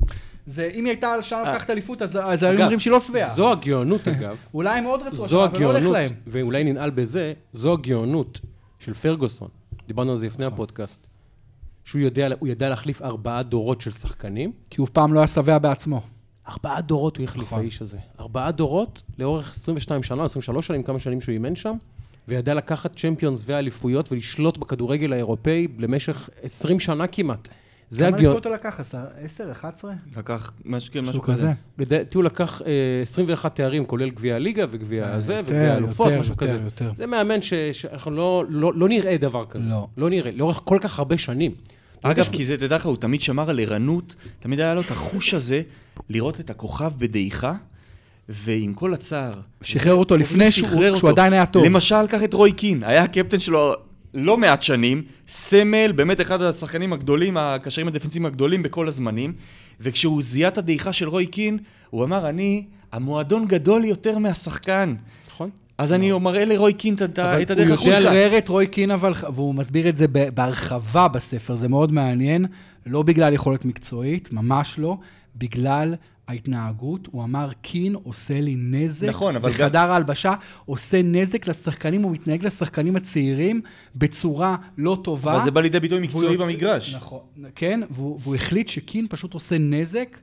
זה, 0.46 0.70
אם 0.74 0.84
היא 0.84 0.90
הייתה 0.90 1.12
על 1.12 1.22
שער 1.22 1.42
לקחת 1.42 1.70
אליפות, 1.70 2.02
אז, 2.02 2.42
היו 2.42 2.60
אומרים 2.60 2.80
שהיא 2.80 2.90
לא 2.90 3.00
שבעה. 3.00 3.28
זו 3.28 3.52
הגאונות 3.52 4.08
אגב. 4.08 4.38
אולי 4.54 4.78
הם 4.78 4.84
מאוד 4.84 5.02
רצו 5.02 5.24
השנה, 5.24 5.44
אבל 5.44 5.60
לא 5.60 5.66
הולך 5.66 5.84
להם. 5.84 6.10
ואולי 6.26 6.64
ננעל 6.64 6.90
בזה, 6.90 7.32
זו 7.52 7.72
הגאונות 7.72 8.40
של 8.80 8.94
פרגוסון. 8.94 9.48
דיברנו 9.86 10.10
על 10.10 10.16
זה 10.16 10.26
לפני 10.26 10.44
הפודקאסט. 10.44 11.06
שהוא 11.86 12.00
יודע, 12.00 12.28
ידע 12.44 12.68
להחליף 12.68 13.02
ארבעה 13.02 13.42
דורות 13.42 13.80
של 13.80 13.90
שחקנים. 13.90 14.52
כי 14.70 14.80
הוא 14.80 14.88
פעם 14.92 15.14
לא 15.14 15.18
היה 15.18 15.26
שבע 15.26 15.58
בעצמו. 15.58 16.02
ארבעה 16.48 16.80
דורות 16.80 17.16
הוא 17.16 17.24
החליף, 17.24 17.46
נכון. 17.46 17.58
האיש 17.58 17.82
הזה. 17.82 17.98
ארבעה 18.20 18.52
דורות, 18.52 19.02
לאורך 19.18 19.50
22 19.50 20.02
שנה, 20.02 20.24
23 20.24 20.66
שנים, 20.66 20.82
כמה 20.82 20.98
שנים 20.98 21.20
שהוא 21.20 21.32
אימן 21.32 21.56
שם, 21.56 21.76
וידע 22.28 22.54
לקחת 22.54 22.96
צ'מפיונס 22.96 23.42
ואליפויות 23.46 24.12
ולשלוט 24.12 24.58
בכדורגל 24.58 25.12
האירופאי 25.12 25.68
למשך 25.78 26.30
20 26.42 26.80
שנה 26.80 27.06
כמעט. 27.06 27.48
זה 27.88 28.06
הגיון. 28.06 28.20
כמה 28.20 28.30
אליפויות 28.30 28.46
הוא 28.46 28.54
לקח? 28.54 28.80
10, 29.16 29.52
11? 29.52 29.92
לקח 30.16 30.52
משהו, 30.64 30.92
כן, 30.92 31.04
משהו 31.04 31.22
כזה. 31.22 31.52
לדעתי 31.78 32.18
הוא 32.18 32.24
לקח 32.24 32.62
21 33.02 33.44
אה, 33.44 33.56
תארים, 33.56 33.84
כולל 33.84 34.10
גביע 34.10 34.34
הליגה 34.34 34.64
וגביע 34.70 35.12
אה, 35.12 35.20
זה, 35.20 35.40
וגביע 35.44 35.72
האלופות, 35.72 36.12
משהו 36.12 36.36
כזה. 36.36 36.58
זה 36.96 37.06
מאמן 37.06 37.42
שאנחנו 37.72 38.10
לא, 38.10 38.44
לא, 38.48 38.72
לא 38.74 38.88
נראה 38.88 39.16
דבר 39.16 39.44
כזה. 39.46 39.68
לא. 39.68 39.88
לא 39.96 40.10
נראה, 40.10 40.30
לאורך 40.30 40.60
כל 40.64 40.78
כך 40.80 40.98
הרבה 40.98 41.18
שנים. 41.18 41.54
אגב, 42.02 42.28
כי 42.32 42.46
זה, 42.46 42.56
תדע 42.56 42.76
לך, 42.76 42.86
הוא 42.86 42.96
תמיד 42.96 43.20
שמר 43.20 43.50
על 43.50 43.60
ערנות, 43.60 44.14
תמיד 44.40 44.60
היה 44.60 44.74
לו 44.74 44.80
את 44.80 44.90
החוש 44.90 45.34
הזה 45.34 45.62
לראות 46.10 46.40
את 46.40 46.50
הכוכב 46.50 46.92
בדעיכה, 46.98 47.54
ועם 48.28 48.74
כל 48.74 48.94
הצער... 48.94 49.40
שחרר 49.62 49.94
אותו 49.94 50.16
לפני 50.16 50.50
שהוא 50.50 51.10
עדיין 51.10 51.32
היה 51.32 51.46
טוב. 51.46 51.64
למשל, 51.64 52.06
קח 52.08 52.22
את 52.24 52.34
רוי 52.34 52.52
קין, 52.52 52.82
היה 52.84 53.02
הקפטן 53.02 53.40
שלו 53.40 53.74
לא 54.14 54.36
מעט 54.36 54.62
שנים, 54.62 55.02
סמל, 55.28 55.92
באמת 55.92 56.20
אחד 56.20 56.42
השחקנים 56.42 56.92
הגדולים, 56.92 57.36
הקשרים 57.36 57.88
הדפנסיביים 57.88 58.26
הגדולים 58.26 58.62
בכל 58.62 58.88
הזמנים, 58.88 59.32
וכשהוא 59.80 60.22
זיהה 60.22 60.48
את 60.48 60.58
הדעיכה 60.58 60.92
של 60.92 61.08
רוי 61.08 61.26
קין, 61.26 61.58
הוא 61.90 62.04
אמר, 62.04 62.28
אני 62.28 62.64
המועדון 62.92 63.46
גדול 63.46 63.84
יותר 63.84 64.18
מהשחקן. 64.18 64.94
אז 65.78 65.92
אני 65.92 66.12
מראה 66.12 66.44
לרוי 66.44 66.72
קין 66.72 66.94
את 66.94 67.00
הדרך 67.02 67.68
הוא 67.68 67.74
החוצה. 67.74 67.90
יודע 67.90 68.38
את 68.38 68.48
רוי 68.48 68.66
קין, 68.66 68.90
אבל, 68.90 69.12
והוא 69.34 69.54
מסביר 69.54 69.88
את 69.88 69.96
זה 69.96 70.06
בהרחבה 70.08 71.08
בספר, 71.08 71.54
זה 71.54 71.68
מאוד 71.68 71.92
מעניין, 71.92 72.46
לא 72.86 73.02
בגלל 73.02 73.32
יכולת 73.32 73.64
מקצועית, 73.64 74.32
ממש 74.32 74.78
לא, 74.78 74.98
בגלל 75.36 75.94
ההתנהגות. 76.28 77.08
הוא 77.10 77.24
אמר, 77.24 77.50
קין 77.62 77.94
עושה 77.94 78.40
לי 78.40 78.54
נזק. 78.58 79.08
נכון, 79.08 79.36
אבל 79.36 79.50
גם- 79.52 79.56
בחדר 79.58 79.78
ההלבשה, 79.90 80.34
עושה 80.64 81.02
נזק 81.02 81.48
לשחקנים, 81.48 82.02
הוא 82.02 82.12
מתנהג 82.12 82.46
לשחקנים 82.46 82.96
הצעירים 82.96 83.60
בצורה 83.96 84.56
לא 84.78 84.98
טובה. 85.04 85.32
אבל 85.34 85.40
זה 85.42 85.50
בא 85.50 85.60
לידי 85.60 85.80
ביטוי 85.80 86.00
מקצועי 86.00 86.32
יוצא- 86.32 86.44
במגרש. 86.44 86.94
נכון, 86.94 87.20
כן, 87.54 87.80
והוא, 87.90 88.18
והוא 88.22 88.34
החליט 88.34 88.68
שקין 88.68 89.06
פשוט 89.10 89.34
עושה 89.34 89.58
נזק. 89.58 90.16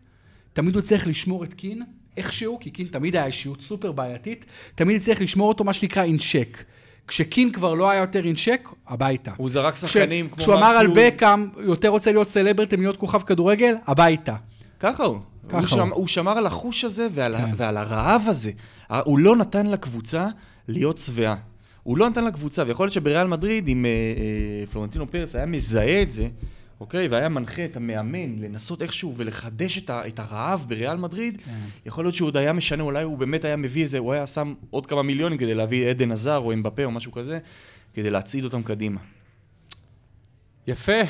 תמיד 0.53 0.75
הוא 0.75 0.81
צריך 0.81 1.07
לשמור 1.07 1.43
את 1.43 1.53
קין 1.53 1.81
איכשהו, 2.17 2.57
כי 2.59 2.69
קין 2.71 2.87
תמיד 2.87 3.15
היה 3.15 3.25
אישיות 3.25 3.61
סופר 3.61 3.91
בעייתית, 3.91 4.45
תמיד 4.75 5.01
צריך 5.01 5.21
לשמור 5.21 5.47
אותו 5.49 5.63
מה 5.63 5.73
שנקרא 5.73 6.03
אינשק. 6.03 6.63
כשקין 7.07 7.51
כבר 7.51 7.73
לא 7.73 7.89
היה 7.89 8.01
יותר 8.01 8.25
אינשק, 8.25 8.69
הביתה. 8.87 9.31
הוא 9.37 9.49
זרק 9.49 9.73
כש- 9.73 9.79
שחקנים 9.81 10.27
כמו 10.27 10.37
כשהוא 10.37 10.55
אמר 10.55 10.65
על. 10.67 10.87
בקאם, 10.95 11.47
יותר 11.57 11.87
רוצה 11.89 12.11
להיות 12.11 12.29
סלברטי 12.29 12.75
מלהיות 12.75 12.97
כוכב 12.97 13.21
כדורגל, 13.21 13.75
הביתה. 13.87 14.35
ככה 14.79 15.03
הוא. 15.03 15.17
ככה 15.49 15.57
הוא. 15.57 15.67
שמ, 15.67 15.91
הוא 15.91 16.07
שמר 16.07 16.37
על 16.37 16.45
החוש 16.45 16.83
הזה 16.83 17.07
ועל, 17.13 17.37
כן. 17.37 17.51
ועל 17.57 17.77
הרעב 17.77 18.21
הזה. 18.27 18.51
הוא 19.03 19.19
לא 19.19 19.35
נתן 19.35 19.67
לקבוצה 19.67 20.27
להיות 20.67 20.97
שבעה. 20.97 21.35
הוא 21.83 21.97
לא 21.97 22.09
נתן 22.09 22.25
לקבוצה, 22.25 22.63
ויכול 22.67 22.83
להיות 22.85 22.93
שבריאל 22.93 23.27
מדריד, 23.27 23.67
אם 23.67 23.85
אה, 23.85 23.89
אה, 23.91 24.65
פלורנטינו 24.71 25.07
פרס 25.11 25.35
היה 25.35 25.45
מזהה 25.45 26.01
את 26.01 26.11
זה, 26.11 26.27
אוקיי, 26.83 27.07
והיה 27.07 27.29
מנחה 27.29 27.65
את 27.65 27.75
המאמן 27.75 28.39
לנסות 28.39 28.81
איכשהו 28.81 29.13
ולחדש 29.17 29.77
את, 29.77 29.89
ה, 29.89 30.07
את 30.07 30.19
הרעב 30.19 30.65
בריאל 30.67 30.97
מדריד, 30.97 31.41
כן. 31.45 31.51
יכול 31.85 32.05
להיות 32.05 32.15
שהוא 32.15 32.27
עוד 32.27 32.37
היה 32.37 32.53
משנה, 32.53 32.83
אולי 32.83 33.03
הוא 33.03 33.17
באמת 33.17 33.45
היה 33.45 33.55
מביא 33.55 33.81
איזה, 33.81 33.97
הוא 33.97 34.13
היה 34.13 34.27
שם 34.27 34.53
עוד 34.69 34.85
כמה 34.85 35.03
מיליונים 35.03 35.37
כדי 35.37 35.55
להביא 35.55 35.89
עדן 35.89 36.11
עזר 36.11 36.37
או 36.37 36.53
אמבפה 36.53 36.83
או 36.83 36.91
משהו 36.91 37.11
כזה, 37.11 37.39
כדי 37.93 38.09
להצעיד 38.09 38.43
אותם 38.43 38.63
קדימה. 38.63 38.99
יפה, 40.67 41.01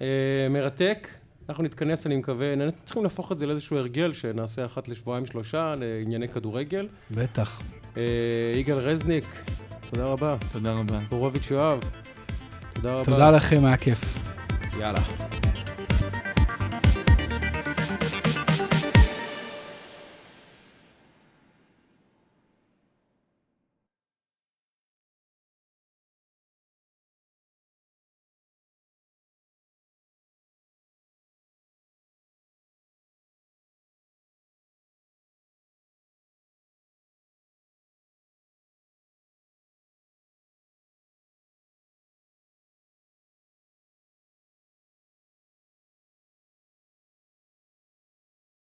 אה, 0.00 0.06
מרתק. 0.50 1.08
אנחנו 1.48 1.64
נתכנס, 1.64 2.06
אני 2.06 2.16
מקווה, 2.16 2.52
אנחנו 2.52 2.84
צריכים 2.84 3.02
להפוך 3.02 3.32
את 3.32 3.38
זה 3.38 3.46
לאיזשהו 3.46 3.76
הרגל 3.76 4.12
שנעשה 4.12 4.64
אחת 4.64 4.88
לשבועיים 4.88 5.26
שלושה 5.26 5.74
לענייני 5.78 6.28
כדורגל. 6.28 6.88
בטח. 7.10 7.62
אה, 7.96 8.02
יגאל 8.54 8.76
רזניק, 8.76 9.24
תודה 9.90 10.04
רבה. 10.06 10.36
תודה 10.52 10.72
רבה. 10.72 10.98
בורוביץ' 11.08 11.50
יואב, 11.50 11.80
תודה 12.72 12.94
רבה. 12.94 13.04
תודה 13.04 13.30
לכם, 13.30 13.64
היה 13.64 13.76
כיף. 13.76 14.30
יאללה. 14.80 15.49